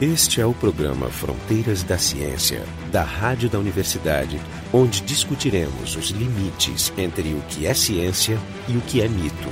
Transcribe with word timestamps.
Este 0.00 0.40
é 0.40 0.46
o 0.46 0.54
programa 0.54 1.08
Fronteiras 1.08 1.82
da 1.82 1.98
Ciência, 1.98 2.64
da 2.92 3.02
Rádio 3.02 3.50
da 3.50 3.58
Universidade, 3.58 4.40
onde 4.72 5.00
discutiremos 5.00 5.96
os 5.96 6.10
limites 6.10 6.92
entre 6.96 7.34
o 7.34 7.40
que 7.48 7.66
é 7.66 7.74
ciência 7.74 8.38
e 8.68 8.76
o 8.76 8.80
que 8.80 9.02
é 9.02 9.08
mito. 9.08 9.48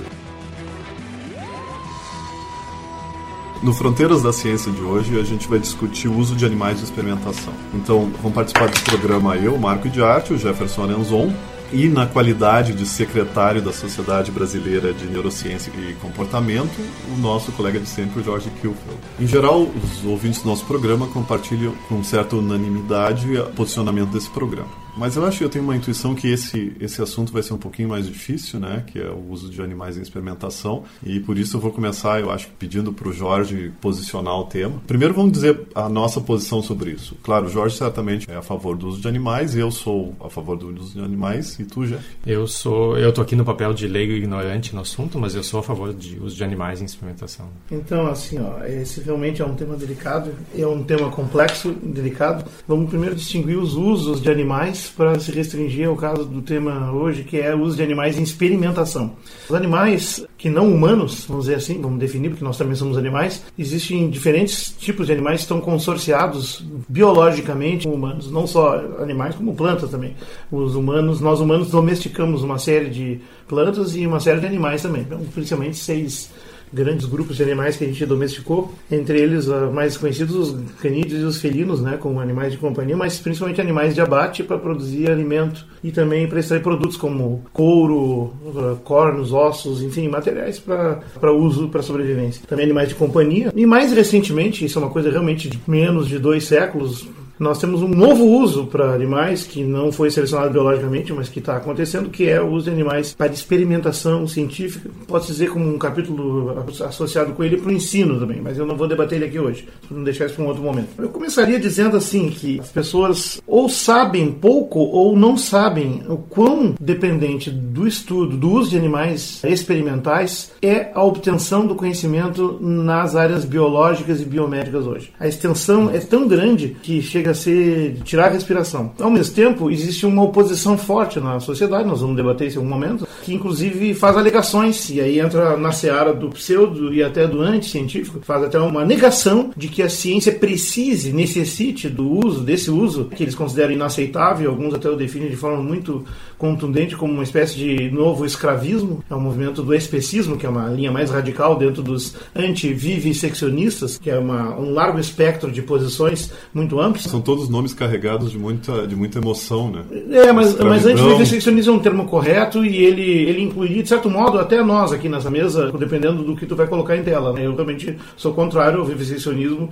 No 3.61 3.75
Fronteiras 3.75 4.23
da 4.23 4.33
Ciência 4.33 4.71
de 4.71 4.83
hoje, 4.83 5.19
a 5.19 5.25
gente 5.25 5.49
vai 5.49 5.59
discutir 5.59 6.07
o 6.07 6.17
uso 6.17 6.37
de 6.37 6.47
animais 6.47 6.79
de 6.79 6.85
experimentação. 6.85 7.53
Então, 7.75 8.09
vão 8.23 8.31
participar 8.31 8.69
do 8.69 8.81
programa 8.83 9.35
eu, 9.35 9.59
Marco 9.59 9.89
de 9.89 10.01
Arte, 10.01 10.33
o 10.33 10.39
Jefferson 10.39 10.85
Arenzon, 10.85 11.35
e 11.73 11.89
na 11.89 12.07
qualidade 12.07 12.73
de 12.73 12.87
secretário 12.87 13.61
da 13.61 13.73
Sociedade 13.73 14.31
Brasileira 14.31 14.93
de 14.93 15.07
Neurociência 15.07 15.73
e 15.77 15.95
Comportamento, 15.95 16.77
o 17.13 17.17
nosso 17.19 17.53
colega 17.53 17.81
de 17.81 17.89
sempre, 17.89 18.21
o 18.21 18.25
Jorge 18.25 18.51
Kilfeld. 18.61 18.99
Em 19.19 19.27
geral, 19.27 19.63
os 19.63 20.05
ouvintes 20.05 20.43
do 20.43 20.49
nosso 20.49 20.65
programa 20.65 21.07
compartilham 21.09 21.75
com 21.89 22.03
certa 22.03 22.37
unanimidade 22.37 23.37
o 23.37 23.51
posicionamento 23.53 24.11
desse 24.11 24.31
programa. 24.31 24.86
Mas 24.97 25.15
eu 25.15 25.27
acho 25.27 25.39
que 25.39 25.45
eu 25.45 25.49
tenho 25.51 25.63
uma 25.63 25.77
intuição 25.77 26.15
que 26.15 26.29
esse, 26.29 26.73
esse 26.81 27.03
assunto 27.03 27.31
vai 27.31 27.43
ser 27.43 27.53
um 27.53 27.59
pouquinho 27.59 27.91
mais 27.91 28.07
difícil, 28.07 28.59
né? 28.59 28.83
Que 28.87 28.99
é 28.99 29.11
o 29.11 29.31
uso 29.31 29.51
de 29.51 29.61
animais 29.61 29.99
em 29.99 30.03
experimentação. 30.03 30.85
E 31.05 31.21
por 31.21 31.37
isso 31.37 31.57
eu 31.57 31.61
vou 31.61 31.71
começar, 31.71 32.19
eu 32.19 32.31
acho, 32.31 32.49
pedindo 32.59 32.93
para 32.93 33.09
o 33.09 33.13
Jorge 33.13 33.73
posicionar 33.81 34.35
o 34.39 34.45
tema. 34.45 34.81
Primeiro 34.87 35.13
vamos 35.13 35.33
dizer 35.33 35.61
a 35.75 35.89
nossa 35.89 36.19
posição 36.21 36.63
sobre 36.63 36.93
isso. 36.93 37.15
Claro, 37.23 37.47
o 37.47 37.49
Jorge 37.51 37.77
certamente 37.77 38.31
é 38.31 38.37
a 38.37 38.43
favor 38.43 38.75
do 38.75 38.89
uso 38.89 39.01
de 39.01 39.07
animais, 39.07 39.55
eu 39.55 39.71
sou 39.71 40.15
a 40.19 40.31
favor 40.31 40.57
do 40.57 40.69
uso 40.81 40.95
de 40.95 41.05
animais, 41.05 41.59
e 41.61 41.65
tu, 41.65 41.87
já? 41.87 41.99
Eu 42.27 42.47
sou, 42.47 42.97
eu 42.97 43.13
tô 43.13 43.21
aqui 43.21 43.37
no 43.37 43.45
papel 43.45 43.75
de 43.75 43.87
leigo 43.87 44.13
e 44.13 44.17
ignorante 44.17 44.75
no 44.75 44.81
assunto, 44.81 45.19
mas 45.19 45.35
eu 45.35 45.43
sou 45.43 45.61
a 45.61 45.63
favor 45.63 45.93
de 45.93 46.19
uso 46.21 46.35
de 46.35 46.43
animais 46.43 46.81
em 46.81 46.87
experimentação. 46.87 47.49
Então, 47.71 48.07
assim, 48.07 48.39
ó, 48.41 48.65
esse 48.65 49.03
realmente 49.03 49.43
é 49.43 49.45
um 49.45 49.55
tema 49.55 49.77
delicado, 49.77 50.33
é 50.57 50.67
um 50.67 50.83
tema 50.83 51.11
complexo, 51.11 51.73
delicado. 51.83 52.49
Vamos 52.67 52.89
primeiro 52.89 53.15
distinguir 53.15 53.59
os 53.59 53.75
usos 53.75 54.21
de 54.21 54.31
animais 54.31 54.86
para 54.89 55.19
se 55.19 55.31
restringir 55.31 55.89
ao 55.89 55.97
caso 55.97 56.25
do 56.25 56.43
tema 56.43 56.93
hoje, 56.93 57.25
que 57.25 57.39
é 57.39 57.55
o 57.55 57.61
uso 57.63 57.77
de 57.77 57.83
animais 57.83 58.19
em 58.19 58.23
experimentação. 58.23 59.13
Os 59.49 59.55
animais 59.55 60.27
que 60.37 60.49
não 60.49 60.73
humanos, 60.73 61.25
vamos 61.27 61.47
dizer 61.47 61.57
assim, 61.57 61.81
vamos 61.81 61.99
definir, 61.99 62.31
porque 62.31 62.45
nós 62.45 62.59
também 62.59 62.75
somos 62.75 62.97
animais, 62.97 63.45
existem 63.59 64.09
diferentes 64.11 64.75
tipos 64.79 65.07
de 65.07 65.13
animais 65.13 65.37
que 65.37 65.45
estão 65.45 65.61
consorciados 65.61 66.65
biologicamente 66.89 67.87
com 67.87 67.95
humanos, 67.95 68.31
não 68.31 68.47
só 68.47 68.77
animais, 68.99 69.35
como 69.35 69.55
plantas 69.55 69.91
também. 69.91 70.15
Os 70.51 70.75
humanos, 70.75 71.21
nós 71.21 71.41
humanos 71.41 71.71
domesticamos 71.71 72.43
uma 72.43 72.59
série 72.59 72.91
de 72.91 73.21
plantas 73.49 73.97
e 73.97 74.07
uma 74.07 74.21
série 74.21 74.41
de 74.41 74.47
animais 74.47 74.83
também, 74.83 75.03
então, 75.03 75.19
principalmente 75.35 75.77
seis 75.77 76.31
grandes 76.77 77.07
grupos 77.07 77.37
de 77.37 77.43
animais 77.43 77.77
que 77.77 77.85
a 77.85 77.87
gente 77.87 78.05
domesticou, 78.05 78.75
entre 78.91 79.19
eles 79.19 79.49
uh, 79.49 79.73
mais 79.73 79.97
conhecidos 79.97 80.37
os 80.37 80.73
canídeos 80.81 81.23
e 81.23 81.25
os 81.25 81.41
felinos, 81.41 81.81
né, 81.81 81.97
como 81.97 82.21
animais 82.21 82.53
de 82.53 82.59
companhia, 82.59 82.97
mas 82.97 83.19
principalmente 83.19 83.61
animais 83.61 83.95
de 83.95 84.01
abate 84.01 84.43
para 84.43 84.59
produzir 84.59 85.11
alimento 85.11 85.67
e 85.83 85.91
também 85.91 86.29
para 86.29 86.39
extrair 86.39 86.63
produtos 86.63 86.97
como 86.97 87.43
couro, 87.53 88.35
uh, 88.45 88.77
cornos, 88.85 89.33
ossos, 89.33 89.83
enfim, 89.83 90.09
materiais 90.09 90.59
para 90.59 91.33
uso 91.33 91.69
para 91.69 91.83
sobrevivência. 91.83 92.43
Também 92.47 92.67
animais 92.67 92.91
de 92.91 92.95
companhia 92.95 93.53
e 93.57 93.65
mais 93.65 93.93
recentemente, 93.93 94.65
isso 94.65 94.79
é 94.79 94.83
uma 94.83 94.91
coisa 94.91 95.11
realmente 95.11 95.49
de 95.49 95.59
menos 95.67 96.07
de 96.07 96.19
dois 96.19 96.45
séculos, 96.45 97.07
nós 97.39 97.59
temos 97.59 97.83
um 97.83 97.89
novo 97.89 98.25
uso 98.25 98.67
para 98.67 98.95
animais 98.95 99.45
que 99.45 99.63
não 99.63 99.93
foi 99.93 100.11
selecionado 100.11 100.51
biologicamente, 100.51 101.13
mas 101.13 101.29
que 101.29 101.39
está 101.39 101.57
acontecendo, 101.57 102.11
que 102.11 102.29
é 102.29 102.41
o 102.41 102.51
uso 102.51 102.67
de 102.67 102.71
animais 102.71 103.15
para 103.15 103.33
experimentação 103.33 104.27
científica. 104.27 104.91
Pode 105.07 105.27
dizer 105.27 105.51
como 105.51 105.69
um 105.69 105.79
capítulo 105.79 106.65
associado 106.85 107.33
com 107.33 107.45
ele 107.45 107.57
para 107.57 107.69
o 107.69 107.73
ensino 107.73 108.19
também, 108.19 108.41
mas 108.41 108.59
eu 108.59 108.67
não 108.67 108.77
vou 108.77 108.89
debater 108.89 109.17
ele 109.17 109.27
aqui 109.27 109.39
hoje, 109.39 109.69
para 109.87 109.97
não 109.97 110.05
deixar 110.05 110.27
isso 110.27 110.35
para 110.35 110.45
um 110.45 110.49
outro 110.49 110.63
momento. 110.63 110.89
Eu 110.99 111.09
começaria 111.09 111.59
dizendo 111.59 111.97
assim 111.97 112.31
que 112.31 112.61
as 112.61 112.71
pessoas 112.71 113.41
ou 113.47 113.69
sabem 113.69 114.33
pouco 114.33 114.79
ou 114.79 115.17
não 115.17 115.37
sabem 115.37 116.03
o 116.09 116.17
quão 116.17 116.75
dependente 116.81 117.51
do 117.51 117.87
estudo, 117.87 118.37
do 118.37 118.51
uso 118.51 118.71
de 118.71 118.79
animais 118.79 119.43
experimentais 119.45 120.53
é 120.63 120.91
a 120.95 121.03
obtenção 121.03 121.67
do 121.67 121.75
conhecimento 121.75 122.59
nas 122.61 123.15
áreas 123.15 123.45
biológicas 123.45 124.21
e 124.21 124.25
biomédicas 124.25 124.87
hoje. 124.87 125.13
A 125.19 125.29
extensão 125.29 125.91
é 125.91 125.99
tão 125.99 126.27
grande 126.27 126.77
que 126.83 127.03
chega 127.03 127.26
chega 127.27 127.31
a 127.31 127.35
ser 127.35 127.97
tirar 128.05 128.27
a 128.27 128.31
respiração. 128.31 128.93
Ao 129.01 129.11
mesmo 129.11 129.35
tempo, 129.35 129.71
existe 129.71 130.07
uma 130.07 130.23
oposição 130.23 130.79
forte 130.79 131.19
na 131.19 131.41
sociedade, 131.41 131.89
nós 131.89 132.01
vamos 132.01 132.17
debater 132.17 132.49
isso 132.49 132.59
em 132.59 132.63
algum 132.63 132.71
momento, 132.71 133.07
que 133.23 133.35
inclusive 133.35 133.95
faz 133.95 134.17
alegações, 134.17 134.91
e 134.91 135.01
aí 135.01 135.19
entra 135.19 135.57
na 135.57 135.73
seara 135.73 136.13
do 136.13 136.29
pseudo 136.31 136.93
e 136.95 137.03
até 137.03 137.27
do 137.27 137.41
anti-científico, 137.41 138.21
faz 138.23 138.45
até 138.45 138.59
uma 138.59 138.85
negação 138.85 139.51
de 139.57 139.69
que 139.69 139.83
a 139.83 139.89
ciência 139.89 140.33
precise, 140.33 141.13
necessite 141.13 141.89
do 141.89 142.09
uso, 142.09 142.41
desse 142.43 142.71
uso, 142.71 143.07
que 143.07 143.23
eles 143.23 143.35
consideram 143.35 143.73
inaceitável, 143.73 144.51
alguns 144.51 144.75
até 144.75 144.89
o 144.89 144.97
definem 144.97 145.31
de 145.31 145.37
forma 145.37 145.63
muito 145.63 146.05
contundente 146.39 146.97
como 146.97 147.13
uma 147.13 147.23
espécie 147.23 147.57
de 147.57 147.91
novo 147.91 148.25
escravismo, 148.25 149.03
é 149.11 149.15
um 149.15 149.21
movimento 149.21 149.63
do 149.63 149.75
especismo, 149.75 150.37
que 150.37 150.47
é 150.47 150.49
uma 150.49 150.69
linha 150.69 150.93
mais 150.93 151.11
radical 151.11 151.57
dentro 151.57 151.83
dos 151.83 152.15
anti-viviseccionistas, 152.35 153.99
que 153.99 154.11
é 154.11 154.19
uma, 154.19 154.57
um 154.59 154.73
largo 154.73 154.99
espectro 154.99 155.51
de 155.51 155.63
posições 155.63 156.31
muito 156.53 156.79
amplas. 156.81 157.07
São 157.17 157.23
todos 157.23 157.49
nomes 157.49 157.73
carregados 157.73 158.31
de 158.31 158.39
muita, 158.39 158.87
de 158.87 158.95
muita 158.95 159.19
emoção, 159.19 159.71
né? 159.71 159.83
É, 160.11 160.31
mas, 160.33 160.55
mas 160.59 160.85
anti-viviseccionismo 160.85 161.73
é 161.73 161.77
um 161.77 161.79
termo 161.79 162.05
correto 162.05 162.63
e 162.63 162.77
ele, 162.77 163.03
ele 163.03 163.41
incluiria, 163.41 163.83
de 163.83 163.89
certo 163.89 164.11
modo, 164.11 164.39
até 164.39 164.63
nós 164.63 164.93
aqui 164.93 165.09
nessa 165.09 165.31
mesa, 165.31 165.73
dependendo 165.73 166.23
do 166.23 166.37
que 166.37 166.45
tu 166.45 166.55
vai 166.55 166.67
colocar 166.67 166.95
em 166.95 167.03
tela. 167.03 167.33
Né? 167.33 167.47
Eu 167.47 167.55
realmente 167.55 167.97
sou 168.19 168.35
contrário 168.35 168.81
ao 168.81 168.85
viviseccionismo, 168.85 169.71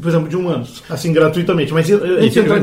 por 0.00 0.08
exemplo, 0.08 0.28
de 0.28 0.36
humanos, 0.36 0.84
assim, 0.88 1.12
gratuitamente. 1.12 1.74
Mas, 1.74 1.88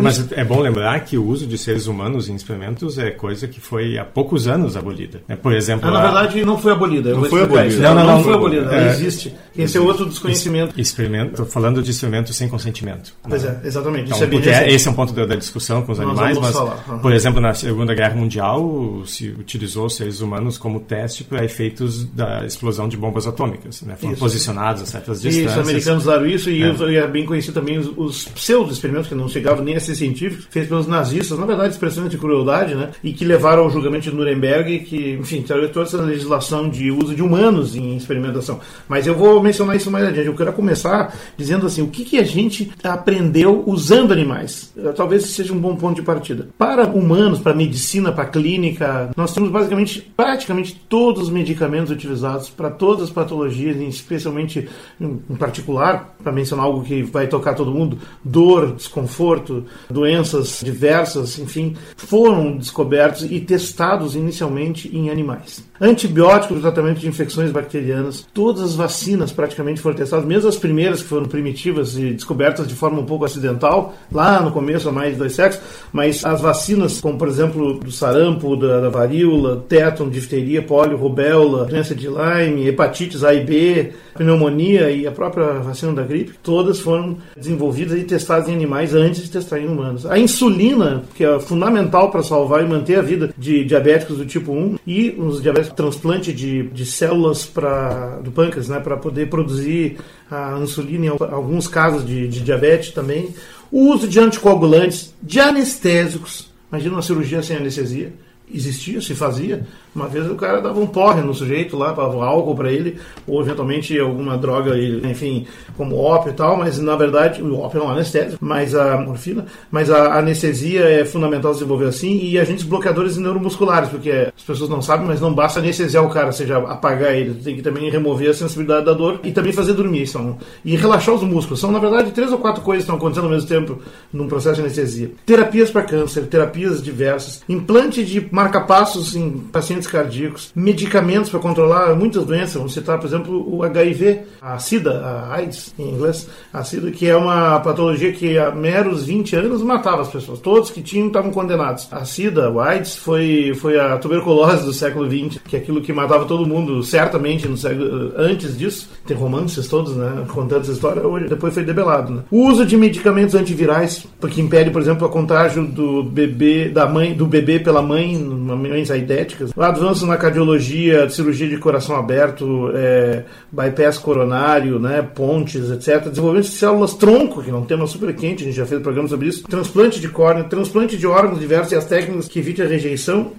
mas 0.01 0.31
é 0.31 0.45
bom 0.45 0.61
lembrar 0.61 0.97
que 1.01 1.17
o 1.17 1.27
uso 1.27 1.45
de 1.45 1.57
seres 1.57 1.87
humanos 1.87 2.29
em 2.29 2.35
experimentos 2.35 2.97
é 2.97 3.11
coisa 3.11 3.49
que 3.49 3.59
foi 3.59 3.97
há 3.97 4.05
poucos 4.05 4.47
anos 4.47 4.77
abolida. 4.77 5.21
Né? 5.27 5.35
Por 5.35 5.51
exemplo, 5.51 5.89
ah, 5.89 5.91
na 5.91 6.01
verdade 6.01 6.45
não 6.45 6.57
foi 6.57 6.71
abolida. 6.71 7.13
Não 7.13 7.25
foi 7.25 7.41
abolida. 7.41 7.81
Não, 7.81 7.95
não, 7.95 8.05
não, 8.05 8.15
não, 8.15 8.23
foi 8.23 8.33
abolida. 8.33 8.65
Ela 8.67 8.87
é, 8.87 8.89
existe. 8.91 9.35
Esse 9.57 9.77
é 9.77 9.81
outro 9.81 10.05
desconhecimento. 10.05 10.79
Experimento. 10.79 11.31
Estou 11.31 11.45
falando 11.45 11.83
de 11.83 11.91
experimento 11.91 12.31
sem 12.31 12.47
consentimento. 12.47 13.13
Pois 13.27 13.43
é, 13.43 13.59
exatamente. 13.65 14.05
Então, 14.05 14.20
é 14.21 14.27
porque 14.27 14.49
esse 14.49 14.87
é 14.87 14.91
um 14.91 14.93
ponto 14.93 15.13
da, 15.13 15.25
da 15.25 15.35
discussão 15.35 15.81
com 15.81 15.91
os 15.91 15.99
Nós 15.99 16.07
animais, 16.07 16.37
mas, 16.37 16.55
uhum. 16.55 16.99
por 16.99 17.13
exemplo, 17.13 17.41
na 17.41 17.53
Segunda 17.53 17.93
Guerra 17.93 18.15
Mundial 18.15 19.03
se 19.05 19.29
utilizou 19.29 19.89
seres 19.89 20.21
humanos 20.21 20.57
como 20.57 20.79
teste 20.79 21.23
para 21.23 21.43
efeitos 21.43 22.05
da 22.05 22.45
explosão 22.45 22.87
de 22.87 22.97
bombas 22.97 23.27
atômicas. 23.27 23.81
Né? 23.81 23.95
Foram 23.95 24.13
isso. 24.13 24.19
posicionados 24.19 24.83
a 24.83 24.85
certas 24.85 25.21
distâncias. 25.21 25.51
Isso, 25.51 25.59
os 25.59 25.69
americanos 25.69 26.03
usaram 26.03 26.27
isso 26.27 26.49
e, 26.49 26.63
é. 26.63 26.95
é 26.95 27.07
bem 27.07 27.25
conhecido 27.25 27.53
também 27.53 27.77
os, 27.77 27.91
os 27.97 28.25
pseudo-experimentos, 28.25 29.07
que 29.07 29.15
não 29.15 29.27
chegavam 29.27 29.63
nem 29.63 29.75
a 29.75 29.79
ser 29.79 29.95
científicos, 29.95 30.47
feitos 30.49 30.69
pelos 30.69 30.87
nazistas, 30.87 31.37
na 31.37 31.45
verdade, 31.45 31.73
expressões 31.73 32.09
de 32.09 32.17
crueldade, 32.17 32.75
né? 32.75 32.89
e 33.03 33.13
que 33.13 33.25
levaram 33.25 33.63
ao 33.63 33.69
julgamento 33.69 34.09
de 34.09 34.15
Nuremberg, 34.15 34.79
que, 34.79 35.17
enfim, 35.19 35.43
toda 35.43 35.81
essa 35.81 35.97
legislação 36.01 36.69
de 36.69 36.91
uso 36.91 37.15
de 37.15 37.21
humanos 37.21 37.75
em 37.75 37.95
experimentação. 37.95 38.59
Mas 38.87 39.07
eu 39.07 39.15
vou 39.15 39.41
mencionar 39.41 39.75
isso 39.75 39.89
mais 39.91 40.05
adiante. 40.05 40.27
Eu 40.27 40.35
quero 40.35 40.53
começar 40.53 41.15
dizendo 41.37 41.65
assim: 41.65 41.81
o 41.81 41.87
que, 41.87 42.03
que 42.03 42.17
a 42.17 42.23
gente 42.23 42.71
aprendeu 42.83 43.63
usando 43.65 44.10
animais? 44.11 44.73
Talvez 44.95 45.25
seja 45.25 45.53
um 45.53 45.59
bom 45.59 45.75
ponto 45.75 45.95
de 45.95 46.01
partida. 46.01 46.49
Para 46.57 46.87
humanos, 46.87 47.39
para 47.39 47.53
medicina, 47.53 48.11
para 48.11 48.25
clínica, 48.25 49.11
nós 49.15 49.33
temos 49.33 49.49
basicamente, 49.49 50.11
praticamente 50.15 50.75
todos 50.89 51.23
os 51.23 51.29
medicamentos 51.29 51.91
utilizados 51.91 52.49
para 52.49 52.69
todas 52.69 53.05
as 53.05 53.09
patologias, 53.09 53.77
especialmente 53.77 54.67
em 54.99 55.35
particular, 55.35 56.15
para 56.23 56.31
mencionar 56.31 56.65
algo 56.65 56.83
que 56.83 57.03
vai 57.03 57.27
tocar 57.27 57.53
todo 57.53 57.71
mundo, 57.71 57.97
dor, 58.23 58.73
desconforto, 58.73 59.65
doenças 59.89 60.61
diversas, 60.63 61.39
enfim, 61.39 61.75
foram 61.95 62.57
descobertos 62.57 63.23
e 63.23 63.39
testados 63.39 64.15
inicialmente 64.15 64.95
em 64.95 65.09
animais. 65.09 65.70
Antibióticos 65.83 66.57
no 66.57 66.61
tratamento 66.61 66.99
de 66.99 67.07
infecções 67.07 67.49
bacterianas, 67.49 68.23
todas 68.31 68.61
as 68.61 68.75
vacinas 68.75 69.31
praticamente 69.31 69.81
foram 69.81 69.95
testadas, 69.95 70.23
mesmo 70.27 70.47
as 70.47 70.55
primeiras 70.55 71.01
que 71.01 71.07
foram 71.07 71.25
primitivas 71.25 71.97
e 71.97 72.11
descobertas 72.11 72.67
de 72.67 72.75
forma 72.75 72.99
um 72.99 73.05
pouco 73.05 73.25
acidental, 73.25 73.95
lá 74.11 74.39
no 74.43 74.51
começo, 74.51 74.87
há 74.87 74.91
mais 74.91 75.13
de 75.13 75.17
dois 75.17 75.33
séculos, 75.33 75.59
mas 75.91 76.23
as 76.23 76.39
vacinas, 76.39 77.01
como 77.01 77.17
por 77.17 77.27
exemplo 77.27 77.79
do 77.79 77.91
sarampo, 77.91 78.55
da, 78.55 78.79
da 78.79 78.89
varíola, 78.89 79.65
tétano, 79.67 80.11
difteria, 80.11 80.61
polio, 80.61 80.97
rubéola, 80.97 81.65
doença 81.65 81.95
de 81.95 82.07
Lyme, 82.07 82.67
hepatites 82.67 83.23
A 83.23 83.33
e 83.33 83.43
B, 83.43 83.91
pneumonia 84.15 84.91
e 84.91 85.07
a 85.07 85.11
própria 85.11 85.53
vacina 85.53 85.93
da 85.93 86.03
gripe, 86.03 86.33
todas 86.43 86.79
foram 86.79 87.17
desenvolvidas 87.35 87.97
e 87.97 88.03
testadas 88.03 88.47
em 88.47 88.53
animais 88.53 88.93
antes 88.93 89.23
de 89.23 89.31
testar 89.31 89.59
em 89.59 89.67
humanos. 89.67 90.05
A 90.05 90.19
insulina, 90.19 91.03
que 91.15 91.25
é 91.25 91.39
fundamental 91.39 92.11
para 92.11 92.21
salvar 92.21 92.63
e 92.63 92.67
manter 92.67 92.99
a 92.99 93.01
vida 93.01 93.33
de 93.35 93.63
diabéticos 93.65 94.17
do 94.17 94.27
tipo 94.27 94.51
1 94.51 94.77
e 94.85 95.15
os 95.17 95.41
diabéticos 95.41 95.70
transplante 95.75 96.33
de, 96.33 96.63
de 96.63 96.85
células 96.85 97.45
pra, 97.45 98.19
do 98.19 98.31
pâncreas, 98.31 98.67
né, 98.67 98.79
para 98.79 98.97
poder 98.97 99.29
produzir 99.29 99.97
a 100.29 100.57
insulina 100.59 101.05
em 101.05 101.09
alguns 101.09 101.67
casos 101.67 102.05
de, 102.05 102.27
de 102.27 102.41
diabetes 102.41 102.91
também. 102.91 103.33
O 103.71 103.91
uso 103.91 104.07
de 104.07 104.19
anticoagulantes, 104.19 105.13
de 105.21 105.39
anestésicos, 105.39 106.51
imagina 106.71 106.95
uma 106.95 107.01
cirurgia 107.01 107.41
sem 107.41 107.57
anestesia, 107.57 108.13
existia, 108.53 109.01
se 109.01 109.15
fazia. 109.15 109.65
Uma 109.93 110.07
vez 110.07 110.29
o 110.29 110.35
cara 110.35 110.61
dava 110.61 110.79
um 110.79 110.87
porre 110.87 111.21
no 111.21 111.33
sujeito 111.33 111.77
lá, 111.77 111.91
dava 111.91 112.25
álcool 112.25 112.55
para 112.55 112.71
ele, 112.71 112.97
ou 113.27 113.41
eventualmente 113.41 113.97
alguma 113.99 114.37
droga, 114.37 114.77
enfim, 114.77 115.45
como 115.75 115.97
ópio 115.97 116.31
e 116.31 116.33
tal, 116.33 116.55
mas 116.57 116.79
na 116.79 116.95
verdade, 116.95 117.41
o 117.41 117.59
ópio 117.59 117.81
é 117.81 117.83
um 117.83 117.89
anestésico, 117.89 118.37
mas 118.39 118.73
a 118.73 118.97
morfina, 118.97 119.45
mas 119.69 119.91
a 119.91 120.17
anestesia 120.17 120.81
é 120.81 121.05
fundamental 121.05 121.51
desenvolver 121.51 121.87
assim, 121.87 122.19
e 122.23 122.39
agentes 122.39 122.63
bloqueadores 122.63 123.17
neuromusculares, 123.17 123.89
porque 123.89 124.31
as 124.35 124.43
pessoas 124.43 124.69
não 124.69 124.81
sabem, 124.81 125.05
mas 125.05 125.19
não 125.19 125.33
basta 125.33 125.59
anestesiar 125.59 126.05
o 126.05 126.09
cara, 126.09 126.27
ou 126.27 126.33
seja, 126.33 126.57
apagar 126.57 127.13
ele, 127.13 127.33
tem 127.33 127.55
que 127.55 127.61
também 127.61 127.89
remover 127.89 128.29
a 128.29 128.33
sensibilidade 128.33 128.85
da 128.85 128.93
dor 128.93 129.19
e 129.23 129.31
também 129.31 129.51
fazer 129.51 129.73
dormir, 129.73 130.07
são, 130.07 130.37
e 130.63 130.75
relaxar 130.75 131.15
os 131.15 131.23
músculos. 131.23 131.59
São, 131.59 131.71
na 131.71 131.79
verdade, 131.79 132.11
três 132.11 132.31
ou 132.31 132.37
quatro 132.37 132.61
coisas 132.61 132.85
que 132.85 132.91
estão 132.91 132.95
acontecendo 132.95 133.25
ao 133.25 133.31
mesmo 133.31 133.47
tempo 133.47 133.79
num 134.11 134.27
processo 134.27 134.55
de 134.55 134.61
anestesia. 134.61 135.11
Terapias 135.25 135.69
para 135.69 135.83
câncer, 135.83 136.27
terapias 136.27 136.81
diversas, 136.81 137.43
implante 137.47 138.05
de 138.05 138.27
marca-passos 138.31 139.15
em 139.15 139.31
pacientes 139.31 139.80
cardíacos, 139.87 140.51
medicamentos 140.55 141.29
para 141.29 141.39
controlar 141.39 141.95
muitas 141.95 142.25
doenças, 142.25 142.55
vamos 142.55 142.73
citar, 142.73 142.99
por 142.99 143.07
exemplo, 143.07 143.55
o 143.55 143.63
HIV, 143.63 144.21
a 144.41 144.57
SIDA, 144.59 145.01
a 145.01 145.35
AIDS 145.35 145.73
em 145.77 145.89
inglês, 145.89 146.27
a 146.53 146.63
SIDA, 146.63 146.91
que 146.91 147.07
é 147.07 147.15
uma 147.15 147.59
patologia 147.59 148.11
que 148.11 148.37
há 148.37 148.51
meros 148.51 149.05
20 149.05 149.35
anos 149.35 149.61
matava 149.61 150.01
as 150.01 150.09
pessoas. 150.09 150.39
Todos 150.39 150.69
que 150.69 150.81
tinham 150.81 151.07
estavam 151.07 151.31
condenados. 151.31 151.87
A 151.91 152.05
SIDA, 152.05 152.49
o 152.49 152.59
AIDS, 152.59 152.95
foi, 152.95 153.53
foi 153.55 153.79
a 153.79 153.97
tuberculose 153.97 154.65
do 154.65 154.73
século 154.73 155.09
XX, 155.09 155.41
que 155.47 155.55
é 155.55 155.59
aquilo 155.59 155.81
que 155.81 155.93
matava 155.93 156.25
todo 156.25 156.45
mundo, 156.45 156.83
certamente, 156.83 157.47
no 157.47 157.57
século, 157.57 158.13
antes 158.17 158.57
disso. 158.57 158.89
Tem 159.05 159.15
romances 159.15 159.67
todos, 159.67 159.95
né, 159.95 160.25
contando 160.29 160.61
essa 160.61 160.71
história, 160.71 161.05
hoje, 161.05 161.27
depois 161.27 161.53
foi 161.53 161.63
debelado. 161.63 162.13
Né? 162.13 162.23
O 162.31 162.47
uso 162.47 162.65
de 162.65 162.77
medicamentos 162.77 163.35
antivirais, 163.35 164.05
porque 164.19 164.41
impede, 164.41 164.69
por 164.69 164.81
exemplo, 164.81 165.05
a 165.05 165.09
contágio 165.09 165.65
do 165.65 166.03
bebê, 166.03 166.69
da 166.69 166.87
mãe, 166.87 167.13
do 167.13 167.25
bebê 167.25 167.59
pela 167.59 167.81
mãe, 167.81 168.17
mães 168.17 168.91
aidéticas. 168.91 169.51
O 169.55 169.61
avanço 169.71 170.05
na 170.05 170.17
cardiologia, 170.17 171.09
cirurgia 171.09 171.47
de 171.47 171.57
coração 171.57 171.95
aberto, 171.95 172.71
é, 172.75 173.23
bypass 173.51 173.97
coronário, 173.97 174.79
né, 174.79 175.01
pontes, 175.01 175.69
etc. 175.71 176.09
Desenvolvimento 176.09 176.49
de 176.49 176.55
células 176.55 176.93
tronco, 176.93 177.41
que 177.41 177.49
é 177.49 177.53
um 177.53 177.65
tema 177.65 177.87
super 177.87 178.13
quente, 178.15 178.43
a 178.43 178.45
gente 178.45 178.55
já 178.55 178.65
fez 178.65 178.79
um 178.79 178.83
programa 178.83 179.07
sobre 179.07 179.27
isso. 179.27 179.43
Transplante 179.43 179.99
de 179.99 180.09
córnea, 180.09 180.43
transplante 180.43 180.97
de 180.97 181.07
órgãos 181.07 181.39
diversos 181.39 181.71
e 181.71 181.75
as 181.75 181.85
técnicas 181.85 182.27
que 182.27 182.39
evitam 182.39 182.65
a 182.65 182.69
rejeição. 182.69 183.31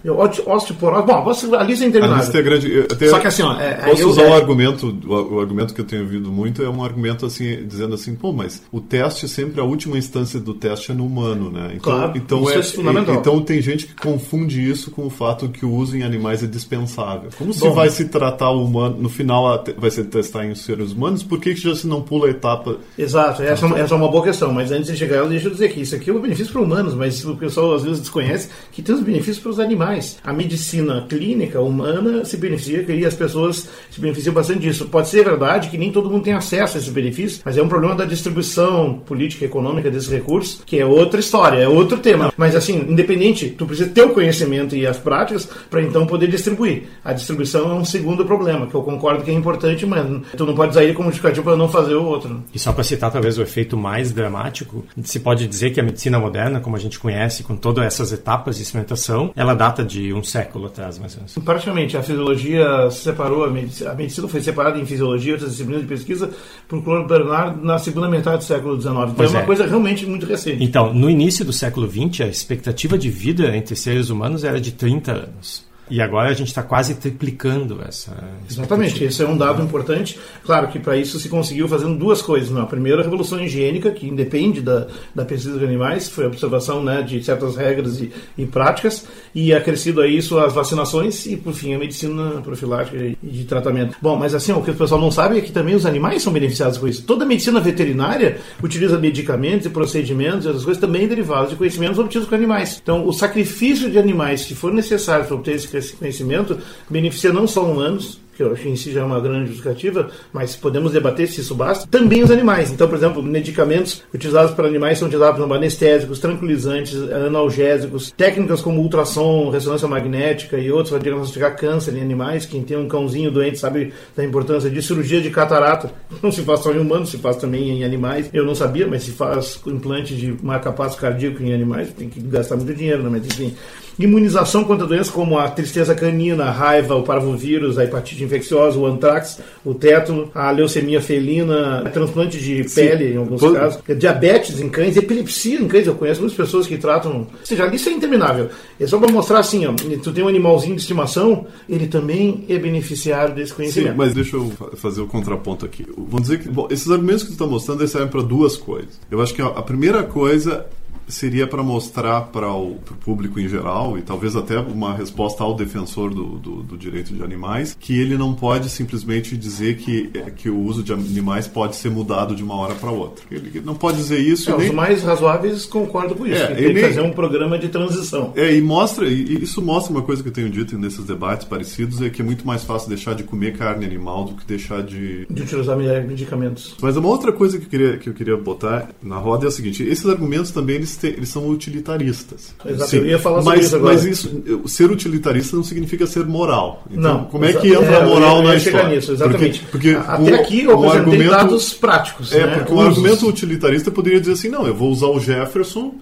Osteoporose. 0.46 1.06
Bom, 1.06 1.56
a 1.56 1.62
lista 1.62 1.84
é 1.84 1.88
interminável. 1.88 2.14
A 2.14 2.24
lista 2.24 2.38
é 2.38 2.42
grande. 2.42 2.86
Só 3.08 3.18
que 3.18 3.26
assim, 3.26 3.42
ó, 3.42 3.60
é, 3.60 3.74
posso 3.74 4.08
usar 4.08 4.24
um 4.24 4.34
argumento, 4.34 4.96
o, 5.06 5.40
argumento 5.40 5.74
que 5.74 5.80
eu 5.80 5.84
tenho 5.84 6.02
ouvido 6.02 6.30
muito 6.30 6.62
é 6.62 6.68
um 6.68 6.84
argumento 6.84 7.26
assim, 7.26 7.64
dizendo 7.66 7.94
assim, 7.94 8.14
pô, 8.14 8.32
mas 8.32 8.62
o 8.70 8.80
teste 8.80 9.28
sempre, 9.28 9.60
a 9.60 9.64
última 9.64 9.98
instância 9.98 10.40
do 10.40 10.54
teste 10.54 10.92
é 10.92 10.94
no 10.94 11.06
humano, 11.06 11.50
né? 11.50 11.72
Então, 11.74 11.80
claro, 11.80 12.12
então 12.16 12.50
é, 12.50 12.58
é 12.58 12.62
fundamental. 12.62 13.14
Então 13.16 13.40
tem 13.42 13.60
gente 13.60 13.86
que 13.86 13.94
confunde 13.94 14.68
isso 14.68 14.90
com 14.90 15.06
o 15.06 15.10
fato 15.10 15.48
que 15.48 15.64
o 15.64 15.72
uso 15.72 15.96
em 15.96 16.02
animais 16.02 16.21
é 16.30 16.46
dispensável. 16.46 17.30
Como 17.36 17.52
Bom, 17.52 17.58
se 17.58 17.68
vai 17.70 17.90
se 17.90 18.06
tratar 18.06 18.50
o 18.50 18.64
humano, 18.64 18.96
no 18.98 19.08
final 19.08 19.64
vai 19.76 19.90
se 19.90 20.04
testar 20.04 20.46
em 20.46 20.54
seres 20.54 20.92
humanos, 20.92 21.22
por 21.22 21.40
que, 21.40 21.54
já 21.54 21.74
se 21.74 21.86
não 21.86 22.02
pula 22.02 22.28
a 22.28 22.30
etapa? 22.30 22.76
Exato, 22.96 23.42
essa, 23.42 23.66
é 23.66 23.80
essa 23.80 23.94
é 23.94 23.96
uma 23.96 24.08
boa 24.08 24.22
questão, 24.22 24.52
mas 24.52 24.70
antes 24.70 24.90
de 24.90 24.96
chegar 24.96 25.16
eu 25.16 25.28
dizer 25.28 25.72
que 25.72 25.80
isso 25.80 25.94
aqui 25.94 26.10
é 26.10 26.12
um 26.12 26.20
benefício 26.20 26.52
para 26.52 26.62
humanos, 26.62 26.94
mas 26.94 27.24
o 27.24 27.36
pessoal 27.36 27.74
às 27.74 27.82
vezes 27.82 28.00
desconhece 28.00 28.48
que 28.70 28.82
tem 28.82 28.94
os 28.94 29.02
benefícios 29.02 29.38
para 29.38 29.50
os 29.50 29.60
animais. 29.60 30.18
A 30.22 30.32
medicina 30.32 31.04
clínica 31.08 31.60
humana 31.60 32.24
se 32.24 32.36
beneficia 32.36 32.84
e 32.88 33.06
as 33.06 33.14
pessoas 33.14 33.68
se 33.90 34.00
beneficiam 34.00 34.34
bastante 34.34 34.60
disso. 34.60 34.86
Pode 34.86 35.08
ser 35.08 35.24
verdade 35.24 35.68
que 35.68 35.78
nem 35.78 35.90
todo 35.90 36.10
mundo 36.10 36.24
tem 36.24 36.34
acesso 36.34 36.76
a 36.76 36.80
esses 36.80 36.92
benefícios, 36.92 37.40
mas 37.44 37.56
é 37.56 37.62
um 37.62 37.68
problema 37.68 37.94
da 37.94 38.04
distribuição 38.04 38.94
política 39.06 39.44
e 39.44 39.48
econômica 39.48 39.90
desses 39.90 40.10
recursos, 40.10 40.62
que 40.64 40.78
é 40.78 40.86
outra 40.86 41.20
história, 41.20 41.58
é 41.58 41.68
outro 41.68 41.98
tema. 41.98 42.32
Mas 42.36 42.54
assim, 42.54 42.86
independente, 42.88 43.50
tu 43.50 43.66
precisa 43.66 43.88
ter 43.88 44.02
o 44.02 44.10
conhecimento 44.10 44.76
e 44.76 44.86
as 44.86 44.98
práticas 44.98 45.48
para 45.70 45.82
então 45.82 46.06
poder 46.12 46.28
distribuir. 46.28 46.84
A 47.02 47.12
distribuição 47.12 47.70
é 47.70 47.74
um 47.74 47.84
segundo 47.84 48.24
problema, 48.24 48.66
que 48.66 48.74
eu 48.74 48.82
concordo 48.82 49.24
que 49.24 49.30
é 49.30 49.34
importante, 49.34 49.86
mas 49.86 50.06
tu 50.36 50.44
não 50.44 50.54
pode 50.54 50.72
usar 50.72 50.84
ele 50.84 50.92
como 50.92 51.08
justificativo 51.08 51.44
para 51.44 51.56
não 51.56 51.68
fazer 51.68 51.94
o 51.94 52.04
outro. 52.04 52.42
E 52.54 52.58
só 52.58 52.72
para 52.72 52.84
citar 52.84 53.10
talvez 53.10 53.38
o 53.38 53.42
efeito 53.42 53.76
mais 53.76 54.12
dramático, 54.12 54.84
se 55.02 55.18
pode 55.18 55.46
dizer 55.46 55.70
que 55.70 55.80
a 55.80 55.82
medicina 55.82 56.18
moderna, 56.18 56.60
como 56.60 56.76
a 56.76 56.78
gente 56.78 56.98
conhece, 56.98 57.42
com 57.42 57.56
todas 57.56 57.84
essas 57.84 58.12
etapas 58.12 58.56
de 58.56 58.62
experimentação, 58.62 59.32
ela 59.34 59.54
data 59.54 59.82
de 59.82 60.12
um 60.12 60.22
século 60.22 60.66
atrás, 60.66 60.98
mais 60.98 61.14
ou 61.14 61.20
menos. 61.20 61.34
Praticamente, 61.42 61.96
a 61.96 62.02
fisiologia 62.02 62.90
separou, 62.90 63.44
a 63.44 63.50
medicina, 63.50 63.92
a 63.92 63.94
medicina 63.94 64.28
foi 64.28 64.42
separada 64.42 64.78
em 64.78 64.84
fisiologia 64.84 65.30
e 65.30 65.32
outras 65.32 65.52
disciplinas 65.52 65.82
de 65.82 65.88
pesquisa 65.88 66.30
por 66.68 66.82
Claude 66.84 67.08
Bernard 67.08 67.64
na 67.64 67.78
segunda 67.78 68.08
metade 68.08 68.38
do 68.38 68.44
século 68.44 68.80
XIX. 68.80 68.92
Então 68.92 69.14
pois 69.14 69.30
é 69.30 69.36
uma 69.38 69.42
é. 69.42 69.46
coisa 69.46 69.66
realmente 69.66 70.04
muito 70.04 70.26
recente. 70.26 70.62
Então, 70.62 70.92
no 70.92 71.08
início 71.08 71.44
do 71.44 71.52
século 71.52 71.90
XX, 71.90 72.22
a 72.22 72.28
expectativa 72.28 72.98
de 72.98 73.08
vida 73.08 73.56
entre 73.56 73.74
seres 73.74 74.10
humanos 74.10 74.44
era 74.44 74.60
de 74.60 74.72
30 74.72 75.12
anos. 75.12 75.71
E 75.90 76.00
agora 76.00 76.30
a 76.30 76.32
gente 76.32 76.48
está 76.48 76.62
quase 76.62 76.94
triplicando 76.94 77.80
essa. 77.86 78.16
Exatamente, 78.48 79.04
esse 79.04 79.22
é 79.22 79.28
um 79.28 79.36
dado 79.36 79.62
importante. 79.62 80.18
Claro 80.44 80.68
que 80.68 80.78
para 80.78 80.96
isso 80.96 81.18
se 81.18 81.28
conseguiu 81.28 81.68
fazendo 81.68 81.98
duas 81.98 82.22
coisas. 82.22 82.50
Né? 82.50 82.60
A 82.60 82.66
primeira, 82.66 83.00
a 83.00 83.04
revolução 83.04 83.40
higiênica, 83.40 83.90
que 83.90 84.06
independe 84.06 84.60
da, 84.60 84.86
da 85.14 85.24
pesquisa 85.24 85.58
de 85.58 85.64
animais, 85.64 86.08
foi 86.08 86.24
a 86.24 86.28
observação 86.28 86.82
né, 86.82 87.02
de 87.02 87.22
certas 87.22 87.56
regras 87.56 88.00
e, 88.00 88.12
e 88.38 88.46
práticas, 88.46 89.06
e 89.34 89.52
acrescido 89.52 90.00
a 90.00 90.06
isso 90.06 90.38
as 90.38 90.52
vacinações 90.52 91.26
e, 91.26 91.36
por 91.36 91.52
fim, 91.52 91.74
a 91.74 91.78
medicina 91.78 92.40
profilática 92.42 92.96
e 92.96 93.16
de 93.22 93.44
tratamento. 93.44 93.96
Bom, 94.00 94.16
mas 94.16 94.34
assim, 94.34 94.52
o 94.52 94.62
que 94.62 94.70
o 94.70 94.74
pessoal 94.74 95.00
não 95.00 95.10
sabe 95.10 95.38
é 95.38 95.40
que 95.40 95.52
também 95.52 95.74
os 95.74 95.84
animais 95.84 96.22
são 96.22 96.32
beneficiados 96.32 96.78
com 96.78 96.86
isso. 96.86 97.02
Toda 97.02 97.24
a 97.24 97.28
medicina 97.28 97.60
veterinária 97.60 98.38
utiliza 98.62 98.98
medicamentos 98.98 99.66
e 99.66 99.70
procedimentos 99.70 100.44
e 100.44 100.48
outras 100.48 100.64
coisas 100.64 100.80
também 100.80 101.06
derivados 101.06 101.50
de 101.50 101.56
conhecimentos 101.56 101.98
obtidos 101.98 102.28
com 102.28 102.34
animais. 102.34 102.80
Então, 102.82 103.06
o 103.06 103.12
sacrifício 103.12 103.90
de 103.90 103.98
animais 103.98 104.44
que 104.44 104.54
for 104.54 104.72
necessário 104.72 105.26
para 105.26 105.34
obter 105.34 105.54
esse 105.54 105.68
esse 105.78 105.94
conhecimento 105.94 106.58
beneficia 106.88 107.32
não 107.32 107.46
só 107.46 107.64
humanos, 107.64 108.20
que 108.42 108.48
eu 108.48 108.52
acho 108.52 108.62
que 108.62 108.68
em 108.68 108.76
si 108.76 108.92
já 108.92 109.00
é 109.00 109.04
uma 109.04 109.20
grande 109.20 109.46
justificativa, 109.46 110.10
mas 110.32 110.56
podemos 110.56 110.92
debater 110.92 111.28
se 111.28 111.40
isso 111.40 111.54
basta, 111.54 111.86
também 111.86 112.22
os 112.22 112.30
animais. 112.30 112.70
Então, 112.72 112.88
por 112.88 112.96
exemplo, 112.96 113.22
medicamentos 113.22 114.02
utilizados 114.12 114.52
para 114.52 114.66
animais 114.66 114.98
são 114.98 115.08
utilizados 115.08 115.40
como 115.40 115.54
anestésicos, 115.54 116.18
tranquilizantes, 116.18 116.94
analgésicos, 116.94 118.10
técnicas 118.10 118.60
como 118.60 118.80
ultrassom, 118.80 119.50
ressonância 119.50 119.86
magnética 119.88 120.58
e 120.58 120.70
outros 120.70 120.90
para 120.90 120.98
diagnosticar 120.98 121.56
câncer 121.56 121.96
em 121.96 122.02
animais. 122.02 122.46
Quem 122.46 122.62
tem 122.62 122.76
um 122.76 122.88
cãozinho 122.88 123.30
doente 123.30 123.58
sabe 123.58 123.92
da 124.16 124.24
importância 124.24 124.70
de 124.70 124.82
cirurgia 124.82 125.20
de 125.20 125.30
catarata. 125.30 125.90
Não 126.22 126.32
se 126.32 126.42
faz 126.42 126.60
só 126.60 126.72
em 126.72 126.78
humanos, 126.78 127.10
se 127.10 127.18
faz 127.18 127.36
também 127.36 127.70
em 127.70 127.84
animais. 127.84 128.28
Eu 128.32 128.44
não 128.44 128.54
sabia, 128.54 128.86
mas 128.86 129.02
se 129.02 129.12
faz 129.12 129.60
implante 129.66 130.14
de 130.14 130.34
marca-passo 130.42 130.96
cardíaco 130.96 131.42
em 131.42 131.52
animais, 131.52 131.90
tem 131.92 132.08
que 132.08 132.20
gastar 132.20 132.56
muito 132.56 132.72
dinheiro, 132.74 133.02
né? 133.02 133.08
mas 133.10 133.26
enfim. 133.26 133.54
Imunização 133.98 134.64
contra 134.64 134.86
doenças 134.86 135.10
como 135.10 135.38
a 135.38 135.48
tristeza 135.48 135.94
canina, 135.94 136.44
a 136.44 136.50
raiva, 136.50 136.94
o 136.94 137.02
parvovírus, 137.02 137.78
a 137.78 137.84
hepatite 137.84 138.24
infecciosa, 138.32 138.78
o 138.78 138.86
antrax, 138.86 139.40
o 139.64 139.74
tétano, 139.74 140.30
a 140.34 140.50
leucemia 140.50 141.00
felina, 141.00 141.88
transplante 141.92 142.38
de 142.38 142.64
pele 142.74 143.08
Sim. 143.08 143.14
em 143.14 143.16
alguns 143.16 143.40
Pô... 143.40 143.52
casos, 143.52 143.80
diabetes 143.98 144.60
em 144.60 144.68
cães, 144.68 144.96
epilepsia 144.96 145.60
em 145.60 145.68
cães. 145.68 145.86
Eu 145.86 145.94
conheço 145.94 146.20
muitas 146.20 146.36
pessoas 146.36 146.66
que 146.66 146.78
tratam. 146.78 147.12
Ou 147.12 147.26
seja, 147.44 147.66
isso 147.74 147.88
é 147.88 147.92
interminável. 147.92 148.48
É 148.80 148.86
só 148.86 148.98
para 148.98 149.10
mostrar 149.10 149.40
assim: 149.40 149.66
ó, 149.66 149.72
tu 150.02 150.12
tem 150.12 150.24
um 150.24 150.28
animalzinho 150.28 150.74
de 150.74 150.80
estimação, 150.82 151.46
ele 151.68 151.86
também 151.86 152.44
é 152.48 152.58
beneficiário 152.58 153.34
desse 153.34 153.52
conhecimento. 153.52 153.92
Sim, 153.92 153.98
mas 153.98 154.14
deixa 154.14 154.36
eu 154.36 154.50
fazer 154.76 155.00
o 155.00 155.06
contraponto 155.06 155.64
aqui. 155.64 155.86
Vamos 155.96 156.22
dizer 156.22 156.38
que 156.40 156.48
bom, 156.48 156.66
esses 156.70 156.90
argumentos 156.90 157.22
que 157.22 157.30
tu 157.30 157.32
está 157.32 157.46
mostrando 157.46 157.86
servem 157.86 158.08
para 158.08 158.22
duas 158.22 158.56
coisas. 158.56 159.00
Eu 159.10 159.20
acho 159.20 159.34
que 159.34 159.42
a 159.42 159.62
primeira 159.62 160.02
coisa 160.02 160.66
seria 161.12 161.46
para 161.46 161.62
mostrar 161.62 162.22
para 162.22 162.52
o 162.52 162.76
público 163.04 163.38
em 163.38 163.48
geral, 163.48 163.98
e 163.98 164.02
talvez 164.02 164.34
até 164.34 164.58
uma 164.58 164.94
resposta 164.94 165.42
ao 165.44 165.54
defensor 165.54 166.12
do, 166.14 166.38
do, 166.38 166.62
do, 166.62 166.78
direito 166.78 167.12
de 167.12 167.22
animais, 167.22 167.76
que 167.78 167.98
ele 167.98 168.16
não 168.16 168.34
pode 168.34 168.68
simplesmente 168.68 169.36
dizer 169.36 169.76
que, 169.76 170.10
que 170.36 170.48
o 170.48 170.58
uso 170.58 170.82
de 170.82 170.92
animais 170.92 171.46
pode 171.46 171.76
ser 171.76 171.90
mudado 171.90 172.34
de 172.34 172.42
uma 172.42 172.56
hora 172.56 172.74
para 172.74 172.90
outra. 172.90 173.24
Ele 173.30 173.62
não 173.64 173.74
pode 173.74 173.98
dizer 173.98 174.18
isso. 174.18 174.50
É, 174.50 174.56
nem... 174.56 174.68
Os 174.68 174.74
mais 174.74 175.02
razoáveis 175.02 175.66
concordam 175.66 176.16
com 176.16 176.26
isso. 176.26 176.42
É, 176.42 176.46
tem 176.54 176.66
que 176.66 176.72
nem... 176.72 176.82
fazer 176.82 177.00
um 177.02 177.12
programa 177.12 177.58
de 177.58 177.68
transição. 177.68 178.32
É, 178.34 178.54
e 178.54 178.60
mostra, 178.60 179.06
e 179.06 179.42
isso 179.42 179.60
mostra 179.60 179.92
uma 179.92 180.02
coisa 180.02 180.22
que 180.22 180.28
eu 180.28 180.32
tenho 180.32 180.50
dito 180.50 180.78
nesses 180.78 181.04
debates 181.04 181.46
parecidos, 181.46 182.00
é 182.00 182.10
que 182.10 182.22
é 182.22 182.24
muito 182.24 182.46
mais 182.46 182.64
fácil 182.64 182.88
deixar 182.88 183.14
de 183.14 183.22
comer 183.22 183.56
carne 183.56 183.84
animal 183.84 184.24
do 184.24 184.34
que 184.34 184.46
deixar 184.46 184.82
de... 184.82 185.26
De 185.26 185.42
utilizar 185.42 185.76
medicamentos. 185.76 186.74
Mas 186.80 186.96
uma 186.96 187.08
outra 187.08 187.32
coisa 187.32 187.58
que 187.58 187.66
eu 187.66 187.70
queria, 187.70 187.98
que 187.98 188.08
eu 188.08 188.14
queria 188.14 188.36
botar 188.36 188.90
na 189.02 189.16
roda 189.16 189.44
é 189.44 189.48
o 189.48 189.50
seguinte, 189.50 189.82
esses 189.82 190.06
argumentos 190.06 190.50
também 190.50 190.76
eles 190.76 190.96
eles 191.08 191.28
são 191.28 191.48
utilitaristas. 191.48 192.54
Exato, 192.64 192.90
Sim. 192.90 192.96
eu 192.98 193.06
ia 193.06 193.18
falar 193.18 193.42
mas, 193.42 193.66
isso 193.66 193.76
agora. 193.76 193.94
Mas 193.94 194.04
isso, 194.04 194.42
ser 194.66 194.90
utilitarista 194.90 195.56
não 195.56 195.64
significa 195.64 196.06
ser 196.06 196.26
moral. 196.26 196.84
Então, 196.90 197.18
não. 197.18 197.24
Como 197.24 197.44
é 197.44 197.52
que 197.52 197.68
entra 197.68 197.96
é, 197.96 198.02
a 198.02 198.06
moral 198.06 198.38
eu 198.38 198.42
ia, 198.42 198.48
na 198.48 198.56
história? 198.56 198.88
nisso, 198.88 199.12
exatamente. 199.12 199.60
Porque, 199.70 199.92
porque 199.92 200.10
Até 200.10 200.32
o, 200.32 200.34
aqui 200.34 200.62
eu 200.62 200.90
apresentei 200.90 201.28
dados 201.28 201.74
práticos. 201.74 202.32
É, 202.32 202.46
né? 202.46 202.56
porque 202.58 202.72
o 202.72 202.80
argumento 202.80 203.26
utilitarista 203.28 203.90
poderia 203.90 204.20
dizer 204.20 204.32
assim, 204.32 204.48
não, 204.48 204.66
eu 204.66 204.74
vou 204.74 204.90
usar 204.90 205.06
o 205.06 205.20
Jefferson 205.20 205.94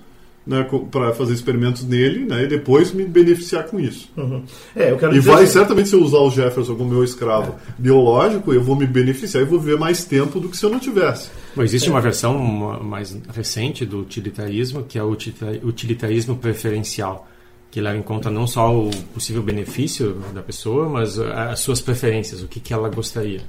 né, 0.47 0.67
para 0.91 1.13
fazer 1.13 1.35
experimentos 1.35 1.85
nele 1.85 2.25
né, 2.25 2.45
e 2.45 2.47
depois 2.47 2.93
me 2.93 3.05
beneficiar 3.05 3.65
com 3.65 3.79
isso. 3.79 4.09
Uhum. 4.17 4.43
É, 4.75 4.97
e 5.13 5.21
vai 5.21 5.45
assim, 5.45 5.53
certamente 5.53 5.91
se 5.91 5.95
eu 5.95 6.03
usar 6.03 6.19
o 6.19 6.31
Jefferson 6.31 6.75
como 6.75 6.91
meu 6.91 7.05
escravo 7.05 7.53
é. 7.53 7.73
biológico, 7.79 8.53
eu 8.53 8.63
vou 8.63 8.75
me 8.75 8.87
beneficiar 8.87 9.43
e 9.43 9.47
vou 9.47 9.61
viver 9.61 9.79
mais 9.79 10.05
tempo 10.05 10.41
do 10.41 10.49
que 10.49 10.57
se 10.57 10.65
eu 10.65 10.71
não 10.71 10.79
tivesse. 10.79 11.31
Bom, 11.55 11.63
existe 11.63 11.91
uma 11.91 12.01
versão 12.01 12.39
mais 12.39 13.17
recente 13.35 13.85
do 13.85 14.01
utilitarismo, 14.01 14.85
que 14.85 14.99
é 14.99 15.03
o 15.03 15.11
utilitarismo 15.63 16.37
preferencial 16.37 17.29
que 17.71 17.81
leva 17.81 17.97
em 17.97 18.03
conta 18.03 18.31
não 18.31 18.47
só 18.47 18.77
o 18.77 18.91
possível 19.15 19.43
benefício 19.43 20.15
da 20.35 20.43
pessoa, 20.43 20.89
mas 20.89 21.19
as 21.19 21.61
suas 21.61 21.81
preferências, 21.81 22.43
o 22.43 22.49
que, 22.49 22.59
que 22.59 22.73
ela 22.73 22.89
gostaria. 22.89 23.41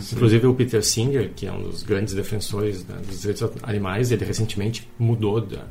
Sim. 0.00 0.16
Inclusive 0.16 0.46
o 0.46 0.54
Peter 0.54 0.82
Singer, 0.82 1.30
que 1.34 1.46
é 1.46 1.52
um 1.52 1.62
dos 1.62 1.82
grandes 1.82 2.14
defensores 2.14 2.82
dos 2.82 3.20
direitos 3.20 3.50
animais, 3.62 4.10
ele 4.10 4.24
recentemente 4.24 4.88
mudou 4.98 5.40
da 5.40 5.64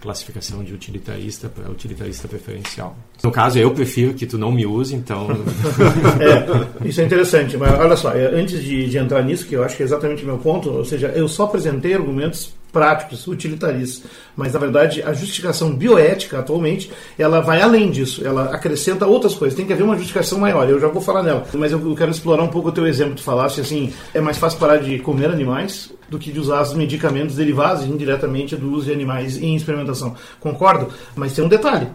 classificação 0.00 0.64
de 0.64 0.72
utilitarista 0.72 1.48
para 1.48 1.70
utilitarista 1.70 2.26
preferencial. 2.26 2.96
No 3.22 3.30
caso, 3.30 3.58
eu 3.58 3.70
prefiro 3.72 4.14
que 4.14 4.26
tu 4.26 4.38
não 4.38 4.50
me 4.50 4.66
use, 4.66 4.94
então. 4.94 5.28
é, 6.18 6.88
isso 6.88 7.00
é 7.00 7.04
interessante, 7.04 7.56
mas 7.56 7.78
olha 7.78 7.96
só, 7.96 8.12
é, 8.12 8.26
antes 8.34 8.62
de, 8.62 8.88
de 8.88 8.98
entrar 8.98 9.22
nisso, 9.22 9.46
que 9.46 9.54
eu 9.54 9.62
acho 9.62 9.76
que 9.76 9.82
é 9.82 9.86
exatamente 9.86 10.22
o 10.22 10.26
meu 10.26 10.38
ponto, 10.38 10.70
ou 10.70 10.84
seja, 10.84 11.08
eu 11.08 11.28
só 11.28 11.44
apresentei 11.44 11.94
argumentos 11.94 12.52
práticos, 12.72 13.26
utilitaristas. 13.26 14.10
Mas, 14.36 14.52
na 14.52 14.58
verdade, 14.58 15.02
a 15.02 15.12
justificação 15.12 15.74
bioética, 15.74 16.38
atualmente, 16.38 16.90
ela 17.18 17.40
vai 17.40 17.60
além 17.60 17.90
disso. 17.90 18.24
Ela 18.24 18.54
acrescenta 18.54 19.06
outras 19.06 19.34
coisas. 19.34 19.56
Tem 19.56 19.66
que 19.66 19.72
haver 19.72 19.82
uma 19.82 19.96
justificação 19.96 20.38
maior. 20.38 20.68
Eu 20.68 20.80
já 20.80 20.88
vou 20.88 21.02
falar 21.02 21.22
nela. 21.22 21.44
Mas 21.52 21.72
eu 21.72 21.94
quero 21.96 22.10
explorar 22.10 22.42
um 22.42 22.48
pouco 22.48 22.68
o 22.68 22.72
teu 22.72 22.86
exemplo. 22.86 23.16
Tu 23.16 23.22
falaste 23.22 23.60
assim, 23.60 23.92
é 24.14 24.20
mais 24.20 24.38
fácil 24.38 24.58
parar 24.58 24.76
de 24.76 24.98
comer 25.00 25.26
animais 25.26 25.90
do 26.10 26.18
que 26.18 26.32
de 26.32 26.40
usar 26.40 26.60
os 26.60 26.74
medicamentos 26.74 27.36
derivados 27.36 27.84
indiretamente 27.84 28.56
do 28.56 28.70
uso 28.72 28.86
de 28.86 28.92
animais 28.92 29.40
em 29.40 29.54
experimentação. 29.54 30.14
Concordo? 30.40 30.88
Mas 31.14 31.32
tem 31.32 31.44
um 31.44 31.48
detalhe. 31.48 31.88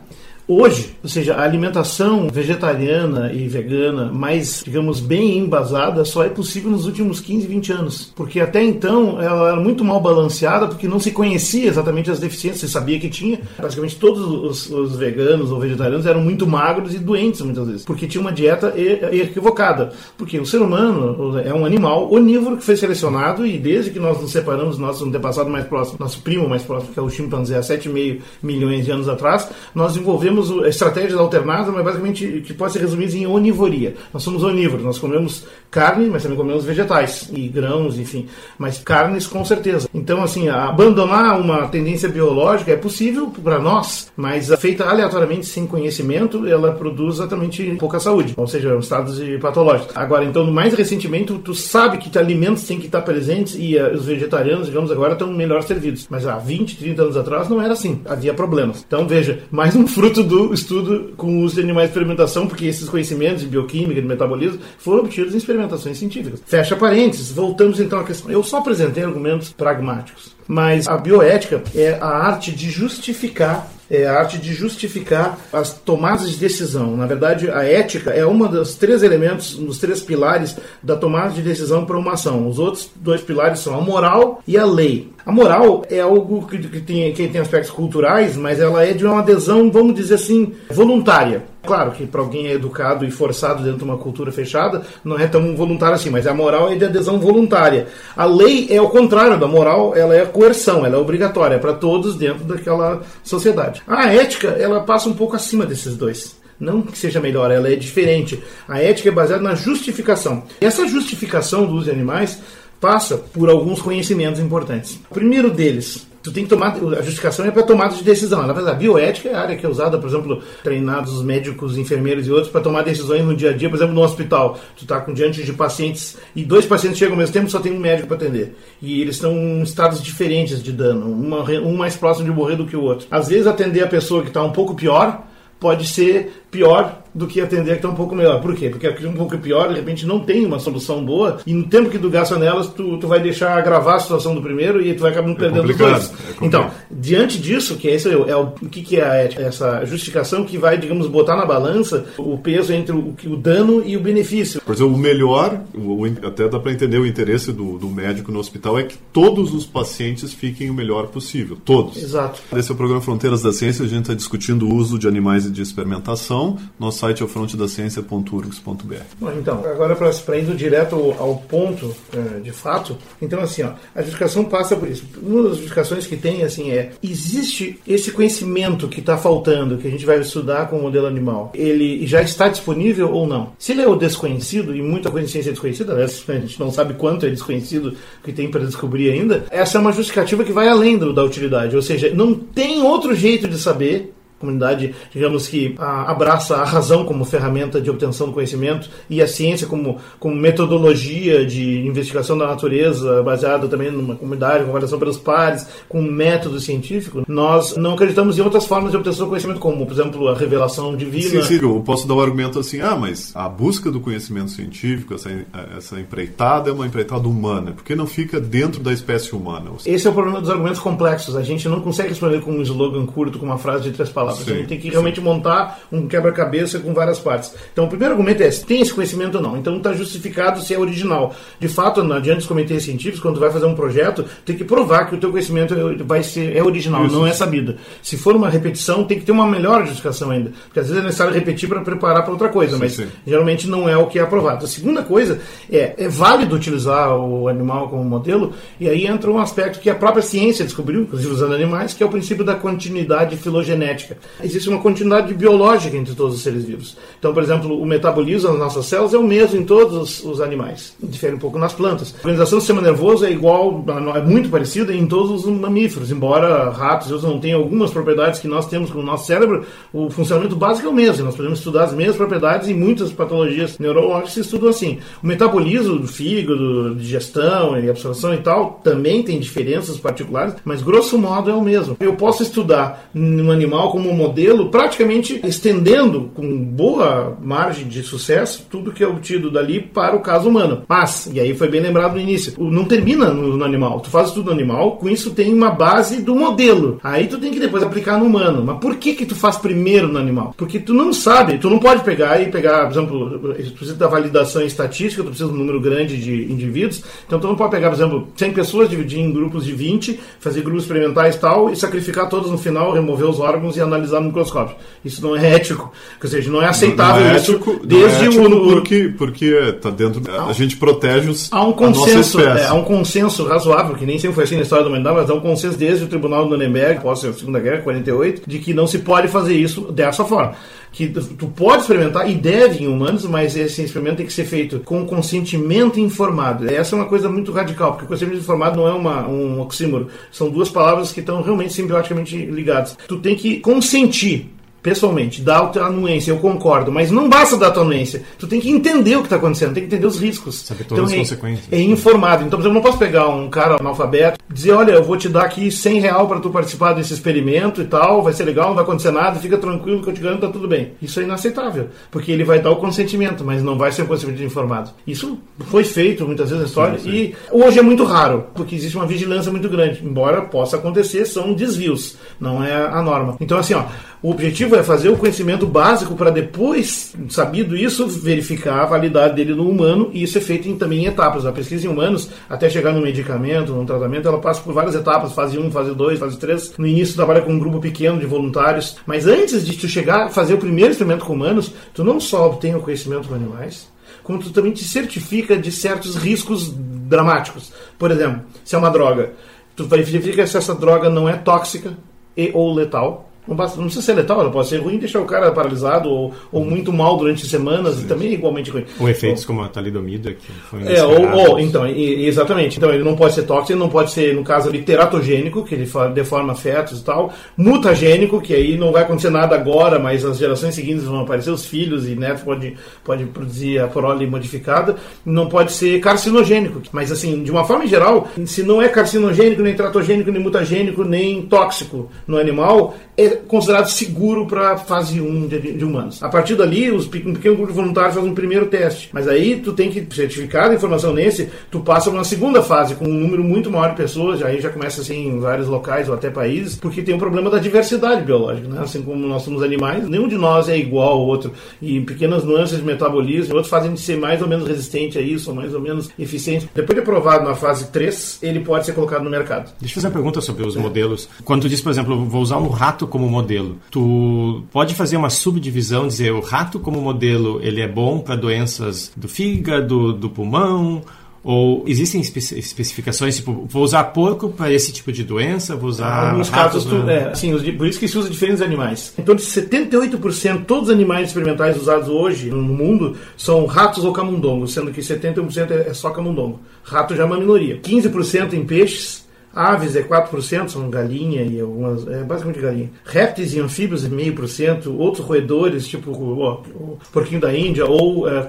Hoje, 0.48 0.96
ou 1.02 1.10
seja, 1.10 1.34
a 1.34 1.44
alimentação 1.44 2.28
vegetariana 2.30 3.34
e 3.34 3.48
vegana 3.48 4.12
mais, 4.12 4.62
digamos, 4.64 5.00
bem 5.00 5.40
embasada 5.40 6.06
só 6.06 6.24
é 6.24 6.30
possível 6.30 6.70
nos 6.70 6.86
últimos 6.86 7.20
15, 7.20 7.48
20 7.48 7.74
anos. 7.74 8.14
Porque 8.16 8.40
até 8.40 8.64
então 8.64 9.20
ela 9.20 9.50
era 9.50 9.60
muito 9.60 9.84
mal 9.84 10.00
balanceada 10.00 10.68
porque 10.68 10.88
não 10.88 11.00
se 11.00 11.10
conhecia 11.10 11.68
exatamente 11.68 12.12
as 12.12 12.20
deficiências, 12.20 12.62
se 12.62 12.70
sabia 12.70 13.00
que 13.00 13.10
tinha. 13.10 13.40
Praticamente 13.58 13.96
todos 13.96 14.24
os, 14.24 14.70
os, 14.70 14.96
veganos 14.96 15.52
ou 15.52 15.60
vegetarianos 15.60 16.06
eram 16.06 16.22
muito 16.22 16.46
magros 16.46 16.94
e 16.94 17.00
doentes 17.00 17.42
muitas 17.42 17.68
vezes, 17.68 17.84
porque 17.84 18.06
tinha 18.06 18.22
uma 18.22 18.32
dieta 18.32 18.72
equivocada. 18.78 19.94
Porque 20.16 20.40
o 20.40 20.46
ser 20.46 20.62
humano 20.62 21.40
é 21.40 21.54
um 21.56 21.66
animal 21.66 22.14
onívoro 22.14 22.58
que 22.58 22.64
foi 22.64 22.76
selecionado 22.76 23.48
e 23.48 23.58
desde 23.58 23.90
que 23.90 24.00
nós 24.00 24.22
nos 24.22 24.32
separamos 24.32 24.78
nosso 24.78 25.06
antepassado 25.06 25.50
mais 25.50 25.66
próximo, 25.66 25.98
nosso 26.00 26.22
primo 26.22 26.48
mais 26.48 26.62
próximo, 26.62 26.94
que 26.94 27.00
é 27.00 27.02
o 27.02 27.10
chimpanzé, 27.10 27.58
há 27.58 27.62
7,5 27.62 28.22
milhões 28.44 28.86
de 28.86 28.92
anos 28.92 29.10
atrás, 29.10 29.50
nós 29.74 29.94
desenvolvemos 29.94 30.35
temos 30.36 30.68
estratégias 30.68 31.18
alternadas, 31.18 31.74
mas 31.74 31.84
basicamente 31.84 32.42
que 32.46 32.54
pode 32.54 32.74
ser 32.74 32.80
resumido 32.80 33.16
em 33.16 33.26
onivoria. 33.26 33.96
Nós 34.14 34.24
somos 34.24 34.44
onívoros, 34.44 34.84
nós 34.84 35.00
comemos 35.00 35.46
carne, 35.72 36.08
mas 36.08 36.24
também 36.24 36.38
comemos 36.38 36.66
vegetais 36.66 37.30
e 37.34 37.48
grãos, 37.48 37.98
enfim, 37.98 38.28
mas 38.58 38.80
carnes 38.80 39.28
com 39.28 39.44
certeza. 39.46 39.90
Então, 39.94 40.24
assim, 40.24 40.50
abandonar 40.50 41.40
uma 41.40 41.68
tendência 41.68 42.10
biológica 42.10 42.72
é 42.72 42.76
possível 42.76 43.32
para 43.44 43.60
nós, 43.60 44.12
mas 44.16 44.50
feita 44.60 44.86
aleatoriamente 44.86 45.46
sem 45.46 45.66
conhecimento, 45.66 46.48
ela 46.48 46.74
produz 46.74 47.16
exatamente 47.16 47.64
pouca 47.80 48.00
saúde, 48.00 48.34
ou 48.36 48.48
seja, 48.48 48.78
estados 48.78 49.20
patológicos. 49.42 49.96
Agora, 49.96 50.26
então, 50.26 50.50
mais 50.52 50.74
recentemente, 50.74 51.34
tu 51.40 51.54
sabe 51.54 51.98
que 51.98 52.18
alimentos 52.18 52.64
têm 52.64 52.80
que 52.80 52.86
estar 52.86 53.02
presentes 53.02 53.56
e 53.58 53.78
uh, 53.78 53.94
os 53.94 54.06
vegetarianos, 54.06 54.68
digamos, 54.68 54.92
agora 54.92 55.14
estão 55.14 55.32
melhor 55.32 55.62
servidos. 55.64 56.08
Mas 56.10 56.26
há 56.26 56.38
20, 56.38 56.78
30 56.78 57.02
anos 57.02 57.18
atrás 57.18 57.50
não 57.50 57.62
era 57.62 57.74
assim, 57.74 58.02
havia 58.06 58.34
problemas. 58.34 58.84
Então, 58.88 59.08
veja, 59.08 59.40
mais 59.52 59.76
um 59.76 59.86
fruto 59.86 60.24
do 60.26 60.54
estudo 60.54 61.14
com 61.16 61.28
o 61.28 61.42
uso 61.42 61.56
de 61.56 61.62
animais 61.62 61.88
de 61.88 61.92
experimentação, 61.92 62.48
porque 62.48 62.66
esses 62.66 62.90
conhecimentos 62.90 63.42
de 63.42 63.48
bioquímica, 63.48 64.02
de 64.02 64.08
metabolismo, 64.08 64.60
foram 64.78 65.00
obtidos 65.00 65.34
em 65.34 65.38
experimentações 65.38 65.98
científicas. 65.98 66.42
Fecha 66.46 66.76
parênteses. 66.76 67.32
Voltamos 67.32 67.80
então 67.80 68.00
à 68.00 68.04
questão. 68.04 68.32
Eu 68.32 68.44
só 68.44 68.58
apresentei 68.58 69.04
argumentos 69.04 69.54
pragmáticos. 69.54 70.35
Mas 70.48 70.88
a 70.88 70.98
bioética 70.98 71.64
é 71.76 71.98
a 72.00 72.08
arte 72.08 72.52
de 72.52 72.70
justificar 72.70 73.70
é 73.90 74.08
a 74.08 74.18
arte 74.18 74.38
de 74.38 74.54
justificar 74.54 75.38
as 75.54 75.74
tomadas 75.74 76.32
de 76.32 76.38
decisão. 76.38 76.96
Na 76.98 77.06
verdade, 77.06 77.50
a 77.52 77.64
ética 77.64 78.12
é 78.12 78.26
uma 78.26 78.48
dos 78.48 78.76
três 78.76 79.04
elementos, 79.04 79.58
um 79.58 79.66
dos 79.66 79.78
três 79.78 80.02
pilares 80.02 80.58
da 80.82 80.96
tomada 80.96 81.34
de 81.34 81.42
decisão 81.42 81.86
para 81.86 81.98
uma 81.98 82.14
ação. 82.14 82.48
Os 82.48 82.60
outros 82.60 82.90
dois 82.96 83.22
pilares 83.22 83.60
são 83.60 83.78
a 83.78 83.82
moral 83.82 84.42
e 84.48 84.58
a 84.58 84.66
lei. 84.66 85.12
A 85.26 85.32
moral 85.32 85.84
é 85.90 86.00
algo 86.00 86.48
que, 86.48 86.58
tem, 86.82 87.14
que 87.14 87.28
tem 87.28 87.42
aspectos 87.42 87.72
culturais, 87.72 88.36
mas 88.36 88.60
ela 88.60 88.84
é 88.84 88.94
de 88.94 89.06
uma 89.06 89.20
adesão, 89.20 89.72
vamos 89.72 89.96
dizer 89.96 90.16
assim, 90.16 90.54
voluntária. 90.70 91.44
Claro 91.66 91.92
que 91.92 92.06
para 92.06 92.22
alguém 92.22 92.48
é 92.48 92.54
educado 92.54 93.06
e 93.06 93.12
forçado 93.12 93.64
dentro 93.64 93.80
de 93.80 93.84
uma 93.84 93.98
cultura 93.98 94.32
fechada, 94.32 94.84
não 95.04 95.18
é 95.18 95.28
tão 95.28 95.56
voluntário 95.56 95.96
assim, 95.96 96.10
mas 96.10 96.28
a 96.28 96.34
moral 96.34 96.72
é 96.72 96.76
de 96.76 96.86
adesão 96.86 97.20
voluntária. 97.20 97.88
A 98.16 98.26
lei 98.26 98.68
é 98.70 98.82
o 98.82 98.90
contrário 98.90 99.40
da 99.40 99.48
moral, 99.48 99.96
ela 99.96 100.16
é 100.16 100.26
coerção, 100.26 100.86
ela 100.86 100.96
é 100.96 101.00
obrigatória 101.00 101.60
para 101.60 101.74
todos 101.74 102.16
dentro 102.16 102.44
daquela 102.46 103.02
sociedade. 103.24 103.82
A 103.88 104.14
ética, 104.14 104.50
ela 104.50 104.82
passa 104.82 105.10
um 105.10 105.14
pouco 105.14 105.36
acima 105.36 105.66
desses 105.66 105.96
dois. 105.96 106.38
Não 106.60 106.82
que 106.82 106.98
seja 106.98 107.20
melhor, 107.20 107.52
ela 107.52 107.70
é 107.70 107.76
diferente. 107.76 108.42
A 108.68 108.82
ética 108.82 109.10
é 109.10 109.12
baseada 109.12 109.44
na 109.44 109.56
justificação. 109.56 110.44
E 110.62 110.66
essa 110.66 110.88
justificação 110.88 111.66
do 111.66 111.74
uso 111.74 111.86
de 111.86 111.92
animais 111.92 112.40
passa 112.80 113.18
por 113.18 113.50
alguns 113.50 113.82
conhecimentos 113.82 114.40
importantes. 114.40 115.00
O 115.10 115.14
primeiro 115.14 115.50
deles, 115.50 116.08
tu 116.26 116.32
tem 116.32 116.44
que 116.44 116.50
tomar 116.50 116.76
a 116.76 117.02
justificação 117.04 117.46
é 117.46 117.52
para 117.52 117.62
tomada 117.62 117.94
de 117.94 118.04
decisão. 118.04 118.48
Na 118.48 118.52
verdade, 118.52 118.78
a 118.78 118.80
bioética 118.80 119.30
é 119.30 119.36
a 119.36 119.42
área 119.42 119.56
que 119.56 119.64
é 119.64 119.70
usada, 119.70 120.00
por 120.00 120.10
exemplo, 120.10 120.42
treinados 120.64 121.22
médicos, 121.22 121.78
enfermeiros 121.78 122.26
e 122.26 122.32
outros 122.32 122.52
para 122.52 122.62
tomar 122.62 122.82
decisões 122.82 123.24
no 123.24 123.36
dia 123.36 123.52
a 123.52 123.54
dia, 123.54 123.70
por 123.70 123.76
exemplo, 123.76 123.94
no 123.94 124.02
hospital. 124.02 124.58
Tu 124.76 124.86
está 124.86 125.00
com 125.00 125.14
diante 125.14 125.44
de 125.44 125.54
pacientes 125.54 126.18
e 126.36 126.44
dois 126.44 126.66
pacientes 126.66 126.98
chegam 126.98 127.14
ao 127.14 127.20
mesmo 127.20 127.32
tempo, 127.32 127.48
só 127.48 127.60
tem 127.60 127.72
um 127.72 127.80
médico 127.80 128.08
para 128.08 128.18
atender. 128.18 128.56
E 128.82 129.02
eles 129.02 129.16
estão 129.16 129.34
em 129.34 129.62
estados 129.62 130.02
diferentes 130.02 130.64
de 130.64 130.72
dano, 130.72 131.06
uma, 131.12 131.44
um 131.44 131.78
mais 131.78 131.96
próximo 131.96 132.26
de 132.26 132.36
morrer 132.36 132.56
do 132.56 132.66
que 132.66 132.76
o 132.76 132.82
outro. 132.82 133.06
Às 133.12 133.28
vezes 133.28 133.46
atender 133.46 133.84
a 133.84 133.88
pessoa 133.88 134.24
que 134.24 134.30
está 134.30 134.44
um 134.44 134.52
pouco 134.52 134.74
pior 134.74 135.28
pode 135.60 135.88
ser 135.88 136.44
pior 136.50 137.05
do 137.16 137.26
que 137.26 137.40
atender 137.40 137.72
que 137.72 137.78
está 137.78 137.90
um 137.90 137.96
pouco 137.96 138.14
melhor. 138.14 138.42
Por 138.42 138.54
quê? 138.54 138.70
Porque 138.70 138.86
aquele 138.86 139.08
um 139.08 139.14
pouco 139.14 139.38
pior, 139.38 139.70
de 139.70 139.76
repente, 139.76 140.06
não 140.06 140.20
tem 140.20 140.46
uma 140.46 140.60
solução 140.60 141.04
boa 141.04 141.40
e 141.48 141.54
no 141.54 141.64
tempo 141.64 141.90
que 141.90 141.98
tu 141.98 142.10
gasta 142.10 142.38
nelas, 142.38 142.68
tu, 142.68 142.98
tu 142.98 143.08
vai 143.08 143.22
deixar 143.22 143.58
agravar 143.58 143.96
a 143.96 144.00
situação 144.00 144.36
do 144.36 144.42
primeiro 144.42 144.82
e 144.82 144.94
tu 144.94 145.02
vai 145.02 145.12
acabar 145.12 145.32
é 145.32 145.34
perdendo 145.36 145.70
os 145.70 145.78
dois. 145.78 146.12
É 146.12 146.46
então, 146.46 146.70
diante 146.92 147.40
disso, 147.40 147.78
que 147.78 147.90
é, 147.90 147.96
o, 148.16 148.30
é 148.30 148.36
o, 148.36 148.54
o 148.62 148.70
que, 148.70 148.82
que 148.82 148.98
é 148.98 149.04
a 149.04 149.14
ética? 149.16 149.44
Essa 149.44 149.86
justificação 149.86 150.44
que 150.44 150.58
vai, 150.58 150.78
digamos, 150.78 151.08
botar 151.08 151.36
na 151.36 151.46
balança 151.46 152.06
o 152.18 152.38
peso 152.38 152.74
entre 152.74 152.94
o, 152.94 153.16
o 153.26 153.38
dano 153.38 153.82
e 153.86 153.96
o 153.96 154.00
benefício. 154.00 154.62
Por 154.62 154.76
exemplo, 154.76 154.94
o 154.94 154.98
melhor, 154.98 155.62
o, 155.74 156.06
até 156.28 156.50
dá 156.50 156.60
para 156.60 156.72
entender 156.72 156.98
o 156.98 157.06
interesse 157.06 157.54
do, 157.54 157.78
do 157.78 157.88
médico 157.88 158.32
no 158.32 158.40
hospital, 158.40 158.78
é 158.78 158.84
que 158.84 158.98
todos 159.14 159.54
os 159.54 159.66
pacientes 159.66 160.34
fiquem 160.34 160.70
o 160.70 160.74
melhor 160.74 161.08
possível. 161.08 161.58
Todos. 161.64 162.02
Exato. 162.02 162.42
Esse 162.56 162.72
é 162.72 162.74
o 162.74 162.78
programa 162.78 163.02
Fronteiras 163.02 163.42
da 163.42 163.54
Ciência, 163.54 163.86
a 163.86 163.88
gente 163.88 164.02
está 164.02 164.14
discutindo 164.14 164.68
o 164.68 164.76
uso 164.76 165.00
de 165.00 165.08
animais 165.08 165.46
e 165.46 165.52
de 165.52 165.62
experimentação. 165.62 166.58
Nosso 166.80 167.05
site 167.06 167.22
é 167.22 167.26
o 167.26 167.28
frontedaciencia.urgs.br. 167.28 168.96
Então, 169.38 169.64
agora 169.66 169.96
para 169.96 170.40
indo 170.40 170.56
direto 170.56 170.96
ao, 170.96 171.30
ao 171.30 171.36
ponto, 171.38 171.96
é, 172.14 172.40
de 172.40 172.52
fato, 172.52 172.98
então 173.22 173.40
assim, 173.40 173.64
ó, 173.64 173.74
a 173.94 174.02
justificação 174.02 174.46
passa 174.46 174.76
por 174.76 174.90
isso. 174.90 175.06
Uma 175.22 175.44
das 175.44 175.58
justificações 175.58 176.08
que 176.08 176.18
tem, 176.18 176.44
assim, 176.44 176.72
é, 176.72 176.92
existe 177.04 177.80
esse 177.88 178.12
conhecimento 178.12 178.88
que 178.88 179.00
está 179.00 179.18
faltando, 179.18 179.78
que 179.78 179.88
a 179.88 179.92
gente 179.92 180.06
vai 180.06 180.20
estudar 180.20 180.68
com 180.68 180.78
o 180.78 180.82
modelo 180.82 181.06
animal, 181.06 181.52
ele 181.54 182.06
já 182.08 182.22
está 182.22 182.48
disponível 182.48 183.12
ou 183.12 183.28
não? 183.28 183.54
Se 183.60 183.74
ele 183.74 183.82
é 183.82 183.88
o 183.88 183.96
desconhecido, 183.96 184.76
e 184.76 184.82
muita 184.82 185.12
coisa 185.12 185.28
em 185.28 185.30
ciência 185.30 185.50
é 185.50 185.54
desconhecida, 185.54 185.94
a 185.96 186.08
gente 186.08 186.60
não 186.60 186.72
sabe 186.72 186.96
quanto 186.96 187.26
é 187.26 187.30
desconhecido 187.30 187.96
que 188.24 188.34
tem 188.34 188.50
para 188.50 188.66
descobrir 188.66 189.12
ainda, 189.12 189.46
essa 189.52 189.78
é 189.78 189.82
uma 189.82 189.92
justificativa 189.92 190.44
que 190.44 190.52
vai 190.52 190.68
além 190.68 190.98
do, 190.98 191.14
da 191.14 191.24
utilidade, 191.24 191.76
ou 191.76 191.82
seja, 191.82 192.12
não 192.14 192.34
tem 192.34 192.82
outro 192.82 193.14
jeito 193.14 193.48
de 193.48 193.58
saber 193.60 194.15
comunidade, 194.40 194.94
digamos 195.12 195.48
que 195.48 195.76
a, 195.78 196.12
abraça 196.12 196.58
a 196.58 196.64
razão 196.64 197.06
como 197.06 197.26
ferramenta 197.26 197.80
de 197.80 197.90
obtenção 197.90 198.28
do 198.28 198.34
conhecimento 198.34 198.90
e 199.10 199.22
a 199.22 199.28
ciência 199.28 199.68
como, 199.68 199.98
como 200.20 200.36
metodologia 200.36 201.46
de 201.46 201.86
investigação 201.86 202.38
da 202.38 202.48
natureza, 202.48 203.24
baseada 203.24 203.68
também 203.68 203.92
numa 203.92 204.16
comunidade, 204.16 204.64
com 204.64 204.70
avaliação 204.70 205.00
pelos 205.00 205.18
pares, 205.18 205.68
com 205.88 206.02
método 206.02 206.60
científico, 206.60 207.24
nós 207.28 207.76
não 207.78 207.94
acreditamos 207.94 208.38
em 208.38 208.42
outras 208.42 208.66
formas 208.66 208.92
de 208.92 208.98
obtenção 208.98 209.26
do 209.26 209.30
conhecimento, 209.30 209.60
como, 209.60 209.86
por 209.86 209.94
exemplo, 209.94 210.28
a 210.28 210.36
revelação 210.36 210.96
divina. 210.96 211.42
Sim, 211.42 211.44
sim, 211.44 211.60
eu 211.62 211.82
posso 211.82 212.08
dar 212.08 212.16
um 212.16 212.22
argumento 212.22 212.60
assim, 212.60 212.82
ah, 212.82 212.96
mas 212.96 213.32
a 213.36 213.48
busca 213.48 213.90
do 213.90 214.00
conhecimento 214.00 214.52
científico, 214.52 215.14
essa, 215.14 215.30
essa 215.78 216.00
empreitada 216.00 216.70
é 216.70 216.74
uma 216.74 216.86
empreitada 216.86 217.28
humana, 217.28 217.72
porque 217.72 217.96
não 217.96 218.06
fica 218.06 218.40
dentro 218.40 218.82
da 218.82 218.92
espécie 218.92 219.34
humana. 219.34 219.72
Esse 219.86 220.08
é 220.08 220.10
o 220.10 220.14
problema 220.14 220.42
dos 220.42 220.50
argumentos 220.50 220.80
complexos. 220.80 221.36
A 221.36 221.42
gente 221.42 221.68
não 221.68 221.80
consegue 221.80 222.10
responder 222.10 222.42
com 222.42 222.52
um 222.52 222.62
slogan 222.62 223.06
curto, 223.06 223.40
com 223.40 223.46
uma 223.46 223.58
frase 223.58 223.86
de 223.86 223.92
três 223.92 224.10
palavras 224.10 224.25
palavras. 224.26 224.46
Sim, 224.46 224.56
gente 224.56 224.68
tem 224.68 224.80
que 224.80 224.90
realmente 224.90 225.18
sim. 225.18 225.22
montar 225.22 225.80
um 225.92 226.08
quebra-cabeça 226.08 226.80
com 226.80 226.94
várias 226.94 227.20
partes. 227.20 227.54
Então, 227.72 227.86
o 227.86 227.88
primeiro 227.88 228.14
argumento 228.14 228.42
é: 228.44 228.50
tem 228.50 228.82
esse 228.82 228.94
conhecimento 228.94 229.36
ou 229.36 229.42
não? 229.42 229.58
Então, 229.58 229.78
está 229.78 229.94
justificado 229.94 230.62
se 230.62 230.74
é 230.74 230.80
original. 230.80 231.34
De 231.60 231.68
fato, 231.68 232.02
adiante 232.14 232.38
dos 232.38 232.48
comitês 232.48 232.84
científicos, 232.84 233.20
quando 233.20 233.40
vai 233.40 233.52
fazer 233.52 233.66
um 233.66 233.76
projeto, 233.76 234.26
tem 234.46 234.56
que 234.56 234.64
provar 234.64 235.10
que 235.10 235.16
o 235.16 235.18
teu 235.18 235.32
conhecimento 235.32 235.74
é, 235.74 236.04
vai 236.04 236.24
ser, 236.24 236.56
é 236.56 236.64
original, 236.64 237.06
Isso. 237.06 237.16
não 237.16 237.26
é 237.26 237.34
sabido. 237.34 237.76
Se 238.02 238.18
for 238.18 238.36
uma 238.36 238.50
repetição, 238.50 239.04
tem 239.04 239.20
que 239.20 239.26
ter 239.26 239.32
uma 239.32 239.48
melhor 239.48 239.82
justificação 239.86 240.32
ainda. 240.32 240.52
Porque 240.66 240.80
às 240.80 240.88
vezes 240.88 241.02
é 241.02 241.06
necessário 241.06 241.34
repetir 241.34 241.68
para 241.70 241.82
preparar 241.82 242.24
para 242.24 242.32
outra 242.32 242.50
coisa, 242.50 242.74
sim, 242.74 242.80
mas 242.80 243.02
geralmente 243.26 243.68
não 243.68 243.88
é 243.88 243.98
o 243.98 244.08
que 244.08 244.20
é 244.20 244.22
aprovado. 244.22 244.66
A 244.66 244.68
segunda 244.68 245.04
coisa 245.04 245.40
é: 245.72 245.94
é 245.98 246.08
válido 246.08 246.56
utilizar 246.56 247.16
o 247.16 247.48
animal 247.48 247.90
como 247.90 248.04
modelo, 248.04 248.54
e 248.80 248.90
aí 248.90 249.06
entra 249.06 249.30
um 249.30 249.40
aspecto 249.40 249.80
que 249.80 249.90
a 249.90 249.96
própria 249.96 250.22
ciência 250.22 250.66
descobriu, 250.66 251.02
inclusive 251.02 251.32
usando 251.32 251.54
animais, 251.54 251.94
que 251.94 252.04
é 252.04 252.06
o 252.06 252.10
princípio 252.10 252.44
da 252.44 252.56
continuidade 252.56 253.38
filogenética. 253.38 254.15
Existe 254.44 254.70
uma 254.70 254.80
continuidade 254.80 255.34
biológica 255.34 255.96
entre 255.96 256.14
todos 256.16 256.36
os 256.36 256.42
seres 256.42 256.66
vivos. 256.66 256.98
Então, 257.20 257.34
por 257.34 257.44
exemplo, 257.44 257.80
o 257.80 257.86
metabolismo 257.86 258.50
das 258.50 258.60
nossas 258.60 258.86
células 258.86 259.14
é 259.14 259.18
o 259.18 259.24
mesmo 259.24 259.60
em 259.60 259.66
todos 259.66 260.24
os 260.24 260.42
animais. 260.42 260.96
Difere 261.02 261.36
um 261.36 261.40
pouco 261.40 261.58
nas 261.58 261.74
plantas. 261.74 262.14
A 262.16 262.28
organização 262.28 262.60
do 262.60 262.62
sistema 262.62 262.82
nervoso 262.82 263.26
é 263.26 263.32
igual, 263.32 263.84
é 264.16 264.22
muito 264.22 264.50
parecida 264.50 264.94
em 264.94 265.06
todos 265.06 265.46
os 265.46 265.52
mamíferos, 265.52 266.12
embora 266.12 266.70
ratos 266.70 267.10
e 267.10 267.26
não 267.26 267.40
tenham 267.40 267.60
algumas 267.60 267.92
propriedades 267.92 268.40
que 268.40 268.48
nós 268.48 268.68
temos 268.68 268.92
com 268.92 269.00
o 269.00 269.04
nosso 269.04 269.26
cérebro, 269.26 269.66
o 269.94 270.10
funcionamento 270.10 270.56
básico 270.56 270.88
é 270.88 270.90
o 270.90 270.94
mesmo. 270.94 271.26
Nós 271.26 271.36
podemos 271.36 271.60
estudar 271.60 271.86
as 271.86 271.94
mesmas 271.94 272.18
propriedades 272.18 272.68
e 272.68 272.74
muitas 272.74 273.12
patologias 273.12 273.78
neurológicas 273.80 274.34
se 274.34 274.40
estudam 274.42 274.70
assim. 274.70 275.00
O 275.24 275.28
metabolismo 275.28 275.98
do 275.98 276.08
fígado, 276.08 276.96
digestão 276.96 277.80
e 277.80 277.90
absorção 277.90 278.34
e 278.34 278.38
tal, 278.38 278.80
também 278.84 279.24
tem 279.24 279.40
diferenças 279.40 279.98
particulares, 279.98 280.56
mas 280.64 280.82
grosso 280.82 281.18
modo 281.18 281.50
é 281.50 281.54
o 281.54 281.62
mesmo. 281.62 281.98
Eu 282.00 282.16
posso 282.16 282.44
estudar 282.44 283.10
um 283.14 283.52
animal 283.52 283.92
como 283.92 284.05
modelo, 284.14 284.70
praticamente 284.70 285.40
estendendo 285.44 286.32
com 286.34 286.58
boa 286.64 287.38
margem 287.42 287.88
de 287.88 288.04
sucesso 288.04 288.68
tudo 288.70 288.92
que 288.92 289.04
é 289.04 289.08
obtido 289.08 289.52
dali 289.52 289.80
para 289.80 290.16
o 290.16 290.22
caso 290.22 290.50
humano. 290.50 290.84
Mas, 290.88 291.30
e 291.32 291.40
aí 291.40 291.56
foi 291.56 291.68
bem 291.68 291.82
lembrado 291.82 292.14
no 292.14 292.20
início, 292.20 292.54
não 292.58 292.86
termina 292.86 293.30
no, 293.30 293.58
no 293.58 293.64
animal. 293.64 294.00
Tu 294.00 294.10
faz 294.10 294.32
tudo 294.32 294.48
no 294.48 294.52
animal, 294.52 294.98
com 294.98 295.10
isso 295.10 295.32
tem 295.32 295.54
uma 295.54 295.72
base 295.72 296.22
do 296.22 296.36
modelo. 296.36 297.00
Aí 297.04 297.28
tu 297.28 297.38
tem 297.38 297.52
que 297.52 297.60
depois 297.60 297.84
aplicar 297.84 298.18
no 298.18 298.26
humano. 298.26 298.64
Mas 298.66 298.80
por 298.80 298.96
que 298.96 299.14
que 299.14 299.26
tu 299.26 299.36
faz 299.36 299.58
primeiro 299.58 300.08
no 300.08 300.20
animal? 300.20 300.54
Porque 300.58 300.80
tu 300.80 300.94
não 300.94 301.14
sabe, 301.14 301.58
tu 301.58 301.70
não 301.70 301.80
pode 301.80 302.04
pegar 302.04 302.42
e 302.42 302.52
pegar, 302.52 302.86
por 302.86 302.92
exemplo, 302.92 303.40
tu 303.40 303.72
precisa 303.72 303.96
da 303.96 304.08
validação 304.08 304.62
estatística, 304.62 305.24
tu 305.24 305.30
precisa 305.30 305.50
de 305.50 305.56
um 305.56 305.60
número 305.60 305.80
grande 305.80 306.18
de 306.18 306.52
indivíduos, 306.52 307.04
então 307.26 307.40
tu 307.40 307.48
não 307.48 307.56
pode 307.56 307.72
pegar, 307.72 307.90
por 307.90 307.96
exemplo, 307.96 308.28
100 308.36 308.54
pessoas, 308.54 308.90
dividir 308.90 309.20
em 309.20 309.32
grupos 309.32 309.66
de 309.66 309.74
20, 309.74 310.20
fazer 310.40 310.62
grupos 310.62 310.84
experimentais 310.84 311.36
e 311.36 311.40
tal, 311.40 311.70
e 311.72 311.76
sacrificar 311.76 312.30
todos 312.30 312.52
no 312.52 312.58
final, 312.58 312.94
remover 312.94 313.28
os 313.28 313.40
órgãos 313.40 313.78
e 313.78 313.82
analisar 313.82 313.95
no 313.98 314.22
microscópio. 314.22 314.76
Isso 315.04 315.22
não 315.22 315.36
é 315.36 315.56
ético. 315.56 315.92
Ou 316.22 316.30
seja, 316.30 316.52
não 316.52 316.62
é 316.62 316.68
aceitável 316.68 317.24
não 317.24 317.32
é 317.32 317.38
ético, 317.38 317.72
isso 317.72 317.86
desde 317.86 318.24
é 318.24 318.28
ético 318.28 318.46
o... 318.46 318.74
Porque, 318.74 319.14
porque 319.18 319.78
tá 319.82 319.90
dentro... 319.90 320.22
A 320.48 320.54
gente 320.54 320.78
protege 320.78 321.30
os, 321.30 321.52
há 321.52 321.62
um 321.64 321.74
consenso, 321.74 322.40
é, 322.42 322.68
há 322.68 322.74
um 322.74 322.84
consenso 322.84 323.46
razoável, 323.46 323.96
que 323.96 324.06
nem 324.06 324.18
sempre 324.18 324.36
foi 324.36 324.44
assim 324.44 324.56
na 324.56 324.62
história 324.64 324.84
da 324.84 324.90
humanidade, 324.90 325.18
mas 325.18 325.30
há 325.30 325.34
um 325.34 325.40
consenso 325.40 325.78
desde 325.78 326.06
o 326.06 326.08
Tribunal 326.08 326.46
de 326.46 326.50
Nuremberg, 326.52 326.98
após 326.98 327.24
a 327.24 327.34
Segunda 327.34 327.60
Guerra, 327.60 327.82
48, 327.82 328.44
de 328.46 328.60
que 328.60 328.74
não 328.74 328.88
se 328.88 329.00
pode 329.00 329.28
fazer 329.28 329.56
isso 329.56 329.92
dessa 329.92 330.24
forma 330.24 330.56
que 330.96 331.10
tu 331.10 331.48
pode 331.48 331.82
experimentar 331.82 332.30
e 332.30 332.36
deve 332.36 332.86
em 332.86 332.88
humanos, 332.88 333.26
mas 333.26 333.58
esse 333.58 333.84
experimento 333.84 334.18
tem 334.18 334.26
que 334.26 334.32
ser 334.32 334.46
feito 334.46 334.80
com 334.80 335.06
consentimento 335.06 336.00
informado. 336.00 336.74
Essa 336.74 336.96
é 336.96 336.98
uma 336.98 337.06
coisa 337.06 337.28
muito 337.28 337.52
radical, 337.52 337.92
porque 337.92 338.06
o 338.06 338.08
consentimento 338.08 338.42
informado 338.42 338.78
não 338.78 338.88
é 338.88 338.94
uma, 338.94 339.28
um 339.28 339.60
oxímoro. 339.60 340.08
São 340.32 340.50
duas 340.50 340.70
palavras 340.70 341.12
que 341.12 341.20
estão 341.20 341.42
realmente 341.42 341.74
simbioticamente 341.74 342.38
ligadas. 342.46 342.98
Tu 343.10 343.18
tem 343.20 343.36
que 343.36 343.60
consentir 343.60 344.55
pessoalmente, 344.86 345.42
dá 345.42 345.58
a 345.58 345.66
tua 345.66 345.88
anuência, 345.88 346.30
eu 346.30 346.38
concordo, 346.38 346.92
mas 346.92 347.10
não 347.10 347.28
basta 347.28 347.58
dar 347.58 347.70
a 347.70 347.72
tua 347.72 347.82
anuência. 347.82 348.22
Tu 348.38 348.46
tem 348.46 348.60
que 348.60 348.70
entender 348.70 349.16
o 349.16 349.22
que 349.22 349.26
está 349.26 349.38
acontecendo, 349.38 349.74
tem 349.74 349.82
que 349.82 349.88
entender 349.88 350.06
os 350.06 350.20
riscos. 350.22 350.60
Saber 350.60 350.84
todas 350.84 351.12
então, 351.12 351.24
as 351.24 351.32
é, 351.32 351.36
consequências. 351.36 351.68
É 351.74 351.82
informado. 351.82 352.44
Então, 352.44 352.60
por 352.60 352.64
exemplo, 352.64 352.70
eu 352.70 352.74
não 352.76 352.82
posso 352.84 353.00
pegar 353.00 353.28
um 353.30 353.50
cara 353.50 353.78
analfabeto 353.80 354.38
dizer, 354.48 354.74
olha, 354.74 354.92
eu 354.92 355.04
vou 355.04 355.18
te 355.18 355.28
dar 355.28 355.46
aqui 355.46 355.72
100 355.72 356.02
real 356.02 356.28
para 356.28 356.40
tu 356.40 356.52
participar 356.52 356.94
desse 356.94 357.12
experimento 357.12 357.82
e 357.82 357.86
tal, 357.86 358.22
vai 358.22 358.32
ser 358.32 358.44
legal, 358.44 358.68
não 358.68 358.76
vai 358.76 358.84
acontecer 358.84 359.10
nada, 359.10 359.40
fica 359.40 359.58
tranquilo 359.58 360.04
que 360.04 360.10
eu 360.12 360.14
te 360.14 360.22
garanto, 360.22 360.42
tá 360.42 360.50
tudo 360.50 360.68
bem. 360.68 360.92
Isso 361.02 361.20
é 361.20 361.24
inaceitável, 361.24 361.90
porque 362.12 362.32
ele 362.32 362.44
vai 362.44 362.60
dar 362.60 362.70
o 362.70 362.76
consentimento, 362.76 363.44
mas 363.44 363.64
não 363.64 363.80
vai 363.80 363.92
ser 363.92 364.04
um 364.04 364.06
consentimento 364.06 364.44
informado. 364.44 364.92
Isso 365.08 365.40
foi 365.62 365.84
feito 365.84 366.28
muitas 366.28 366.52
vezes 366.52 366.62
na 366.62 366.68
história 366.68 367.00
sim, 367.00 367.10
sim. 367.10 367.18
e 367.18 367.36
hoje 367.52 367.80
é 367.80 367.82
muito 367.82 368.04
raro, 368.04 368.46
porque 368.54 368.76
existe 368.76 368.96
uma 368.96 369.08
vigilância 369.08 369.52
muito 369.52 369.68
grande. 369.68 370.06
Embora 370.06 370.44
possa 370.44 370.78
acontecer, 370.78 371.26
são 371.26 371.54
desvios, 371.54 372.18
não 372.40 372.64
é 372.64 372.86
a 372.86 373.02
norma. 373.02 373.36
Então, 373.42 373.58
assim, 373.58 373.74
ó, 373.74 373.86
o 374.22 374.32
objetivo 374.32 374.76
é 374.76 374.84
fazer 374.84 375.10
o 375.10 375.18
conhecimento 375.18 375.68
básico 375.68 376.16
para 376.16 376.32
depois, 376.32 377.14
sabido 377.30 377.76
isso, 377.76 378.08
verificar 378.08 378.80
a 378.80 378.86
validade 378.86 379.36
dele 379.36 379.54
no 379.54 379.70
humano 379.70 380.10
e 380.14 380.24
isso 380.24 380.38
é 380.38 380.42
feito 380.42 380.68
em, 380.68 380.78
também 380.78 381.04
em 381.04 381.06
etapas. 381.06 381.46
A 381.46 381.52
pesquisa 381.52 381.86
em 381.86 381.90
humanos, 381.90 382.30
até 382.50 382.70
chegar 382.70 382.92
no 382.92 383.02
medicamento, 383.02 383.74
no 383.74 383.86
tratamento, 383.86 384.28
ela 384.28 384.40
passa 384.40 384.62
por 384.62 384.74
várias 384.74 384.96
etapas, 384.96 385.34
fase 385.34 385.60
1, 385.60 385.70
fase 385.72 385.94
2, 385.94 386.20
fase 386.20 386.38
3. 386.38 386.78
No 386.78 386.88
início 386.88 387.16
trabalha 387.16 387.42
com 387.42 387.52
um 387.52 387.60
grupo 387.60 387.80
pequeno 387.80 388.20
de 388.20 388.26
voluntários, 388.26 388.98
mas 389.06 389.28
antes 389.28 389.66
de 389.66 389.78
tu 389.78 389.88
chegar 389.88 390.26
a 390.26 390.30
fazer 390.30 390.56
o 390.56 390.58
primeiro 390.58 390.92
experimento 390.92 391.26
com 391.26 391.34
humanos, 391.34 391.72
tu 391.94 392.04
não 392.04 392.20
só 392.20 392.48
obtém 392.48 392.76
o 392.76 392.80
conhecimento 392.80 393.28
com 393.28 393.36
animais, 393.36 393.90
como 394.24 394.40
tu 394.40 394.52
também 394.52 394.72
te 394.72 394.84
certifica 394.84 395.56
de 395.56 395.72
certos 395.72 396.16
riscos 396.16 396.74
dramáticos. 396.74 397.72
Por 397.98 398.12
exemplo, 398.12 398.42
se 398.64 398.76
é 398.76 398.78
uma 398.78 398.90
droga, 398.90 399.34
tu 399.76 399.86
verifica 399.86 400.48
se 400.48 400.58
essa 400.58 400.74
droga 400.74 401.10
não 401.10 401.30
é 401.30 401.34
tóxica 401.34 401.94
e 402.36 402.50
ou 402.54 402.74
letal 402.74 403.30
não, 403.48 403.56
basta, 403.56 403.78
não 403.78 403.86
precisa 403.86 404.06
ser 404.06 404.14
letal, 404.14 404.42
ela 404.42 404.52
pode 404.52 404.68
ser 404.68 404.78
ruim 404.78 404.96
e 404.96 405.00
deixar 405.00 405.20
o 405.20 405.26
cara 405.26 405.52
paralisado 405.52 406.10
ou, 406.10 406.34
ou 406.52 406.62
uhum. 406.62 406.70
muito 406.70 406.92
mal 406.92 407.18
durante 407.18 407.46
semanas 407.46 407.96
sim, 407.96 408.06
e 408.06 408.08
também 408.08 408.30
é 408.30 408.34
igualmente 408.34 408.72
ruim. 408.72 408.86
Ou 409.00 409.10
efeitos 409.10 409.46
como 409.46 409.62
a 409.62 409.68
talidomida, 409.68 410.34
que 410.34 410.52
foi 410.52 410.82
É, 410.88 411.04
ou, 411.04 411.52
ou, 411.52 411.60
então, 411.60 411.88
e, 411.88 412.26
exatamente. 412.26 412.78
Então 412.78 412.92
ele 412.92 413.04
não 413.04 413.16
pode 413.16 413.34
ser 413.34 413.44
tóxico, 413.44 413.74
ele 413.74 413.80
não 413.80 413.90
pode 413.90 414.12
ser, 414.12 414.34
no 414.34 414.44
caso 414.44 414.70
ali, 414.70 414.82
teratogênico, 414.82 415.64
que 415.64 415.76
ele 415.76 415.90
deforma 416.14 416.56
fetos 416.56 417.02
e 417.02 417.04
tal, 417.04 417.32
mutagênico, 417.58 418.42
que 418.42 418.54
aí 418.54 418.78
não 418.78 418.92
vai 418.92 419.04
acontecer 419.04 419.30
nada 419.30 419.56
agora, 419.56 420.00
mas 420.00 420.26
as 420.26 420.38
gerações 420.38 420.74
seguintes 420.76 421.04
vão 421.04 421.22
aparecer, 421.22 421.52
os 421.52 421.66
filhos 421.66 422.08
e 422.08 422.16
netos 422.16 422.44
pode, 422.44 422.76
pode 423.04 423.26
produzir 423.26 423.80
a 423.80 423.88
prole 423.88 424.28
modificada, 424.28 424.96
não 425.26 425.48
pode 425.48 425.72
ser 425.72 426.00
carcinogênico. 426.00 426.82
Mas 426.92 427.12
assim, 427.12 427.44
de 427.44 427.52
uma 427.52 427.66
forma 427.66 427.86
geral, 427.86 428.28
se 428.46 428.64
não 428.64 428.82
é 428.82 428.90
carcinogênico, 428.90 429.62
nem 429.62 429.76
teratogênico, 429.76 430.32
nem 430.32 430.42
mutagênico, 430.42 431.04
nem 431.04 431.44
tóxico 431.44 432.10
no 432.28 432.38
animal, 432.38 432.96
é 433.18 433.35
considerado 433.36 433.88
seguro 433.88 434.46
para 434.46 434.78
fase 434.78 435.20
1 435.22 435.48
de, 435.48 435.60
de, 435.60 435.86
humanos. 435.86 436.22
A 436.22 436.30
partir 436.30 436.56
dali, 436.56 436.92
os, 436.92 437.06
um 437.06 437.34
pequeno 437.34 437.56
grupo 437.56 437.68
de 437.68 437.74
voluntários 437.74 438.16
faz 438.16 438.26
um 438.26 438.34
primeiro 438.34 438.68
teste. 438.68 439.10
Mas 439.14 439.28
aí 439.28 439.58
tu 439.58 439.74
tem 439.74 439.90
que 439.90 440.06
certificar 440.14 440.70
a 440.70 440.74
informação 440.74 441.14
nesse, 441.14 441.50
tu 441.70 441.80
passa 441.80 442.10
para 442.10 442.20
uma 442.20 442.24
segunda 442.24 442.62
fase 442.62 442.96
com 442.96 443.06
um 443.06 443.14
número 443.14 443.44
muito 443.44 443.70
maior 443.70 443.90
de 443.90 443.96
pessoas, 443.96 444.42
aí 444.42 444.60
já 444.60 444.70
começa 444.70 445.02
assim 445.02 445.28
em 445.28 445.40
vários 445.40 445.68
locais 445.68 446.10
ou 446.10 446.16
até 446.16 446.30
países, 446.30 446.76
porque 446.76 447.02
tem 447.02 447.14
o 447.14 447.18
um 447.18 447.20
problema 447.20 447.50
da 447.50 447.60
diversidade 447.60 448.24
biológica, 448.24 448.68
né? 448.68 448.82
Assim 448.82 449.02
como 449.02 449.26
nós 449.26 449.44
somos 449.44 449.64
animais, 449.64 450.08
nenhum 450.08 450.28
de 450.28 450.36
nós 450.36 450.70
é 450.70 450.78
igual 450.78 451.14
ao 451.14 451.22
outro. 451.22 451.52
E 451.82 452.02
pequenas 452.02 452.44
nuances 452.44 452.78
de 452.78 452.84
metabolismo, 452.84 453.56
outros 453.56 453.70
fazem 453.70 453.94
de 453.94 454.00
ser 454.00 454.18
mais 454.18 454.42
ou 454.42 454.48
menos 454.48 454.68
resistente 454.68 455.18
a 455.18 455.22
isso, 455.22 455.50
ou 455.50 455.56
mais 455.56 455.74
ou 455.74 455.82
menos 455.82 456.10
eficiente. 456.18 456.70
Depois 456.74 456.96
de 456.96 457.02
aprovado 457.02 457.44
na 457.44 457.56
fase 457.56 457.88
3, 457.92 458.40
ele 458.42 458.60
pode 458.60 458.86
ser 458.86 458.94
colocado 458.94 459.24
no 459.24 459.30
mercado. 459.30 459.72
Deixa 459.80 459.94
eu 459.94 459.96
fazer 459.96 460.08
uma 460.08 460.14
pergunta 460.14 460.42
sobre 460.42 460.66
os 460.66 460.76
é. 460.76 460.80
modelos. 460.80 461.28
Quando 461.44 461.64
tu 461.64 461.70
diz, 461.70 461.82
por 461.82 461.90
exemplo, 461.90 462.26
vou 462.26 462.42
usar 462.42 462.58
um 462.58 462.68
rato 462.68 463.08
como 463.08 463.25
modelo. 463.30 463.78
Tu 463.92 464.64
pode 464.72 464.96
fazer 464.96 465.18
uma 465.18 465.30
subdivisão, 465.30 466.08
dizer 466.08 466.32
o 466.32 466.40
rato 466.40 466.80
como 466.80 467.02
modelo 467.02 467.60
ele 467.62 467.82
é 467.82 467.88
bom 467.88 468.20
para 468.20 468.36
doenças 468.36 469.12
do 469.16 469.28
fígado, 469.28 470.14
do 470.14 470.30
pulmão, 470.30 471.04
ou 471.46 471.84
existem 471.86 472.22
espe 472.22 472.40
especificações, 472.40 473.36
tipo, 473.36 473.68
vou 473.70 473.84
usar 473.84 474.04
porco 474.06 474.50
para 474.50 474.74
esse 474.74 474.92
tipo 474.92 475.12
de 475.12 475.24
doença, 475.24 475.76
vou 475.76 475.92
usar. 475.92 476.32
Alguns 476.32 476.50
casos, 476.50 476.86
tu, 476.86 477.08
é, 477.08 477.30
assim, 477.30 477.56
por 477.74 477.86
isso 477.86 478.00
que 478.00 478.08
se 478.08 478.18
usa 478.18 478.32
diferentes 478.32 478.64
animais. 478.64 479.14
Então, 479.16 479.36
de 479.36 479.44
78%, 479.44 480.66
todos 480.66 480.90
os 480.90 480.96
animais 480.96 481.28
experimentais 481.28 481.80
usados 481.80 482.10
hoje 482.10 482.50
no 482.50 482.64
mundo 482.64 483.16
são 483.38 483.68
ratos 483.68 484.04
ou 484.04 484.12
camundongos, 484.12 484.74
sendo 484.74 484.92
que 484.92 485.02
71% 485.02 485.70
é 485.70 485.94
só 485.94 486.10
camundongo. 486.10 486.62
Rato 486.84 487.16
já 487.16 487.22
é 487.22 487.26
uma 487.28 487.38
minoria. 487.38 487.80
15% 487.80 488.54
em 488.54 488.66
peixes, 488.66 489.25
Aves 489.56 489.96
é 489.96 490.04
4%, 490.04 490.68
são 490.68 490.90
galinha 490.90 491.42
e 491.44 491.62
algumas. 491.62 492.06
É 492.08 492.24
basicamente 492.24 492.62
galinha. 492.62 492.90
Répteis 493.06 493.54
e 493.54 493.60
anfíbios 493.62 494.04
é 494.04 494.10
meio 494.10 494.36
por 494.36 494.50
cento. 494.50 494.94
Outros 495.00 495.26
roedores, 495.26 495.88
tipo 495.88 496.12
ó, 496.12 496.62
o 496.76 496.98
porquinho 497.14 497.40
da 497.40 497.56
Índia, 497.56 497.86
ou 497.86 498.28
é, 498.28 498.46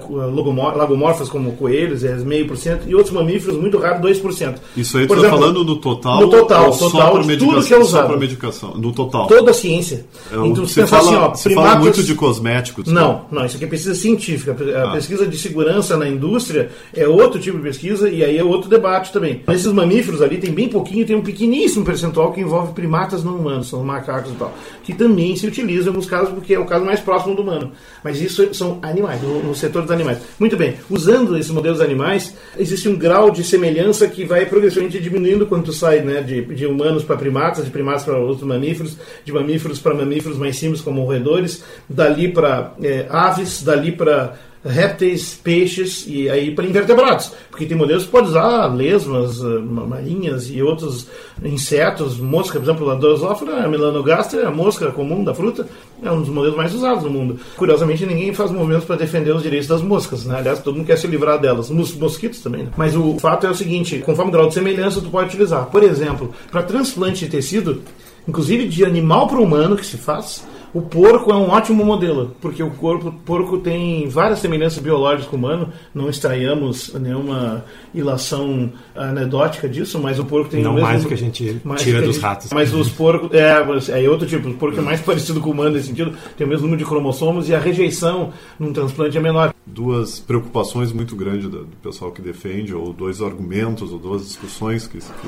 lagomorfas 0.75 1.29
como 1.29 1.53
coelhos, 1.53 2.03
é 2.03 2.13
meio 2.17 2.45
por 2.45 2.57
cento. 2.57 2.89
E 2.89 2.93
outros 2.93 3.13
mamíferos, 3.13 3.57
muito 3.57 3.77
raro, 3.77 4.01
2%. 4.01 4.55
Isso 4.75 4.97
aí 4.97 5.07
tu 5.07 5.13
está 5.13 5.29
falando 5.29 5.63
do 5.63 5.77
total? 5.77 6.19
No 6.19 6.29
total, 6.29 6.77
total 6.77 7.23
de 7.23 7.37
tudo 7.37 7.63
que 7.63 7.73
é 7.73 7.77
usado. 7.77 8.01
Só 8.01 8.07
para 8.07 8.17
medicação, 8.17 8.73
no 8.75 8.91
total. 8.91 9.27
Toda 9.27 9.51
a 9.51 9.53
ciência. 9.53 10.05
É, 10.29 10.35
então, 10.35 10.67
você 10.67 10.85
fala, 10.85 11.03
assim, 11.03 11.15
ó, 11.15 11.29
você 11.29 11.43
primatas... 11.43 11.71
fala 11.71 11.81
muito 11.83 12.03
de 12.03 12.15
cosméticos. 12.15 12.91
Não, 12.91 13.21
não, 13.31 13.45
isso 13.45 13.55
aqui 13.55 13.63
é 13.63 13.67
pesquisa 13.69 13.95
científica. 13.95 14.57
A 14.75 14.89
ah. 14.89 14.91
pesquisa 14.91 15.25
de 15.25 15.37
segurança 15.37 15.95
na 15.95 16.09
indústria 16.09 16.69
é 16.93 17.07
outro 17.07 17.39
tipo 17.39 17.55
de 17.55 17.63
pesquisa 17.63 18.09
e 18.09 18.25
aí 18.25 18.37
é 18.37 18.43
outro 18.43 18.69
debate 18.69 19.13
também. 19.13 19.41
Esses 19.47 19.71
mamíferos 19.71 20.21
ali 20.21 20.37
tem 20.37 20.51
bem 20.51 20.67
pouquinho 20.67 20.96
pouquinho, 20.97 21.05
tem 21.05 21.15
um 21.15 21.21
pequeníssimo 21.21 21.85
percentual 21.85 22.31
que 22.31 22.41
envolve 22.41 22.73
primatas 22.73 23.23
não 23.23 23.35
humanos, 23.35 23.69
são 23.69 23.83
macacos 23.83 24.31
e 24.31 24.35
tal, 24.35 24.53
que 24.83 24.93
também 24.93 25.35
se 25.35 25.45
utilizam 25.45 25.87
em 25.87 25.89
alguns 25.89 26.09
casos 26.09 26.33
porque 26.33 26.53
é 26.53 26.59
o 26.59 26.65
caso 26.65 26.85
mais 26.85 26.99
próximo 26.99 27.35
do 27.35 27.41
humano. 27.41 27.71
Mas 28.03 28.21
isso 28.21 28.53
são 28.53 28.79
animais, 28.81 29.21
no, 29.21 29.53
setor 29.53 29.83
dos 29.83 29.91
animais. 29.91 30.19
Muito 30.39 30.55
bem, 30.57 30.75
usando 30.89 31.37
esses 31.37 31.51
modelos 31.51 31.81
animais, 31.81 32.33
existe 32.57 32.87
um 32.89 32.95
grau 32.95 33.29
de 33.29 33.43
semelhança 33.43 34.07
que 34.07 34.23
vai 34.25 34.45
progressivamente 34.45 34.99
diminuindo 34.99 35.45
quando 35.45 35.71
sai 35.73 36.01
né, 36.01 36.21
de, 36.21 36.41
de 36.41 36.65
humanos 36.65 37.03
para 37.03 37.17
primatas, 37.17 37.65
de 37.65 37.71
primatas 37.71 38.03
para 38.03 38.17
outros 38.17 38.47
mamíferos, 38.47 38.97
de 39.23 39.31
mamíferos 39.31 39.79
para 39.79 39.93
mamíferos 39.93 40.37
mais 40.37 40.57
simples 40.57 40.81
como 40.81 41.03
roedores, 41.03 41.63
dali 41.89 42.31
para 42.31 42.73
é, 42.81 43.05
aves, 43.09 43.61
dali 43.63 43.91
para 43.91 44.35
répteis, 44.63 45.39
peixes 45.41 46.05
e 46.07 46.29
aí 46.29 46.53
para 46.53 46.65
invertebrados, 46.65 47.31
porque 47.49 47.65
tem 47.65 47.77
modelos 47.77 48.05
que 48.05 48.11
pode 48.11 48.29
usar 48.29 48.67
lesmas, 48.67 49.39
eh, 49.39 49.59
marinhas 49.59 50.49
e 50.49 50.61
outros 50.61 51.07
insetos, 51.43 52.17
mosca, 52.17 52.59
por 52.59 52.65
exemplo, 52.65 52.89
a 52.89 52.95
Drosophila, 52.95 53.63
a 53.63 53.67
melanogaster, 53.67 54.45
a 54.45 54.51
mosca 54.51 54.91
comum 54.91 55.23
da 55.23 55.33
fruta, 55.33 55.67
é 56.03 56.11
um 56.11 56.21
dos 56.21 56.29
modelos 56.29 56.57
mais 56.57 56.73
usados 56.73 57.03
no 57.03 57.09
mundo. 57.09 57.39
Curiosamente, 57.55 58.05
ninguém 58.05 58.33
faz 58.33 58.51
movimentos 58.51 58.85
para 58.85 58.95
defender 58.95 59.31
os 59.31 59.43
direitos 59.43 59.67
das 59.67 59.81
moscas, 59.81 60.25
né? 60.25 60.37
Aliás, 60.37 60.59
todo 60.59 60.75
mundo 60.75 60.87
quer 60.87 60.97
se 60.97 61.07
livrar 61.07 61.39
delas, 61.39 61.69
Mos 61.69 61.93
mosquitos 61.95 62.39
também. 62.39 62.63
Né? 62.63 62.69
Mas 62.75 62.95
o 62.95 63.17
fato 63.19 63.47
é 63.47 63.49
o 63.49 63.55
seguinte, 63.55 63.99
conforme 63.99 64.29
o 64.29 64.33
grau 64.33 64.47
de 64.47 64.53
semelhança, 64.53 65.01
tu 65.01 65.09
pode 65.09 65.27
utilizar. 65.27 65.65
Por 65.65 65.83
exemplo, 65.83 66.33
para 66.51 66.63
transplante 66.63 67.25
de 67.25 67.31
tecido, 67.31 67.81
inclusive 68.27 68.67
de 68.67 68.83
animal 68.83 69.27
para 69.27 69.39
humano 69.39 69.75
que 69.75 69.85
se 69.85 69.97
faz, 69.97 70.43
o 70.77 70.81
porco 70.83 71.31
é 71.31 71.35
um 71.35 71.49
ótimo 71.49 71.83
modelo, 71.83 72.35
porque 72.39 72.61
o 72.61 72.69
corpo 72.69 73.11
porco 73.25 73.57
tem 73.57 74.07
várias 74.07 74.37
semelhanças 74.37 74.77
biológicas 74.77 75.25
com 75.25 75.35
o 75.35 75.39
humano. 75.39 75.73
Não 75.91 76.07
estranhamos 76.07 76.93
nenhuma 76.93 77.65
ilação 77.95 78.71
anedótica 78.95 79.67
disso, 79.67 79.97
mas 79.99 80.19
o 80.19 80.25
porco 80.25 80.49
tem 80.49 80.61
não 80.61 80.73
o 80.73 80.75
mesmo, 80.75 80.87
mais 80.87 81.01
do 81.01 81.07
que 81.07 81.15
a 81.15 81.17
gente 81.17 81.59
tira 81.77 82.01
dos 82.03 82.19
ratos. 82.19 82.51
Mas 82.53 82.71
os 82.75 82.89
porcos 82.89 83.31
é, 83.33 84.03
é 84.03 84.07
outro 84.07 84.27
tipo. 84.27 84.49
O 84.49 84.53
porco 84.53 84.77
é 84.77 84.81
mais 84.83 85.01
parecido 85.01 85.41
com 85.41 85.49
o 85.49 85.53
humano 85.53 85.71
nesse 85.71 85.87
sentido, 85.87 86.15
tem 86.37 86.45
o 86.45 86.49
mesmo 86.49 86.67
número 86.67 86.83
de 86.83 86.87
cromossomos 86.87 87.49
e 87.49 87.55
a 87.55 87.59
rejeição 87.59 88.31
num 88.59 88.71
transplante 88.71 89.17
é 89.17 89.21
menor. 89.21 89.55
Duas 89.65 90.19
preocupações 90.19 90.91
muito 90.91 91.15
grandes 91.15 91.49
do 91.49 91.67
pessoal 91.81 92.11
que 92.11 92.21
defende, 92.21 92.71
ou 92.71 92.93
dois 92.93 93.19
argumentos, 93.19 93.91
ou 93.91 93.97
duas 93.97 94.23
discussões 94.23 94.85
que, 94.85 94.99
que 94.99 95.27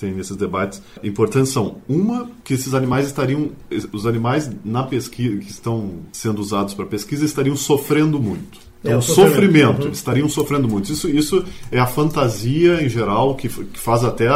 tem 0.00 0.12
nesses 0.12 0.36
debates 0.36 0.82
importantes 1.02 1.52
são 1.52 1.76
uma 1.88 2.30
que 2.42 2.54
esses 2.54 2.74
animais 2.74 3.06
estariam 3.06 3.50
os 3.92 4.06
animais 4.06 4.50
na 4.64 4.82
pesquisa 4.82 5.36
que 5.38 5.50
estão 5.50 6.00
sendo 6.12 6.40
usados 6.40 6.74
para 6.74 6.86
pesquisa 6.86 7.24
estariam 7.24 7.56
sofrendo 7.56 8.18
muito 8.18 8.70
então, 8.82 8.98
é, 8.98 9.00
sofrimento, 9.02 9.24
sofrimento 9.24 9.84
uhum. 9.84 9.92
estariam 9.92 10.28
sofrendo 10.28 10.68
muito. 10.68 10.90
Isso, 10.90 11.08
isso 11.08 11.44
é 11.70 11.78
a 11.78 11.86
fantasia 11.86 12.82
em 12.82 12.88
geral 12.88 13.34
que, 13.34 13.48
que 13.48 13.78
faz 13.78 14.02
até 14.02 14.28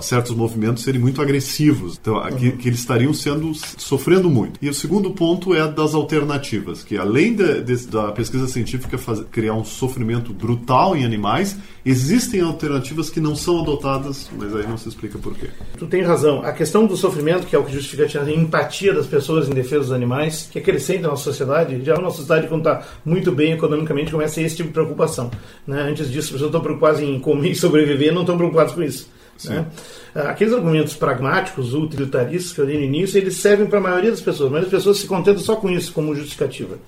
certos 0.00 0.34
movimentos 0.34 0.82
serem 0.82 1.00
muito 1.00 1.20
agressivos, 1.20 1.98
então, 2.00 2.14
uhum. 2.14 2.36
que, 2.36 2.52
que, 2.52 2.68
eles 2.68 2.80
estariam 2.80 3.12
sendo 3.12 3.52
sofrendo 3.54 4.30
muito. 4.30 4.58
E 4.62 4.68
o 4.68 4.74
segundo 4.74 5.10
ponto 5.10 5.54
é 5.54 5.66
das 5.66 5.94
alternativas, 5.94 6.82
que 6.82 6.96
além 6.96 7.34
de, 7.34 7.62
de, 7.62 7.86
da 7.86 8.12
pesquisa 8.12 8.46
científica 8.48 8.98
fazer, 8.98 9.24
criar 9.24 9.54
um 9.54 9.64
sofrimento 9.64 10.32
brutal 10.32 10.96
em 10.96 11.04
animais, 11.04 11.56
existem 11.84 12.40
alternativas 12.40 13.10
que 13.10 13.20
não 13.20 13.34
são 13.34 13.60
adotadas, 13.60 14.30
mas 14.36 14.54
aí 14.54 14.66
não 14.66 14.76
se 14.76 14.88
explica 14.88 15.18
por 15.18 15.34
quê. 15.34 15.48
Tu 15.78 15.86
tem 15.86 16.02
razão. 16.02 16.42
A 16.42 16.52
questão 16.52 16.86
do 16.86 16.96
sofrimento, 16.96 17.46
que 17.46 17.56
é 17.56 17.58
o 17.58 17.64
que 17.64 17.72
justifica 17.72 18.06
a 18.20 18.30
empatia 18.30 18.92
das 18.92 19.06
pessoas 19.06 19.48
em 19.48 19.52
defesa 19.52 19.80
dos 19.80 19.92
animais, 19.92 20.48
que 20.50 20.58
é 20.58 20.62
crescente 20.62 21.02
na 21.02 21.08
nossa 21.08 21.24
sociedade, 21.24 21.82
já 21.84 21.96
a 21.96 22.00
nossa 22.00 22.16
sociedade, 22.18 22.48
quando 22.48 22.68
está 22.68 22.86
muito 23.04 23.32
bem 23.32 23.52
economicamente, 23.52 24.10
começa 24.10 24.34
a 24.34 24.36
ter 24.36 24.42
esse 24.42 24.56
tipo 24.56 24.68
de 24.68 24.74
preocupação. 24.74 25.30
Né? 25.66 25.80
Antes 25.82 26.10
disso, 26.10 26.26
as 26.26 26.32
pessoas 26.32 26.48
estão 26.48 26.60
preocupadas 26.60 27.00
em 27.00 27.18
comer 27.18 27.50
e 27.50 27.54
sobreviver, 27.54 28.12
não 28.12 28.22
estão 28.22 28.36
preocupadas 28.36 28.72
com 28.72 28.82
isso. 28.82 29.08
Né? 29.48 29.66
Aqueles 30.14 30.52
argumentos 30.52 30.94
pragmáticos, 30.94 31.74
utilitaristas 31.74 32.52
que 32.52 32.60
eu 32.60 32.66
dei 32.66 32.76
no 32.76 32.84
início, 32.84 33.18
eles 33.18 33.36
servem 33.36 33.66
para 33.66 33.78
a 33.78 33.82
maioria 33.82 34.10
das 34.10 34.20
pessoas, 34.20 34.50
mas 34.50 34.64
as 34.64 34.70
pessoas 34.70 34.98
se 34.98 35.06
contentam 35.06 35.42
só 35.42 35.56
com 35.56 35.70
isso 35.70 35.92
como 35.92 36.14
justificativa. 36.14 36.78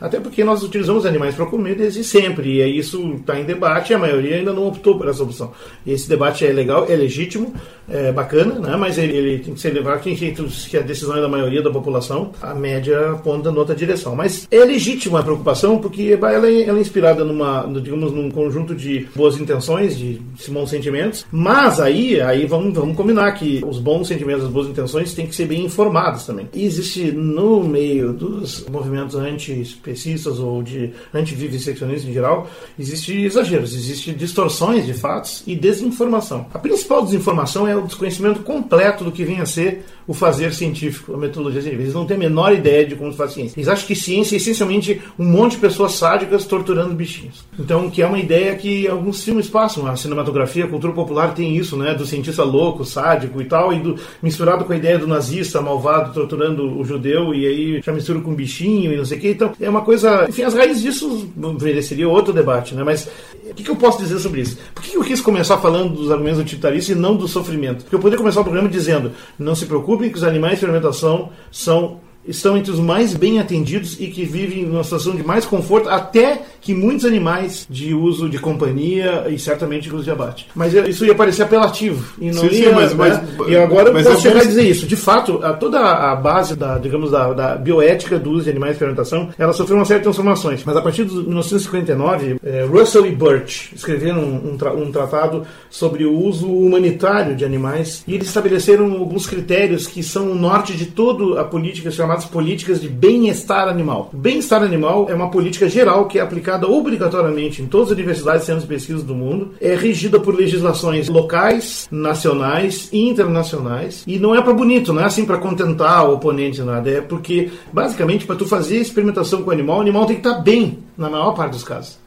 Até 0.00 0.20
porque 0.20 0.44
nós 0.44 0.62
utilizamos 0.62 1.06
animais 1.06 1.34
para 1.34 1.46
comer 1.46 1.74
desde 1.74 2.04
sempre, 2.04 2.62
e 2.62 2.78
isso 2.78 3.14
está 3.14 3.38
em 3.38 3.44
debate 3.44 3.92
e 3.92 3.94
a 3.94 3.98
maioria 3.98 4.36
ainda 4.36 4.52
não 4.52 4.68
optou 4.68 4.98
por 4.98 5.08
essa 5.08 5.22
opção. 5.22 5.52
Esse 5.86 6.08
debate 6.08 6.46
é 6.46 6.52
legal, 6.52 6.86
é 6.88 6.94
legítimo, 6.94 7.54
é 7.88 8.12
bacana, 8.12 8.58
né? 8.58 8.76
mas 8.76 8.98
ele, 8.98 9.16
ele 9.16 9.38
tem 9.38 9.54
que 9.54 9.60
ser 9.60 9.70
levado 9.70 10.06
em 10.08 10.16
jeito 10.16 10.44
que 10.68 10.76
a 10.76 10.82
decisão 10.82 11.16
é 11.16 11.20
da 11.20 11.28
maioria 11.28 11.62
da 11.62 11.70
população, 11.70 12.32
a 12.42 12.54
média 12.54 13.12
aponta 13.12 13.50
em 13.50 13.56
outra 13.56 13.74
direção. 13.74 14.14
Mas 14.14 14.46
é 14.50 14.64
legítima 14.64 15.20
a 15.20 15.22
preocupação, 15.22 15.78
porque 15.78 16.16
ela 16.20 16.46
é, 16.46 16.62
ela 16.62 16.78
é 16.78 16.80
inspirada 16.80 17.24
numa, 17.24 17.66
digamos, 17.82 18.12
num 18.12 18.30
conjunto 18.30 18.74
de 18.74 19.06
boas 19.14 19.38
intenções, 19.38 19.96
de 19.96 20.20
bons 20.48 20.70
sentimentos, 20.70 21.26
mas 21.30 21.80
aí, 21.80 22.20
aí 22.20 22.46
vamos, 22.46 22.74
vamos 22.74 22.96
combinar 22.96 23.32
que 23.32 23.62
os 23.66 23.78
bons 23.78 24.08
sentimentos, 24.08 24.44
as 24.44 24.50
boas 24.50 24.68
intenções 24.68 25.14
têm 25.14 25.26
que 25.26 25.34
ser 25.34 25.46
bem 25.46 25.64
informados 25.64 26.26
também. 26.26 26.48
E 26.54 26.64
existe 26.64 27.12
no 27.12 27.62
meio 27.62 28.12
dos 28.12 28.66
movimentos 28.68 29.16
anti 29.16 29.52
especistas 29.86 30.38
ou 30.38 30.62
de 30.62 30.90
antiviviseccionistas 31.14 32.08
em 32.08 32.12
geral, 32.12 32.48
existe 32.78 33.16
exageros, 33.22 33.74
existe 33.74 34.12
distorções 34.12 34.84
de 34.84 34.92
fatos 34.92 35.42
e 35.46 35.54
desinformação. 35.54 36.46
A 36.52 36.58
principal 36.58 37.04
desinformação 37.04 37.66
é 37.66 37.76
o 37.76 37.82
desconhecimento 37.82 38.40
completo 38.40 39.04
do 39.04 39.12
que 39.12 39.24
vem 39.24 39.40
a 39.40 39.46
ser 39.46 39.84
o 40.06 40.14
fazer 40.14 40.52
científico, 40.52 41.14
a 41.14 41.16
metodologia 41.16 41.60
científica. 41.60 41.82
Eles 41.82 41.94
não 41.94 42.06
têm 42.06 42.16
a 42.16 42.20
menor 42.20 42.52
ideia 42.52 42.86
de 42.86 42.94
como 42.94 43.10
se 43.10 43.18
faz 43.18 43.32
ciência. 43.32 43.58
Eles 43.58 43.68
acham 43.68 43.86
que 43.86 43.94
ciência 43.94 44.36
é 44.36 44.38
essencialmente 44.38 45.00
um 45.18 45.24
monte 45.24 45.52
de 45.52 45.58
pessoas 45.58 45.92
sádicas 45.92 46.44
torturando 46.44 46.94
bichinhos. 46.94 47.44
Então, 47.58 47.90
que 47.90 48.02
é 48.02 48.06
uma 48.06 48.18
ideia 48.18 48.54
que 48.54 48.86
alguns 48.86 49.24
filmes 49.24 49.48
passam. 49.48 49.86
A 49.86 49.96
cinematografia, 49.96 50.64
a 50.64 50.68
cultura 50.68 50.92
popular 50.92 51.34
tem 51.34 51.56
isso, 51.56 51.76
né? 51.76 51.94
Do 51.94 52.06
cientista 52.06 52.44
louco, 52.44 52.84
sádico 52.84 53.40
e 53.42 53.46
tal, 53.46 53.72
e 53.72 53.80
do, 53.80 53.98
misturado 54.22 54.64
com 54.64 54.72
a 54.72 54.76
ideia 54.76 54.98
do 54.98 55.06
nazista 55.06 55.60
malvado 55.60 56.12
torturando 56.12 56.78
o 56.78 56.84
judeu, 56.84 57.34
e 57.34 57.46
aí 57.46 57.82
já 57.82 57.92
mistura 57.92 58.20
com 58.20 58.34
bichinho 58.34 58.92
e 58.92 58.96
não 58.96 59.04
sei 59.04 59.18
o 59.18 59.20
que. 59.20 59.30
Então, 59.30 59.52
é 59.60 59.68
uma 59.68 59.75
coisa. 59.80 60.26
Enfim, 60.28 60.42
as 60.42 60.54
raízes 60.54 60.82
disso 60.82 61.30
mereceria 61.60 62.08
outro 62.08 62.32
debate, 62.32 62.74
né? 62.74 62.82
Mas 62.82 63.08
o 63.50 63.54
que, 63.54 63.62
que, 63.62 63.70
eu 63.70 63.76
posso 63.76 63.98
dizer 63.98 64.18
sobre 64.18 64.40
isso? 64.40 64.58
Por 64.74 64.82
que 64.82 64.96
eu 64.96 65.02
quis 65.02 65.20
começar 65.20 65.58
falando 65.58 65.94
dos 65.94 66.10
argumentos 66.10 66.40
utilitaristas 66.40 66.96
e 66.96 66.98
não 66.98 67.16
do 67.16 67.28
sofrimento? 67.28 67.84
Porque 67.84 67.94
eu 67.94 68.00
poderia 68.00 68.18
começar 68.18 68.40
o 68.40 68.44
programa 68.44 68.68
dizendo: 68.68 69.12
não 69.38 69.54
se 69.54 69.66
preocupem 69.66 70.10
que 70.10 70.16
os 70.16 70.24
animais 70.24 70.54
de 70.54 70.60
fermentação 70.60 71.30
são 71.50 72.00
estão 72.26 72.56
entre 72.56 72.72
os 72.72 72.80
mais 72.80 73.14
bem 73.14 73.38
atendidos 73.38 74.00
e 74.00 74.08
que 74.08 74.24
vivem 74.24 74.66
numa 74.66 74.82
situação 74.82 75.14
de 75.14 75.22
mais 75.22 75.46
conforto, 75.46 75.88
até 75.88 76.42
que 76.66 76.74
muitos 76.74 77.04
animais 77.04 77.64
de 77.70 77.94
uso 77.94 78.28
de 78.28 78.38
companhia 78.38 79.26
e 79.28 79.38
certamente 79.38 79.88
de 79.88 80.10
abate. 80.10 80.48
Mas 80.52 80.74
isso 80.74 81.06
ia 81.06 81.14
parecer 81.14 81.44
apelativo. 81.44 82.04
E 82.20 82.32
não 82.32 82.42
sim, 82.42 82.46
ia, 82.46 82.68
sim, 82.68 82.74
mas, 82.74 82.92
né? 82.92 83.24
mas, 83.38 83.48
e 83.48 83.56
agora 83.56 83.92
mas 83.92 84.04
eu 84.04 84.12
posso 84.12 84.22
chegar 84.22 84.40
a 84.40 84.44
dizer 84.44 84.68
isso. 84.68 84.84
De 84.86 84.96
fato, 84.96 85.40
a, 85.44 85.52
toda 85.52 85.78
a 85.78 86.16
base 86.16 86.56
da, 86.56 86.76
digamos, 86.78 87.12
da, 87.12 87.32
da, 87.32 87.54
bioética 87.54 88.18
do 88.18 88.30
uso 88.30 88.44
de 88.44 88.50
animais 88.50 88.72
de 88.72 88.78
fermentação, 88.80 89.28
ela 89.38 89.52
sofreu 89.52 89.76
uma 89.76 89.84
série 89.84 90.00
de 90.00 90.04
transformações. 90.04 90.64
Mas 90.64 90.76
a 90.76 90.82
partir 90.82 91.04
de 91.04 91.14
1959, 91.14 92.36
é, 92.44 92.64
Russell 92.64 93.06
e 93.06 93.14
Birch 93.14 93.74
escreveram 93.74 94.20
um, 94.20 94.52
um, 94.52 94.56
tra 94.56 94.72
um 94.72 94.90
tratado 94.90 95.46
sobre 95.70 96.04
o 96.04 96.12
uso 96.12 96.50
humanitário 96.50 97.36
de 97.36 97.44
animais 97.44 98.02
e 98.08 98.14
eles 98.14 98.26
estabeleceram 98.26 98.92
alguns 98.92 99.26
critérios 99.26 99.86
que 99.86 100.02
são 100.02 100.32
o 100.32 100.34
norte 100.34 100.76
de 100.76 100.86
toda 100.86 101.40
a 101.40 101.44
política 101.44 101.90
chamada 101.90 102.06
chamadas 102.06 102.24
políticas 102.24 102.80
de 102.80 102.88
bem-estar 102.88 103.68
animal. 103.68 104.10
Bem-estar 104.12 104.62
animal 104.62 105.06
é 105.10 105.14
uma 105.14 105.30
política 105.30 105.68
geral 105.68 106.06
que 106.06 106.18
é 106.18 106.22
aplicada 106.22 106.55
obrigatoriamente 106.64 107.60
em 107.60 107.66
todas 107.66 107.88
as 107.88 107.94
universidades 107.94 108.44
e 108.44 108.46
centros 108.46 108.62
de 108.62 108.68
pesquisa 108.68 109.02
do 109.02 109.14
mundo, 109.14 109.52
é 109.60 109.74
regida 109.74 110.20
por 110.20 110.34
legislações 110.34 111.08
locais, 111.08 111.88
nacionais 111.90 112.88
e 112.92 113.08
internacionais, 113.08 114.04
e 114.06 114.18
não 114.18 114.34
é 114.34 114.40
para 114.40 114.54
bonito, 114.54 114.92
não 114.92 115.02
é 115.02 115.04
assim 115.04 115.24
para 115.24 115.38
contentar 115.38 116.08
o 116.08 116.14
oponente, 116.14 116.62
nada, 116.62 116.88
é 116.88 117.00
porque, 117.00 117.50
basicamente, 117.72 118.26
para 118.26 118.36
tu 118.36 118.46
fazer 118.46 118.78
experimentação 118.78 119.42
com 119.42 119.50
o 119.50 119.52
animal, 119.52 119.78
o 119.78 119.80
animal 119.82 120.06
tem 120.06 120.16
que 120.16 120.26
estar 120.26 120.40
bem, 120.40 120.78
na 120.96 121.10
maior 121.10 121.32
parte 121.32 121.52
dos 121.52 121.64
casos. 121.64 122.05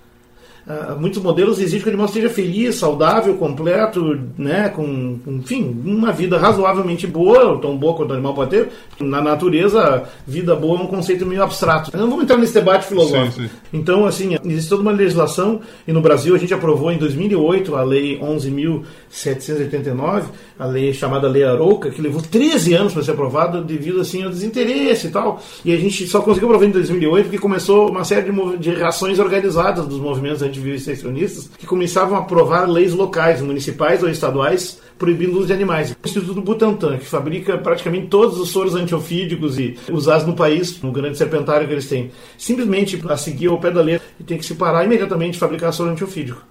Uh, 0.70 1.02
muitos 1.02 1.20
modelos 1.20 1.60
exigem 1.60 1.80
que 1.80 1.88
o 1.88 1.90
animal 1.90 2.06
esteja 2.06 2.30
feliz, 2.30 2.76
saudável, 2.76 3.36
completo, 3.38 4.20
né, 4.38 4.70
com, 4.70 5.18
enfim, 5.26 5.76
uma 5.84 6.12
vida 6.12 6.38
razoavelmente 6.38 7.08
boa, 7.08 7.60
tão 7.60 7.76
boa 7.76 7.96
quanto 7.96 8.12
o 8.12 8.14
animal 8.14 8.36
pode 8.36 8.52
ter. 8.52 8.70
Na 9.00 9.20
natureza, 9.20 10.04
vida 10.28 10.56
boa 10.56 10.80
é 10.80 10.84
um 10.84 10.88
conceito 10.88 11.26
meio 11.26 11.42
abstrato. 11.42 11.90
Não 11.98 12.08
vamos 12.08 12.26
entrar 12.26 12.38
nesse 12.38 12.54
debate 12.54 12.86
filosófico. 12.86 13.32
Sim, 13.32 13.48
sim. 13.48 13.54
Então, 13.74 14.06
assim, 14.06 14.38
existe 14.46 14.70
toda 14.70 14.84
uma 14.84 14.92
legislação, 14.92 15.60
e 15.88 15.92
no 15.92 16.02
Brasil 16.02 16.36
a 16.36 16.38
gente 16.38 16.54
aprovou 16.54 16.92
em 16.92 17.00
2008 17.00 17.76
a 17.76 17.82
Lei 17.82 18.20
11.789, 18.20 20.26
a 20.60 20.68
lei 20.68 20.94
chamada 20.94 21.28
Lei 21.28 21.46
Arouca, 21.46 21.90
que 21.90 22.00
levou 22.00 22.22
13 22.22 22.76
anos 22.76 22.94
para 22.94 23.02
ser 23.02 23.10
aprovada 23.12 23.60
devido, 23.60 24.02
assim, 24.02 24.24
ao 24.24 24.30
desinteresse 24.30 25.08
e 25.08 25.10
tal. 25.10 25.42
E 25.66 25.74
a 25.74 25.78
gente 25.78 26.08
só 26.08 26.22
conseguiu 26.22 26.50
aprovar 26.50 26.68
em 26.68 26.72
2008 26.72 27.24
porque 27.24 27.40
começou 27.40 27.90
uma 27.90 28.04
série 28.04 28.32
de, 28.32 28.58
de 28.58 28.70
reações 28.70 29.18
organizadas 29.18 29.88
dos 29.88 29.98
movimentos 29.98 30.44
anti 30.44 30.59
viviseccionistas 30.60 31.50
que 31.58 31.66
começavam 31.66 32.18
a 32.18 32.22
aprovar 32.22 32.70
leis 32.70 32.94
locais, 32.94 33.42
municipais 33.42 34.04
ou 34.04 34.10
estaduais, 34.10 34.80
proibindo 34.98 35.34
o 35.34 35.38
uso 35.38 35.48
de 35.48 35.54
animais. 35.54 35.92
O 35.92 36.08
Instituto 36.08 36.42
Butantan, 36.42 36.98
que 36.98 37.06
fabrica 37.06 37.58
praticamente 37.58 38.08
todos 38.08 38.40
os 38.40 38.50
soros 38.50 38.76
antiofídicos 38.76 39.58
e 39.58 39.78
usados 39.92 40.28
no 40.28 40.36
país, 40.36 40.82
no 40.82 40.92
grande 40.92 41.18
serpentário 41.18 41.68
que 41.68 41.74
eles 41.74 41.88
têm, 41.88 42.12
simplesmente 42.38 43.02
a 43.08 43.18
seguir 43.18 43.48
ao 43.48 43.60
pé 43.60 43.72
da 43.72 43.82
letra, 43.82 44.08
tem 44.26 44.38
que 44.38 44.46
se 44.46 44.56
parar 44.56 44.86
imediatamente 44.86 45.34
de 45.34 45.40
fabricar 45.40 45.74
soro 45.74 45.90
antiofídico 45.90 46.44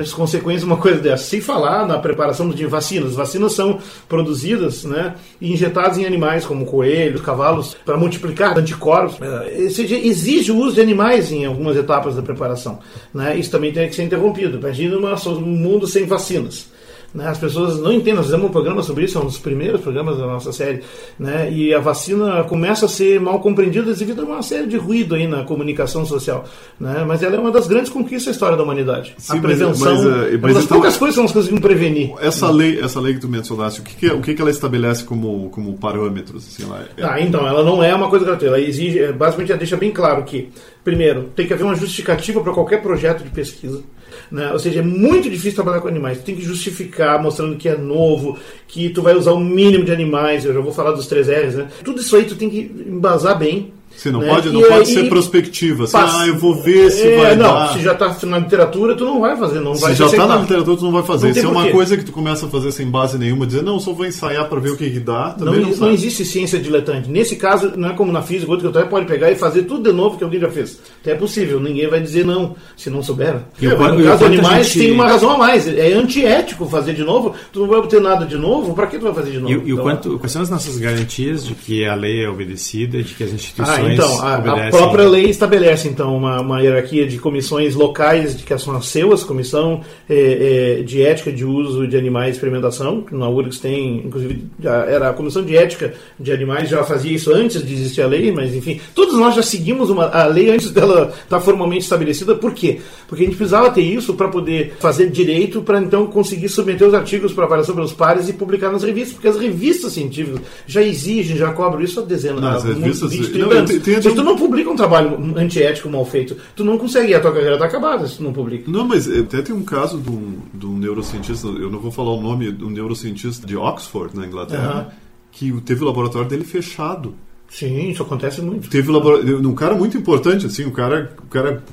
as 0.00 0.12
consequências 0.12 0.64
uma 0.64 0.76
coisa 0.76 1.00
dessa. 1.00 1.24
Sem 1.24 1.40
falar 1.40 1.86
na 1.86 1.98
preparação 1.98 2.48
de 2.50 2.66
vacinas. 2.66 3.14
Vacinas 3.14 3.52
são 3.52 3.78
produzidas 4.08 4.84
né, 4.84 5.14
e 5.40 5.52
injetadas 5.52 5.98
em 5.98 6.04
animais 6.04 6.44
como 6.44 6.66
coelhos, 6.66 7.20
cavalos, 7.20 7.76
para 7.84 7.96
multiplicar 7.96 8.58
anticorpos. 8.58 9.20
É, 9.20 9.64
ou 9.64 9.70
seja, 9.70 9.96
exige 9.96 10.52
o 10.52 10.56
uso 10.56 10.74
de 10.74 10.80
animais 10.80 11.32
em 11.32 11.44
algumas 11.44 11.76
etapas 11.76 12.14
da 12.16 12.22
preparação. 12.22 12.78
Né? 13.12 13.36
Isso 13.36 13.50
também 13.50 13.72
tem 13.72 13.88
que 13.88 13.94
ser 13.94 14.02
interrompido. 14.02 14.58
Imagina 14.58 14.96
um 14.96 15.40
mundo 15.40 15.86
sem 15.86 16.04
vacinas. 16.06 16.66
Né? 17.14 17.26
As 17.26 17.38
pessoas 17.38 17.78
não 17.80 17.90
entendem, 17.90 18.14
nós 18.14 18.26
fizemos 18.26 18.46
um 18.46 18.52
programa 18.52 18.82
sobre 18.82 19.04
isso, 19.04 19.16
é 19.16 19.20
um 19.20 19.24
dos 19.24 19.38
primeiros 19.38 19.80
programas 19.80 20.18
da 20.18 20.26
nossa 20.26 20.52
série, 20.52 20.82
né? 21.18 21.50
e 21.50 21.72
a 21.72 21.80
vacina 21.80 22.44
começa 22.44 22.84
a 22.84 22.88
ser 22.88 23.18
mal 23.18 23.40
compreendida 23.40 23.94
devido 23.94 24.20
a 24.20 24.24
uma 24.24 24.42
série 24.42 24.66
de 24.66 24.76
ruído 24.76 25.14
aí 25.14 25.26
na 25.26 25.42
comunicação 25.42 26.04
social. 26.04 26.44
Né? 26.78 27.04
Mas 27.06 27.22
ela 27.22 27.36
é 27.36 27.38
uma 27.38 27.50
das 27.50 27.66
grandes 27.66 27.90
conquistas 27.90 28.26
da 28.26 28.30
história 28.32 28.56
da 28.56 28.62
humanidade. 28.62 29.14
Sim, 29.16 29.38
a 29.38 29.40
prevenção, 29.40 29.94
mas, 29.94 30.04
mas, 30.04 30.06
é 30.06 30.30
mas 30.32 30.32
uma 30.32 30.52
das 30.52 30.64
então, 30.64 30.76
poucas 30.76 30.96
coisas 30.96 31.16
que 31.16 31.22
nós 31.22 31.32
conseguimos 31.32 31.62
prevenir. 31.62 32.12
Essa 32.20 32.50
lei, 32.50 32.78
essa 32.78 33.00
lei 33.00 33.14
que 33.14 33.20
tu 33.20 33.28
mencionaste, 33.28 33.80
o 33.80 33.84
que, 33.84 33.96
que, 33.96 34.06
o 34.08 34.20
que, 34.20 34.34
que 34.34 34.42
ela 34.42 34.50
estabelece 34.50 35.02
como, 35.04 35.48
como 35.48 35.78
parâmetros? 35.78 36.46
Assim, 36.46 36.64
ela 36.64 36.86
é... 36.96 37.04
Ah, 37.04 37.20
então, 37.20 37.46
ela 37.46 37.64
não 37.64 37.82
é 37.82 37.94
uma 37.94 38.10
coisa 38.10 38.26
gratuita, 38.26 38.54
ela 38.54 38.60
exige, 38.60 38.98
é, 38.98 39.12
basicamente 39.12 39.50
ela 39.50 39.58
deixa 39.58 39.76
bem 39.78 39.90
claro 39.90 40.24
que, 40.24 40.50
primeiro, 40.84 41.30
tem 41.34 41.46
que 41.46 41.54
haver 41.54 41.64
uma 41.64 41.74
justificativa 41.74 42.40
para 42.42 42.52
qualquer 42.52 42.82
projeto 42.82 43.24
de 43.24 43.30
pesquisa. 43.30 43.82
Né? 44.30 44.52
Ou 44.52 44.58
seja, 44.58 44.80
é 44.80 44.82
muito 44.82 45.30
difícil 45.30 45.54
trabalhar 45.54 45.80
com 45.80 45.88
animais. 45.88 46.18
Tu 46.18 46.24
tem 46.24 46.36
que 46.36 46.42
justificar, 46.42 47.22
mostrando 47.22 47.56
que 47.56 47.68
é 47.68 47.76
novo, 47.76 48.38
que 48.66 48.90
tu 48.90 49.02
vai 49.02 49.14
usar 49.14 49.32
o 49.32 49.40
mínimo 49.40 49.84
de 49.84 49.92
animais. 49.92 50.44
Eu 50.44 50.54
já 50.54 50.60
vou 50.60 50.72
falar 50.72 50.92
dos 50.92 51.06
três 51.06 51.28
R's, 51.28 51.54
né? 51.54 51.68
Tudo 51.84 52.00
isso 52.00 52.14
aí 52.14 52.24
tu 52.24 52.36
tem 52.36 52.50
que 52.50 52.70
embasar 52.86 53.38
bem 53.38 53.72
Sim, 53.98 54.12
não 54.12 54.20
né? 54.20 54.28
pode, 54.28 54.48
não 54.50 54.62
pode 54.62 54.88
ser 54.88 55.08
prospectiva. 55.08 55.82
Assim, 55.82 55.92
passa, 55.92 56.20
ah, 56.20 56.28
eu 56.28 56.38
vou 56.38 56.54
ver 56.54 56.88
se 56.92 57.02
é, 57.02 57.16
vai 57.16 57.34
não, 57.34 57.52
dar. 57.52 57.72
Se 57.72 57.80
já 57.80 57.92
está 57.94 58.16
na 58.26 58.38
literatura, 58.38 58.94
tu 58.94 59.04
não 59.04 59.20
vai 59.20 59.36
fazer. 59.36 59.58
Não 59.58 59.74
se 59.74 59.82
vai 59.82 59.94
já 59.96 60.06
está 60.06 60.24
na 60.24 60.36
literatura, 60.36 60.76
tu 60.76 60.84
não 60.84 60.92
vai 60.92 61.02
fazer. 61.02 61.26
Não 61.26 61.34
se 61.34 61.40
é 61.40 61.48
uma 61.48 61.68
coisa 61.72 61.96
que 61.96 62.04
tu 62.04 62.12
começa 62.12 62.46
a 62.46 62.48
fazer 62.48 62.70
sem 62.70 62.88
base 62.88 63.18
nenhuma, 63.18 63.44
dizer, 63.44 63.64
não, 63.64 63.80
só 63.80 63.92
vou 63.92 64.06
ensaiar 64.06 64.48
para 64.48 64.60
ver 64.60 64.70
o 64.70 64.76
que, 64.76 64.88
que 64.88 65.00
dá, 65.00 65.30
também 65.30 65.62
não, 65.62 65.70
não, 65.70 65.76
não 65.78 65.90
existe 65.90 66.24
ciência 66.24 66.60
diletante. 66.60 67.10
Nesse 67.10 67.34
caso, 67.34 67.72
não 67.76 67.88
é 67.88 67.92
como 67.92 68.12
na 68.12 68.22
física, 68.22 68.48
outro 68.48 68.70
que 68.70 68.76
eu 68.76 68.80
até 68.80 68.88
pode 68.88 69.04
pegar 69.06 69.32
e 69.32 69.34
fazer 69.34 69.62
tudo 69.62 69.90
de 69.90 69.92
novo 69.92 70.16
que 70.16 70.22
alguém 70.22 70.38
já 70.38 70.48
fez. 70.48 70.78
Até 71.00 71.10
é 71.10 71.14
possível, 71.16 71.58
ninguém 71.58 71.88
vai 71.88 72.00
dizer 72.00 72.24
não, 72.24 72.54
se 72.76 72.88
não 72.88 73.02
souber. 73.02 73.40
E 73.60 73.66
é, 73.66 73.70
no 73.70 74.04
caso 74.04 74.24
animais, 74.24 74.68
gente... 74.68 74.78
tem 74.78 74.92
uma 74.92 75.08
razão 75.08 75.30
a 75.30 75.38
mais. 75.38 75.66
É 75.66 75.92
antiético 75.94 76.66
fazer 76.66 76.94
de 76.94 77.02
novo, 77.02 77.34
tu 77.52 77.60
não 77.60 77.66
vai 77.66 77.80
obter 77.80 78.00
nada 78.00 78.24
de 78.24 78.36
novo, 78.36 78.74
para 78.74 78.86
que 78.86 78.96
tu 78.96 79.02
vai 79.02 79.14
fazer 79.14 79.32
de 79.32 79.40
novo? 79.40 79.52
E, 79.52 79.70
e 79.70 79.72
então, 79.72 79.82
quanto, 79.82 80.18
quais 80.20 80.30
são 80.30 80.42
as 80.42 80.50
nossas 80.50 80.78
garantias 80.78 81.44
de 81.44 81.54
que 81.54 81.84
a 81.84 81.96
lei 81.96 82.22
é 82.22 82.28
obedecida, 82.28 83.02
de 83.02 83.12
que 83.12 83.24
as 83.24 83.32
instituições 83.32 83.87
ah, 83.87 83.87
então, 83.94 84.22
a, 84.22 84.38
obedecem? 84.38 84.66
A 84.66 84.70
própria 84.70 85.08
lei 85.08 85.30
estabelece, 85.30 85.88
então, 85.88 86.16
uma, 86.16 86.40
uma 86.40 86.60
hierarquia 86.60 87.06
de 87.06 87.18
comissões 87.18 87.74
locais, 87.74 88.36
de 88.36 88.42
que 88.42 88.58
são 88.58 88.76
as 88.76 88.86
CEUAS, 88.86 89.22
Comissão 89.22 89.82
é, 90.08 90.78
é, 90.80 90.82
de 90.82 91.02
Ética 91.02 91.32
de 91.32 91.44
Uso 91.44 91.86
de 91.86 91.96
Animais 91.96 92.30
de 92.30 92.32
Experimentação, 92.36 93.02
que 93.02 93.14
na 93.14 93.28
URGS 93.28 93.58
tem, 93.58 93.98
inclusive, 93.98 94.44
já 94.60 94.84
era 94.84 95.10
a 95.10 95.12
Comissão 95.12 95.42
de 95.42 95.56
Ética 95.56 95.94
de 96.18 96.32
Animais, 96.32 96.68
já 96.68 96.82
fazia 96.84 97.14
isso 97.14 97.32
antes 97.32 97.64
de 97.64 97.72
existir 97.72 98.02
a 98.02 98.06
lei, 98.06 98.32
mas 98.32 98.54
enfim, 98.54 98.80
todos 98.94 99.14
nós 99.14 99.34
já 99.34 99.42
seguimos 99.42 99.90
uma, 99.90 100.06
a 100.06 100.26
lei 100.26 100.50
antes 100.50 100.70
dela 100.70 101.12
estar 101.22 101.40
formalmente 101.40 101.84
estabelecida. 101.84 102.34
Por 102.34 102.52
quê? 102.54 102.80
Porque 103.06 103.22
a 103.22 103.26
gente 103.26 103.36
precisava 103.36 103.70
ter 103.70 103.82
isso 103.82 104.14
para 104.14 104.28
poder 104.28 104.76
fazer 104.80 105.10
direito, 105.10 105.62
para 105.62 105.80
então 105.80 106.06
conseguir 106.06 106.48
submeter 106.48 106.86
os 106.86 106.94
artigos 106.94 107.32
para 107.32 107.44
avaliação 107.44 107.74
pelos 107.74 107.92
pares 107.92 108.28
e 108.28 108.32
publicar 108.32 108.70
nas 108.70 108.82
revistas, 108.82 109.14
porque 109.14 109.28
as 109.28 109.38
revistas 109.38 109.92
científicas 109.92 110.40
já 110.66 110.82
exigem, 110.82 111.36
já 111.36 111.52
cobram 111.52 111.82
isso 111.82 112.00
há 112.00 112.02
dezenas, 112.02 112.42
há 112.42 112.58
revistas, 112.58 113.12
20, 113.12 113.28
30 113.30 113.54
não, 113.54 113.66
anos. 113.70 113.84
Tem, 113.84 113.94
tem, 113.94 114.02
Se 114.02 114.14
tu 114.14 114.22
não 114.22 114.36
publica 114.36 114.70
um 114.70 114.76
trabalho 114.76 115.18
antiético 115.36 115.88
mal 115.88 116.04
feito, 116.04 116.36
tu 116.54 116.64
não 116.64 116.78
consegue, 116.78 117.14
a 117.14 117.20
tua 117.20 117.32
carreira 117.32 117.54
está 117.54 117.66
acabada 117.66 118.06
se 118.06 118.16
tu 118.16 118.22
não 118.22 118.32
publica. 118.32 118.70
Não, 118.70 118.86
mas 118.86 119.08
eh, 119.08 119.20
até 119.20 119.42
tem 119.42 119.54
um 119.54 119.64
caso 119.64 119.98
de 119.98 120.10
um, 120.10 120.38
de 120.52 120.66
um 120.66 120.76
neurocientista, 120.76 121.46
eu 121.46 121.70
não 121.70 121.78
vou 121.78 121.90
falar 121.90 122.12
o 122.12 122.20
nome, 122.20 122.52
de 122.52 122.64
um 122.64 122.70
neurocientista 122.70 123.46
de 123.46 123.56
Oxford, 123.56 124.16
na 124.16 124.26
Inglaterra, 124.26 124.94
que 125.30 125.52
teve 125.62 125.82
o 125.82 125.86
laboratório 125.86 126.28
dele 126.28 126.44
fechado. 126.44 127.14
Sim, 127.48 127.90
isso 127.90 128.02
acontece 128.02 128.42
muito. 128.42 128.68
Teve 128.68 128.90
um 128.92 129.54
cara 129.54 129.74
muito 129.74 129.96
importante, 129.96 130.46
assim, 130.46 130.66
um 130.66 130.70
cara, 130.70 131.16
um 131.24 131.28
cara, 131.28 131.64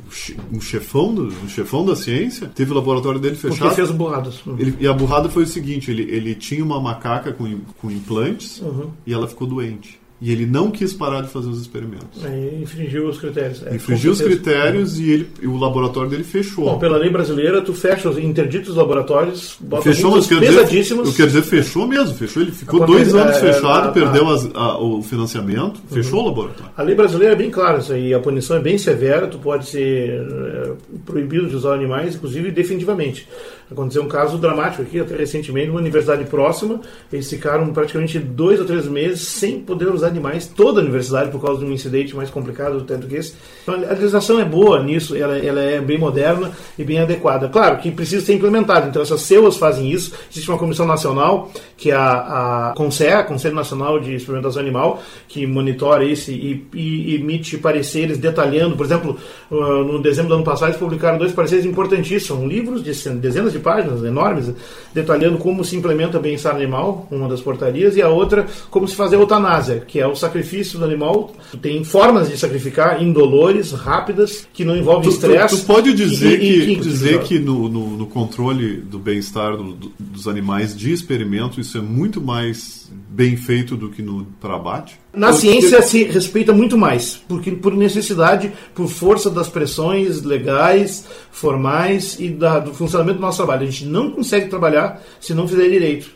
um 0.52 0.62
chefão, 0.62 1.14
do, 1.14 1.28
um 1.28 1.50
chefão 1.50 1.86
da 1.86 1.96
ciência, 1.96 2.48
teve 2.48 2.72
o 2.72 2.76
laboratório 2.76 3.20
dele 3.20 3.36
fechado. 3.36 3.60
Porque 3.60 3.76
fez 3.76 3.92
burradas. 3.92 4.42
Ele, 4.58 4.76
e 4.80 4.88
a 4.88 4.94
burrada 4.94 5.28
foi 5.28 5.44
o 5.44 5.48
seguinte: 5.48 5.92
ele, 5.92 6.04
ele 6.04 6.34
tinha 6.34 6.64
uma 6.64 6.80
macaca 6.80 7.34
com, 7.34 7.60
com 7.82 7.92
implantes 7.92 8.62
uhum. 8.62 8.90
e 9.06 9.14
ela 9.14 9.28
ficou 9.28 9.46
doente. 9.46 10.00
E 10.22 10.32
ele 10.32 10.46
não 10.46 10.72
quis 10.72 10.94
parar 10.94 11.22
de 11.22 11.28
fazer 11.28 11.50
os 11.50 11.60
experimentos. 11.60 12.24
Aí 12.24 12.62
infringiu 12.62 13.08
os 13.10 13.20
critérios. 13.20 13.62
É, 13.66 13.76
infringiu 13.76 14.14
os 14.14 14.22
critérios 14.22 14.98
e, 14.98 15.12
ele, 15.12 15.28
e 15.42 15.48
o 15.48 15.58
laboratório 15.58 16.10
dele 16.10 16.24
fechou. 16.24 16.66
Bom, 16.66 16.80
pela 16.80 16.98
lei 16.98 17.10
brasileira, 17.10 17.62
tu 17.62 17.74
fecha 17.74 18.10
os 18.10 18.18
interditos 18.18 18.76
laboratórios, 18.76 19.58
bota 19.60 19.84
fechou, 19.84 20.12
mas 20.12 20.26
quer 20.26 20.40
pesadíssimas. 20.40 21.10
Dizer, 21.10 21.12
eu 21.12 21.28
quero 21.28 21.28
dizer, 21.28 21.42
fechou 21.44 21.86
mesmo. 21.86 22.16
Fechou, 22.16 22.42
ele 22.42 22.52
ficou 22.54 22.86
dois 22.86 23.14
anos 23.14 23.36
é, 23.36 23.40
fechado, 23.40 23.90
é, 23.90 23.92
perdeu 23.92 24.30
as, 24.30 24.50
a, 24.56 24.80
o 24.80 25.04
financiamento, 25.04 25.82
uhum. 25.90 25.96
fechou 25.96 26.22
o 26.22 26.26
laboratório. 26.26 26.72
A 26.78 26.82
lei 26.82 26.96
brasileira 26.96 27.34
é 27.34 27.38
bem 27.38 27.52
clara 27.52 27.80
isso 27.80 27.92
aí. 27.92 28.14
A 28.14 28.20
punição 28.20 28.56
é 28.56 28.62
bem 28.62 28.78
severa, 28.78 29.28
tu 29.28 29.38
pode 29.38 29.66
ser 29.68 30.12
é, 30.12 30.72
proibido 31.06 31.48
de 31.48 31.58
usar 31.58 31.74
animais, 31.74 32.16
inclusive 32.16 32.52
definitivamente. 32.52 33.28
Aconteceu 33.70 34.04
um 34.04 34.08
caso 34.08 34.38
dramático 34.38 34.84
aqui, 34.84 35.00
até 35.00 35.16
recentemente, 35.16 35.68
numa 35.68 35.80
universidade 35.80 36.24
próxima. 36.26 36.80
Eles 37.12 37.28
ficaram 37.28 37.74
praticamente 37.74 38.20
dois 38.20 38.60
ou 38.60 38.66
três 38.66 38.86
meses 38.86 39.22
sem 39.22 39.60
poder 39.60 39.88
usar 39.90 40.08
animais, 40.08 40.46
toda 40.46 40.80
a 40.80 40.84
universidade, 40.84 41.32
por 41.32 41.42
causa 41.42 41.60
de 41.60 41.66
um 41.66 41.72
incidente 41.72 42.16
mais 42.16 42.30
complicado 42.30 42.82
tanto 42.82 43.08
que 43.08 43.16
esse. 43.16 43.34
Então, 43.64 43.74
a 43.74 43.94
legislação 43.94 44.40
é 44.40 44.46
boa 44.46 44.84
nisso, 44.84 45.16
ela, 45.16 45.38
ela 45.38 45.60
é 45.60 45.82
bem 45.82 45.98
moderna 45.98 46.52
e 46.78 46.84
bem 46.84 47.00
adequada. 47.00 47.50
Claro 47.50 47.78
que 47.78 47.90
precisa 47.90 48.24
ser 48.24 48.34
implementada, 48.34 48.88
então 48.88 49.02
essas 49.02 49.22
CEUAs 49.22 49.58
fazem 49.58 49.90
isso. 49.90 50.14
Existe 50.32 50.50
uma 50.50 50.60
comissão 50.60 50.86
nacional, 50.86 51.52
que 51.76 51.90
é 51.90 51.96
a, 51.96 52.70
a 52.70 52.74
CONSEA, 52.76 53.24
Conselho 53.24 53.56
Nacional 53.56 54.00
de 54.00 54.14
Experimentação 54.14 54.62
Animal, 54.62 55.02
que 55.28 55.46
monitora 55.48 56.06
isso 56.06 56.32
e, 56.32 56.66
e 56.74 57.16
emite 57.16 57.58
pareceres 57.58 58.18
detalhando. 58.18 58.76
Por 58.76 58.86
exemplo, 58.86 59.18
uh, 59.50 59.84
no 59.84 60.02
dezembro 60.02 60.30
do 60.30 60.36
ano 60.36 60.44
passado, 60.44 60.70
eles 60.70 60.80
publicaram 60.80 61.18
dois 61.18 61.32
pareceres 61.32 61.66
importantíssimos, 61.66 62.48
livros 62.48 62.84
de 62.84 62.92
dezenas 63.16 63.52
de 63.52 63.55
páginas 63.60 64.04
enormes, 64.04 64.52
detalhando 64.94 65.38
como 65.38 65.64
se 65.64 65.76
implementa 65.76 66.20
bem-estar 66.20 66.56
animal, 66.56 67.08
uma 67.12 67.28
das 67.28 67.42
portarias, 67.42 67.96
e 67.96 68.02
a 68.02 68.10
outra, 68.10 68.46
como 68.70 68.88
se 68.88 68.96
fazer 68.96 69.16
a 69.16 69.20
eutanásia, 69.20 69.84
que 69.88 70.00
é 70.00 70.08
o 70.08 70.16
sacrifício 70.16 70.80
do 70.80 70.86
animal. 70.86 71.34
Tem 71.62 71.84
formas 71.84 72.30
de 72.30 72.38
sacrificar 72.38 73.02
indolores, 73.02 73.72
rápidas, 73.72 74.48
que 74.54 74.64
não 74.64 74.76
envolvem 74.76 75.10
estresse. 75.10 75.56
Tu, 75.56 75.62
tu, 75.62 75.68
pode 75.68 75.94
dizer 75.94 76.42
e, 76.42 76.66
que, 76.66 76.72
e, 76.72 76.76
dizer 76.78 77.22
que 77.22 77.40
no, 77.40 77.70
no, 77.70 77.98
no, 77.98 78.06
controle 78.08 78.78
do 78.78 79.00
bem-estar 79.00 79.58
do, 79.58 79.74
do, 79.74 79.92
dos 80.00 80.28
animais 80.28 80.76
de 80.76 80.92
experimento, 80.92 81.60
isso 81.60 81.78
é 81.78 81.82
muito 81.82 82.22
mais 82.22 82.92
bem 83.16 83.38
feito 83.38 83.78
do 83.78 83.90
que 83.90 84.02
no 84.02 84.28
abate? 84.44 85.00
Na 85.14 85.32
ciência 85.32 85.82
se 85.82 86.04
respeita 86.04 86.52
muito 86.52 86.78
mais, 86.78 87.16
porque 87.28 87.52
por 87.52 87.74
necessidade, 87.74 88.52
por 88.74 88.90
força 88.90 89.30
das 89.30 89.48
pressões 89.48 90.22
legais, 90.22 91.06
formais 91.32 92.18
e 92.20 92.30
da, 92.30 92.60
do 92.60 92.74
funcionamento 92.74 93.20
do 93.20 93.22
nosso 93.22 93.38
trabalho. 93.38 93.64
A 93.64 93.72
gente 93.72 93.86
não 93.86 94.12
consegue 94.12 94.48
trabalhar 94.48 95.02
se 95.22 95.34
não 95.34 95.48
fizer 95.48 95.70
direito. 95.70 96.10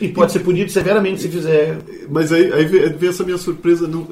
E 0.00 0.08
pode 0.08 0.30
ser 0.30 0.40
punido 0.40 0.70
severamente 0.70 1.22
se 1.22 1.28
fizer. 1.28 1.78
Mas 2.08 2.30
aí, 2.30 2.52
aí 2.52 2.64
vem 2.66 3.08
essa 3.08 3.24
minha 3.24 3.38
surpresa. 3.38 3.88
Não, 3.88 4.06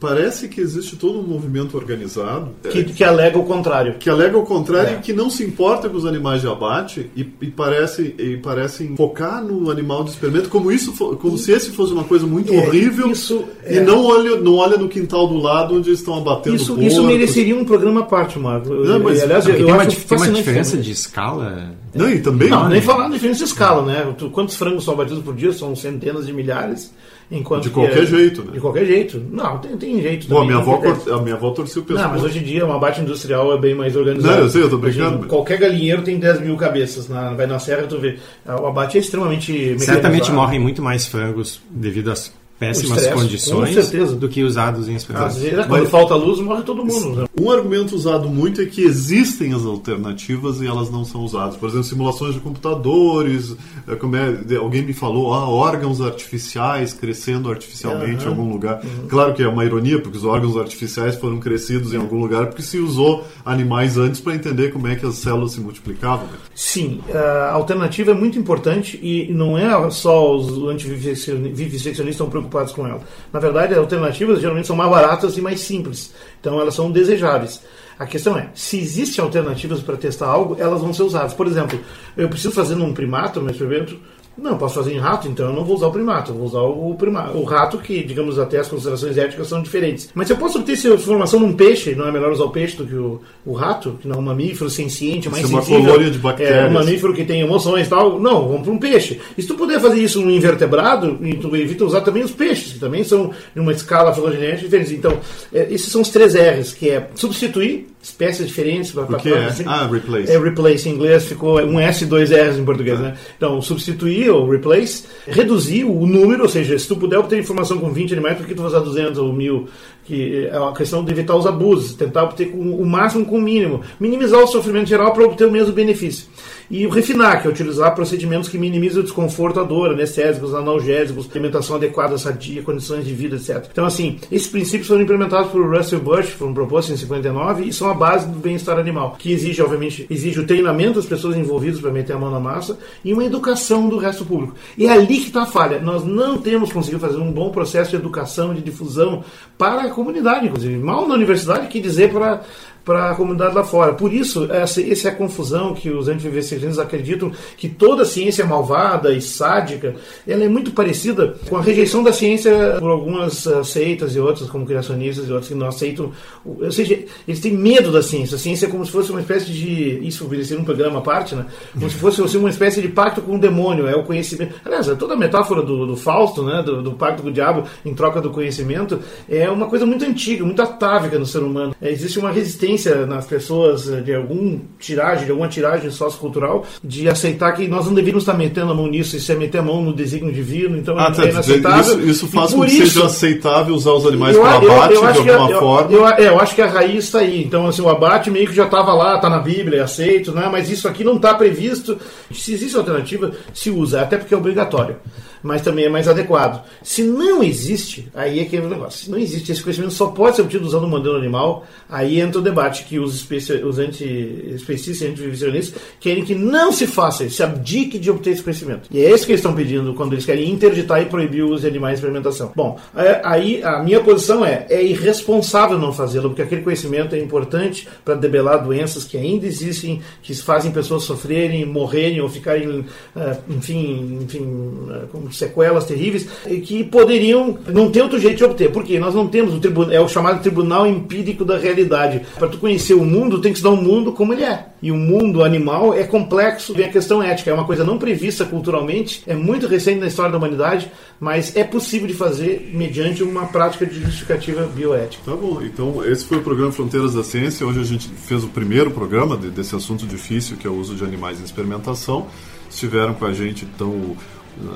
parece 0.00 0.48
que 0.48 0.60
existe 0.60 0.96
todo 0.96 1.20
um 1.20 1.22
movimento 1.22 1.76
organizado. 1.76 2.48
Que, 2.70 2.82
que 2.84 3.04
alega 3.04 3.38
o 3.38 3.44
contrário. 3.44 3.94
Que 3.98 4.08
alega 4.08 4.36
o 4.36 4.44
contrário 4.44 4.94
é. 4.94 4.98
e 4.98 4.98
que 5.00 5.12
não 5.12 5.28
se 5.28 5.44
importa 5.44 5.90
com 5.90 5.96
os 5.96 6.06
animais 6.06 6.40
de 6.40 6.48
abate 6.48 7.10
e, 7.14 7.20
e, 7.40 7.46
parece, 7.48 8.14
e 8.18 8.38
parecem 8.38 8.96
focar 8.96 9.44
no 9.44 9.70
animal 9.70 10.02
de 10.02 10.10
experimento 10.10 10.48
como, 10.48 10.72
isso, 10.72 10.92
como 11.16 11.36
se 11.36 11.52
esse 11.52 11.70
fosse 11.70 11.92
uma 11.92 12.04
coisa 12.04 12.26
muito 12.26 12.52
é, 12.52 12.56
horrível 12.56 13.10
isso, 13.10 13.44
e 13.68 13.76
é. 13.76 13.80
não, 13.82 14.04
olha, 14.06 14.36
não 14.36 14.54
olha 14.56 14.78
no 14.78 14.88
quintal 14.88 15.28
do 15.28 15.36
lado 15.36 15.76
onde 15.76 15.90
estão 15.90 16.16
abatendo 16.16 16.56
Isso, 16.56 16.74
porcos. 16.74 16.92
isso 16.92 17.04
mereceria 17.04 17.54
um 17.54 17.64
programa 17.64 18.00
à 18.00 18.04
parte, 18.04 18.38
Marco. 18.38 18.72
Não, 18.72 19.00
mas, 19.00 19.22
aliás, 19.22 19.46
eu, 19.46 19.54
tem, 19.54 19.64
uma, 19.64 19.86
tem 19.86 20.16
uma 20.16 20.28
diferença 20.30 20.78
de 20.78 20.90
escala 20.90 21.74
não, 21.94 22.08
e 22.08 22.20
também. 22.20 22.48
Não, 22.48 22.68
nem 22.68 22.80
falar 22.80 23.06
de 23.08 23.14
diferença 23.14 23.38
de 23.38 23.44
escala, 23.44 23.82
né? 23.84 24.14
Quantos 24.32 24.56
frangos 24.56 24.84
são 24.84 24.94
abatidos 24.94 25.22
por 25.22 25.34
dia? 25.34 25.52
São 25.52 25.74
centenas 25.76 26.26
de 26.26 26.32
milhares. 26.32 26.92
Enquanto 27.30 27.62
de 27.62 27.70
qualquer 27.70 28.02
é, 28.02 28.06
jeito, 28.06 28.42
né? 28.42 28.52
De 28.52 28.60
qualquer 28.60 28.84
jeito. 28.84 29.22
Não, 29.30 29.58
tem, 29.58 29.76
tem 29.76 30.02
jeito 30.02 30.26
Bom, 30.26 30.40
também. 30.40 30.56
A 30.56 30.62
minha, 30.62 30.74
avó, 30.74 31.14
a 31.14 31.22
minha 31.22 31.34
avó 31.36 31.50
torceu 31.50 31.82
o 31.82 31.84
pescoço. 31.84 32.08
Não, 32.08 32.14
mas 32.14 32.24
hoje 32.24 32.40
em 32.40 32.42
dia 32.42 32.66
um 32.66 32.72
abate 32.72 33.00
industrial 33.00 33.54
é 33.54 33.58
bem 33.58 33.72
mais 33.72 33.94
organizado. 33.94 34.34
Não, 34.34 34.42
eu 34.42 34.50
sei, 34.50 34.62
eu 34.62 34.70
tô 34.70 34.78
brincando. 34.78 35.20
Hoje, 35.20 35.28
qualquer 35.28 35.58
galinheiro 35.58 36.02
tem 36.02 36.18
10 36.18 36.40
mil 36.40 36.56
cabeças. 36.56 37.08
Na, 37.08 37.32
vai 37.32 37.46
na 37.46 37.60
serra, 37.60 37.86
tu 37.86 37.98
vê. 37.98 38.18
O 38.44 38.66
abate 38.66 38.98
é 38.98 39.00
extremamente 39.00 39.78
Certamente 39.78 40.32
morrem 40.32 40.58
muito 40.58 40.82
mais 40.82 41.06
frangos 41.06 41.60
devido 41.70 42.10
às 42.10 42.32
péssimas 42.60 42.98
stress, 42.98 43.22
condições 43.22 44.12
do 44.12 44.28
que 44.28 44.44
usados 44.44 44.86
em 44.86 44.94
experimentos. 44.94 45.36
Às 45.36 45.42
vezes, 45.42 45.66
quando 45.66 45.80
Mas, 45.80 45.90
falta 45.90 46.14
luz, 46.14 46.38
morre 46.40 46.62
todo 46.62 46.84
mundo. 46.84 47.22
Né? 47.22 47.26
Um 47.40 47.50
argumento 47.50 47.96
usado 47.96 48.28
muito 48.28 48.60
é 48.60 48.66
que 48.66 48.82
existem 48.82 49.54
as 49.54 49.64
alternativas 49.64 50.60
e 50.60 50.66
elas 50.66 50.90
não 50.90 51.02
são 51.02 51.22
usadas. 51.22 51.56
Por 51.56 51.70
exemplo, 51.70 51.84
simulações 51.84 52.34
de 52.34 52.40
computadores, 52.40 53.56
é, 53.88 53.96
como 53.96 54.14
é, 54.14 54.56
alguém 54.56 54.82
me 54.82 54.92
falou, 54.92 55.32
ah, 55.32 55.48
órgãos 55.48 56.02
artificiais 56.02 56.92
crescendo 56.92 57.50
artificialmente 57.50 58.26
uhum. 58.26 58.34
em 58.34 58.36
algum 58.36 58.52
lugar. 58.52 58.82
Uhum. 58.84 59.08
Claro 59.08 59.32
que 59.32 59.42
é 59.42 59.48
uma 59.48 59.64
ironia, 59.64 59.98
porque 59.98 60.18
os 60.18 60.24
órgãos 60.24 60.58
artificiais 60.58 61.16
foram 61.16 61.40
crescidos 61.40 61.94
em 61.94 61.96
algum 61.96 62.20
lugar 62.20 62.48
porque 62.48 62.62
se 62.62 62.78
usou 62.78 63.24
animais 63.42 63.96
antes 63.96 64.20
para 64.20 64.34
entender 64.34 64.70
como 64.70 64.86
é 64.86 64.96
que 64.96 65.06
as 65.06 65.14
células 65.14 65.52
se 65.52 65.60
multiplicavam. 65.60 66.26
Né? 66.26 66.32
Sim, 66.54 67.00
a 67.14 67.52
alternativa 67.52 68.10
é 68.10 68.14
muito 68.14 68.38
importante 68.38 69.00
e 69.02 69.32
não 69.32 69.56
é 69.56 69.90
só 69.90 70.36
os 70.36 70.62
antiviviseccionistas 70.68 72.10
estão 72.10 72.28
preocupados 72.28 72.49
preocupados 72.50 72.72
com 72.72 72.86
ela. 72.86 73.00
Na 73.32 73.40
verdade, 73.40 73.72
as 73.72 73.78
alternativas 73.78 74.40
geralmente 74.40 74.66
são 74.66 74.76
mais 74.76 74.90
baratas 74.90 75.36
e 75.38 75.40
mais 75.40 75.60
simples, 75.60 76.12
então 76.40 76.60
elas 76.60 76.74
são 76.74 76.90
desejáveis. 76.90 77.62
A 77.98 78.06
questão 78.06 78.36
é, 78.36 78.50
se 78.54 78.78
existem 78.78 79.22
alternativas 79.24 79.80
para 79.80 79.96
testar 79.96 80.26
algo, 80.26 80.56
elas 80.58 80.80
vão 80.80 80.92
ser 80.92 81.02
usadas. 81.02 81.34
Por 81.34 81.46
exemplo, 81.46 81.78
eu 82.16 82.28
preciso 82.28 82.52
fazer 82.52 82.74
num 82.74 82.92
primato, 82.94 83.40
no 83.40 83.50
experimento, 83.50 83.98
não, 84.38 84.56
posso 84.56 84.76
fazer 84.76 84.94
em 84.94 84.98
rato, 84.98 85.28
então 85.28 85.46
eu 85.46 85.52
não 85.52 85.64
vou 85.64 85.76
usar 85.76 85.88
o 85.88 85.92
primato, 85.92 86.30
eu 86.30 86.36
vou 86.36 86.46
usar 86.46 86.60
o 86.60 86.94
primato. 86.94 87.36
O 87.36 87.44
rato, 87.44 87.78
que, 87.78 88.02
digamos, 88.02 88.38
até 88.38 88.58
as 88.58 88.68
considerações 88.68 89.18
éticas 89.18 89.48
são 89.48 89.62
diferentes. 89.62 90.08
Mas 90.14 90.28
se 90.28 90.32
eu 90.32 90.36
posso 90.36 90.58
obter 90.58 90.72
essa 90.72 90.88
informação 90.88 91.40
num 91.40 91.52
peixe, 91.52 91.94
não 91.94 92.06
é 92.06 92.12
melhor 92.12 92.32
usar 92.32 92.44
o 92.44 92.50
peixe 92.50 92.76
do 92.76 92.86
que 92.86 92.94
o, 92.94 93.20
o 93.44 93.52
rato, 93.52 93.98
que 94.00 94.08
não 94.08 94.16
é 94.16 94.18
um 94.18 94.22
mamífero 94.22 94.70
senciente, 94.70 95.28
mais 95.28 95.44
isso 95.44 95.52
sensível. 95.54 95.76
É 95.76 95.80
uma 95.80 95.88
colônia 95.90 96.10
de 96.10 96.18
bactérias. 96.18 96.64
É 96.64 96.68
um 96.68 96.72
mamífero 96.72 97.14
que 97.14 97.24
tem 97.24 97.40
emoções 97.40 97.86
e 97.86 97.90
tal. 97.90 98.18
Não, 98.18 98.48
vamos 98.48 98.62
para 98.62 98.72
um 98.72 98.78
peixe. 98.78 99.20
E 99.36 99.42
se 99.42 99.48
tu 99.48 99.54
puder 99.54 99.80
fazer 99.80 100.00
isso 100.00 100.20
num 100.20 100.30
invertebrado, 100.30 101.18
tu 101.40 101.54
evita 101.56 101.84
usar 101.84 102.00
também 102.00 102.22
os 102.22 102.30
peixes, 102.30 102.74
que 102.74 102.78
também 102.78 103.04
são 103.04 103.32
em 103.54 103.60
uma 103.60 103.72
escala 103.72 104.14
filogenética 104.14 104.62
diferente. 104.62 104.94
Então, 104.94 105.18
é, 105.52 105.66
esses 105.70 105.90
são 105.90 106.00
os 106.00 106.08
três 106.08 106.34
R's, 106.34 106.72
que 106.72 106.88
é 106.88 107.08
substituir 107.14 107.88
espécies 108.02 108.46
diferentes. 108.46 108.94
O 108.96 109.06
que 109.16 109.32
é? 109.32 109.50
Ah, 109.66 109.86
replace. 109.90 110.32
É 110.32 110.38
replace 110.38 110.88
em 110.88 110.92
inglês, 110.92 111.24
ficou 111.26 111.60
um 111.60 111.78
S 111.78 112.04
e 112.04 112.06
dois 112.06 112.30
R's 112.30 112.56
em 112.56 112.64
português, 112.64 112.98
ah. 112.98 113.02
né? 113.02 113.14
Então, 113.36 113.60
substituir 113.60 114.19
ou 114.28 114.50
replace, 114.50 115.04
reduzir 115.26 115.84
o 115.84 116.06
número, 116.06 116.42
ou 116.42 116.48
seja, 116.48 116.78
se 116.78 116.86
tu 116.86 116.96
puder 116.96 117.18
obter 117.18 117.38
informação 117.38 117.78
com 117.78 117.90
20 117.90 118.12
animais, 118.12 118.36
por 118.36 118.46
que 118.46 118.54
tu 118.54 118.62
vai 118.62 118.66
usar 118.66 118.80
200 118.80 119.18
ou 119.18 119.32
1000? 119.32 119.68
Que 120.04 120.48
é 120.50 120.58
uma 120.58 120.74
questão 120.74 121.04
de 121.04 121.12
evitar 121.12 121.36
os 121.36 121.46
abusos, 121.46 121.94
tentar 121.94 122.24
obter 122.24 122.52
o 122.52 122.84
máximo 122.84 123.24
com 123.24 123.38
o 123.38 123.40
mínimo, 123.40 123.82
minimizar 123.98 124.40
o 124.40 124.46
sofrimento 124.46 124.88
geral 124.88 125.12
para 125.12 125.24
obter 125.24 125.46
o 125.46 125.50
mesmo 125.50 125.72
benefício. 125.72 126.26
E 126.70 126.86
o 126.86 126.90
refinar, 126.90 127.42
que 127.42 127.48
é 127.48 127.50
utilizar 127.50 127.92
procedimentos 127.96 128.48
que 128.48 128.56
minimizam 128.56 129.00
o 129.00 129.02
desconforto, 129.02 129.58
a 129.58 129.64
dor, 129.64 129.90
anestésicos, 129.90 130.54
analgésicos, 130.54 131.28
alimentação 131.32 131.74
adequada, 131.74 132.16
sadia, 132.16 132.62
condições 132.62 133.04
de 133.04 133.12
vida, 133.12 133.34
etc. 133.34 133.66
Então, 133.72 133.84
assim, 133.84 134.18
esses 134.30 134.46
princípios 134.46 134.86
foram 134.86 135.02
implementados 135.02 135.50
por 135.50 135.68
Russell 135.68 135.98
Bush, 135.98 136.28
foram 136.30 136.54
propostos 136.54 136.94
em 136.94 136.96
59 136.96 137.64
e 137.64 137.72
são 137.72 137.90
a 137.90 137.94
base 137.94 138.28
do 138.28 138.38
bem-estar 138.38 138.78
animal, 138.78 139.16
que 139.18 139.32
exige, 139.32 139.60
obviamente, 139.60 140.06
exige 140.08 140.38
o 140.38 140.46
treinamento 140.46 140.94
das 140.94 141.06
pessoas 141.06 141.36
envolvidas 141.36 141.80
para 141.80 141.90
meter 141.90 142.12
a 142.12 142.18
mão 142.18 142.30
na 142.30 142.38
massa 142.38 142.78
e 143.04 143.12
uma 143.12 143.24
educação 143.24 143.88
do 143.88 143.98
resto 143.98 144.24
público. 144.24 144.54
E 144.78 144.86
é 144.86 144.92
ali 144.92 145.18
que 145.18 145.26
está 145.26 145.42
a 145.42 145.46
falha. 145.46 145.80
Nós 145.80 146.04
não 146.04 146.38
temos 146.38 146.72
conseguido 146.72 147.00
fazer 147.00 147.18
um 147.18 147.32
bom 147.32 147.50
processo 147.50 147.90
de 147.90 147.96
educação, 147.96 148.54
de 148.54 148.62
difusão 148.62 149.24
para 149.58 149.82
a 149.82 149.90
comunidade, 149.90 150.46
inclusive. 150.46 150.78
Mal 150.78 151.08
na 151.08 151.14
universidade 151.14 151.66
que 151.66 151.80
dizer 151.80 152.12
para 152.12 152.42
para 152.90 153.12
a 153.12 153.14
comunidade 153.14 153.54
lá 153.54 153.62
fora. 153.62 153.92
Por 153.92 154.12
isso, 154.12 154.50
essa, 154.50 154.82
essa 154.82 155.08
é 155.08 155.12
a 155.12 155.14
confusão 155.14 155.74
que 155.74 155.88
os 155.90 156.08
antivivisectarianos 156.08 156.76
acreditam 156.76 157.30
que 157.56 157.68
toda 157.68 158.04
ciência 158.04 158.44
malvada 158.44 159.12
e 159.12 159.22
sádica, 159.22 159.94
ela 160.26 160.42
é 160.42 160.48
muito 160.48 160.72
parecida 160.72 161.36
com 161.48 161.56
a 161.56 161.62
rejeição 161.62 162.02
da 162.02 162.12
ciência 162.12 162.50
por 162.80 162.90
algumas 162.90 163.46
uh, 163.46 163.64
seitas 163.64 164.16
e 164.16 164.18
outras, 164.18 164.50
como 164.50 164.66
criacionistas 164.66 165.28
e 165.28 165.30
outros, 165.30 165.48
que 165.48 165.54
não 165.54 165.68
aceitam. 165.68 166.10
Ou 166.44 166.72
seja, 166.72 166.98
eles 167.28 167.38
têm 167.38 167.52
medo 167.52 167.92
da 167.92 168.02
ciência. 168.02 168.34
A 168.34 168.38
ciência 168.40 168.66
é 168.66 168.68
como 168.68 168.84
se 168.84 168.90
fosse 168.90 169.12
uma 169.12 169.20
espécie 169.20 169.52
de. 169.52 170.00
Isso 170.04 170.24
obedecer 170.24 170.58
um 170.58 170.64
programa 170.64 170.98
à 170.98 171.02
parte, 171.02 171.36
né? 171.36 171.46
Como 171.72 171.88
se 171.88 171.96
fosse 171.96 172.20
assim, 172.20 172.38
uma 172.38 172.50
espécie 172.50 172.82
de 172.82 172.88
pacto 172.88 173.22
com 173.22 173.36
o 173.36 173.38
demônio, 173.38 173.86
é 173.86 173.94
o 173.94 174.02
conhecimento. 174.02 174.52
Aliás, 174.64 174.88
é 174.88 174.96
toda 174.96 175.14
a 175.14 175.16
metáfora 175.16 175.62
do, 175.62 175.86
do 175.86 175.96
Fausto, 175.96 176.42
né? 176.42 176.60
Do, 176.60 176.82
do, 176.82 176.92
pacto 176.94 177.22
com 177.22 177.28
o 177.28 177.32
diabo 177.32 177.68
em 177.84 177.94
troca 177.94 178.20
do 178.20 178.30
conhecimento, 178.30 178.98
é 179.28 179.48
uma 179.48 179.68
coisa 179.68 179.86
muito 179.86 180.04
antiga, 180.04 180.44
muito 180.44 180.60
atávica 180.60 181.20
no 181.20 181.24
ser 181.24 181.44
humano. 181.44 181.72
É, 181.80 181.88
existe 181.88 182.18
uma 182.18 182.32
resistência 182.32 182.79
nas 182.84 183.26
pessoas 183.26 183.90
eh, 183.90 184.00
de 184.00 184.14
algum 184.14 184.60
tiragem, 184.78 185.24
de 185.24 185.30
alguma 185.30 185.48
tiragem 185.48 185.90
sociocultural, 185.90 186.64
de 186.82 187.08
aceitar 187.08 187.52
que 187.52 187.66
nós 187.68 187.86
não 187.86 187.94
deveríamos 187.94 188.22
estar 188.22 188.34
metendo 188.34 188.72
a 188.72 188.74
mão 188.74 188.86
nisso, 188.86 189.16
isso 189.16 189.30
é 189.30 189.34
meter 189.34 189.58
a 189.58 189.62
mão 189.62 189.82
no 189.82 189.92
desígnio 189.92 190.32
divino, 190.32 190.76
então 190.76 190.98
ah, 190.98 191.08
é 191.08 191.12
tá, 191.12 191.24
inaceitável. 191.26 191.98
Isso, 192.00 192.08
isso 192.08 192.28
faz 192.28 192.52
com 192.52 192.60
que 192.62 192.72
isso, 192.72 192.94
seja 192.94 193.06
aceitável 193.06 193.74
usar 193.74 193.92
os 193.92 194.06
animais 194.06 194.36
para 194.36 194.56
abate 194.56 194.94
eu, 194.94 195.04
eu 195.04 195.12
de 195.12 195.30
alguma 195.30 195.50
eu, 195.50 195.58
forma. 195.58 195.92
Eu, 195.92 196.08
é, 196.08 196.28
eu 196.28 196.40
acho 196.40 196.54
que 196.54 196.62
a 196.62 196.66
raiz 196.66 197.04
está 197.04 197.20
aí. 197.20 197.42
Então, 197.42 197.66
assim, 197.66 197.82
o 197.82 197.88
abate 197.88 198.30
meio 198.30 198.46
que 198.46 198.54
já 198.54 198.64
estava 198.64 198.92
lá, 198.92 199.16
está 199.16 199.28
na 199.28 199.38
Bíblia, 199.38 199.80
é 199.80 199.82
aceito, 199.82 200.32
né? 200.32 200.48
mas 200.50 200.70
isso 200.70 200.88
aqui 200.88 201.04
não 201.04 201.16
está 201.16 201.34
previsto. 201.34 201.98
Se 202.32 202.52
existe 202.52 202.76
alternativa, 202.76 203.32
se 203.52 203.70
usa, 203.70 204.02
até 204.02 204.16
porque 204.16 204.34
é 204.34 204.36
obrigatório 204.36 204.96
mas 205.42 205.62
também 205.62 205.84
é 205.84 205.88
mais 205.88 206.08
adequado. 206.08 206.64
Se 206.82 207.02
não 207.02 207.42
existe, 207.42 208.08
aí 208.14 208.40
é 208.40 208.44
que 208.44 208.56
é 208.56 208.60
o 208.60 208.68
negócio. 208.68 209.04
Se 209.04 209.10
não 209.10 209.18
existe, 209.18 209.52
esse 209.52 209.62
conhecimento 209.62 209.92
só 209.92 210.08
pode 210.08 210.36
ser 210.36 210.42
obtido 210.42 210.66
usando 210.66 210.84
o 210.84 210.88
modelo 210.88 211.16
animal, 211.16 211.66
aí 211.88 212.20
entra 212.20 212.40
o 212.40 212.42
debate 212.42 212.84
que 212.84 212.98
os, 212.98 213.14
especi 213.14 213.52
os 213.52 213.78
anti-especistas 213.78 215.08
e 215.08 215.10
antivisionistas 215.10 215.82
querem 215.98 216.24
que 216.24 216.34
não 216.34 216.72
se 216.72 216.86
faça 216.86 217.28
se 217.28 217.42
abdique 217.42 217.98
de 217.98 218.10
obter 218.10 218.30
esse 218.30 218.42
conhecimento. 218.42 218.88
E 218.90 219.00
é 219.04 219.12
isso 219.12 219.26
que 219.26 219.32
eles 219.32 219.40
estão 219.40 219.54
pedindo 219.54 219.94
quando 219.94 220.12
eles 220.12 220.24
querem 220.24 220.50
interditar 220.50 221.02
e 221.02 221.06
proibir 221.06 221.42
o 221.42 221.50
uso 221.50 221.62
de 221.62 221.68
animais 221.68 221.94
de 221.94 222.00
experimentação. 222.00 222.52
Bom, 222.54 222.78
é, 222.96 223.20
aí 223.24 223.62
a 223.62 223.82
minha 223.82 224.00
posição 224.00 224.44
é, 224.44 224.66
é 224.68 224.84
irresponsável 224.84 225.78
não 225.78 225.92
fazê-lo, 225.92 226.30
porque 226.30 226.42
aquele 226.42 226.62
conhecimento 226.62 227.14
é 227.14 227.18
importante 227.18 227.88
para 228.04 228.14
debelar 228.14 228.62
doenças 228.62 229.04
que 229.04 229.16
ainda 229.16 229.46
existem, 229.46 230.00
que 230.22 230.34
fazem 230.34 230.70
pessoas 230.70 231.04
sofrerem, 231.04 231.64
morrerem 231.64 232.20
ou 232.20 232.28
ficarem, 232.28 232.84
é, 233.16 233.36
enfim, 233.48 234.20
enfim 234.22 234.70
como 235.10 235.29
sequelas 235.32 235.84
terríveis, 235.84 236.28
e 236.46 236.60
que 236.60 236.84
poderiam 236.84 237.58
não 237.68 237.90
ter 237.90 238.02
outro 238.02 238.18
jeito 238.18 238.38
de 238.38 238.44
obter. 238.44 238.70
Porque 238.70 238.98
nós 238.98 239.14
não 239.14 239.28
temos 239.28 239.54
o 239.54 239.60
tribunal, 239.60 239.92
é 239.92 240.00
o 240.00 240.08
chamado 240.08 240.40
tribunal 240.40 240.86
empírico 240.86 241.44
da 241.44 241.58
realidade. 241.58 242.22
Para 242.38 242.48
tu 242.48 242.58
conhecer 242.58 242.94
o 242.94 243.04
mundo, 243.04 243.40
tem 243.40 243.52
que 243.52 243.58
estudar 243.58 243.74
o 243.74 243.82
mundo 243.82 244.12
como 244.12 244.32
ele 244.32 244.44
é. 244.44 244.66
E 244.82 244.90
o 244.90 244.96
mundo 244.96 245.44
animal 245.44 245.92
é 245.92 246.04
complexo, 246.04 246.72
vem 246.72 246.86
a 246.86 246.92
questão 246.92 247.22
ética, 247.22 247.50
é 247.50 247.54
uma 247.54 247.66
coisa 247.66 247.84
não 247.84 247.98
prevista 247.98 248.44
culturalmente, 248.44 249.22
é 249.26 249.34
muito 249.34 249.66
recente 249.66 250.00
na 250.00 250.06
história 250.06 250.32
da 250.32 250.38
humanidade, 250.38 250.90
mas 251.18 251.54
é 251.54 251.62
possível 251.64 252.06
de 252.06 252.14
fazer 252.14 252.70
mediante 252.72 253.22
uma 253.22 253.46
prática 253.46 253.84
de 253.84 254.00
justificativa 254.00 254.62
bioética. 254.66 255.22
Tá 255.24 255.36
bom, 255.36 255.60
então 255.62 256.02
esse 256.04 256.24
foi 256.24 256.38
o 256.38 256.42
programa 256.42 256.72
Fronteiras 256.72 257.14
da 257.14 257.22
Ciência. 257.22 257.66
Hoje 257.66 257.80
a 257.80 257.84
gente 257.84 258.08
fez 258.08 258.42
o 258.42 258.48
primeiro 258.48 258.90
programa 258.90 259.36
desse 259.36 259.76
assunto 259.76 260.06
difícil, 260.06 260.56
que 260.56 260.66
é 260.66 260.70
o 260.70 260.74
uso 260.74 260.94
de 260.94 261.04
animais 261.04 261.40
em 261.40 261.44
experimentação. 261.44 262.26
Estiveram 262.70 263.14
com 263.14 263.26
a 263.26 263.32
gente 263.32 263.64
então 263.64 264.16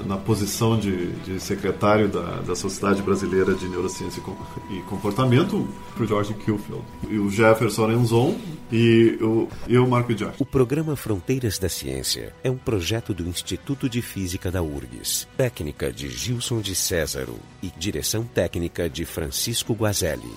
na 0.06 0.16
posição 0.16 0.78
de, 0.78 1.12
de 1.22 1.40
secretário 1.40 2.08
da, 2.08 2.40
da, 2.40 2.54
Sociedade 2.54 3.02
Brasileira 3.02 3.54
de 3.54 3.68
Neurociência 3.68 4.22
e 4.70 4.80
Comportamento, 4.82 5.68
o 5.98 6.06
George 6.06 6.34
Kilfield, 6.34 6.84
e 7.08 7.18
o 7.18 7.30
Jefferson 7.30 7.90
Enzon 7.90 8.36
e 8.72 9.18
o, 9.20 9.48
eu, 9.68 9.86
Marco 9.86 10.16
George. 10.16 10.36
O 10.38 10.46
programa 10.46 10.96
Fronteiras 10.96 11.58
da 11.58 11.68
Ciência 11.68 12.34
é 12.42 12.50
um 12.50 12.56
projeto 12.56 13.12
do 13.12 13.26
Instituto 13.28 13.88
de 13.88 14.00
Física 14.00 14.50
da 14.50 14.62
URGS, 14.62 15.28
técnica 15.36 15.92
de 15.92 16.08
Gilson 16.08 16.60
de 16.60 16.74
Césaro 16.74 17.36
e 17.62 17.70
direção 17.76 18.24
técnica 18.24 18.88
de 18.88 19.04
Francisco 19.04 19.74
Guazelli. 19.74 20.32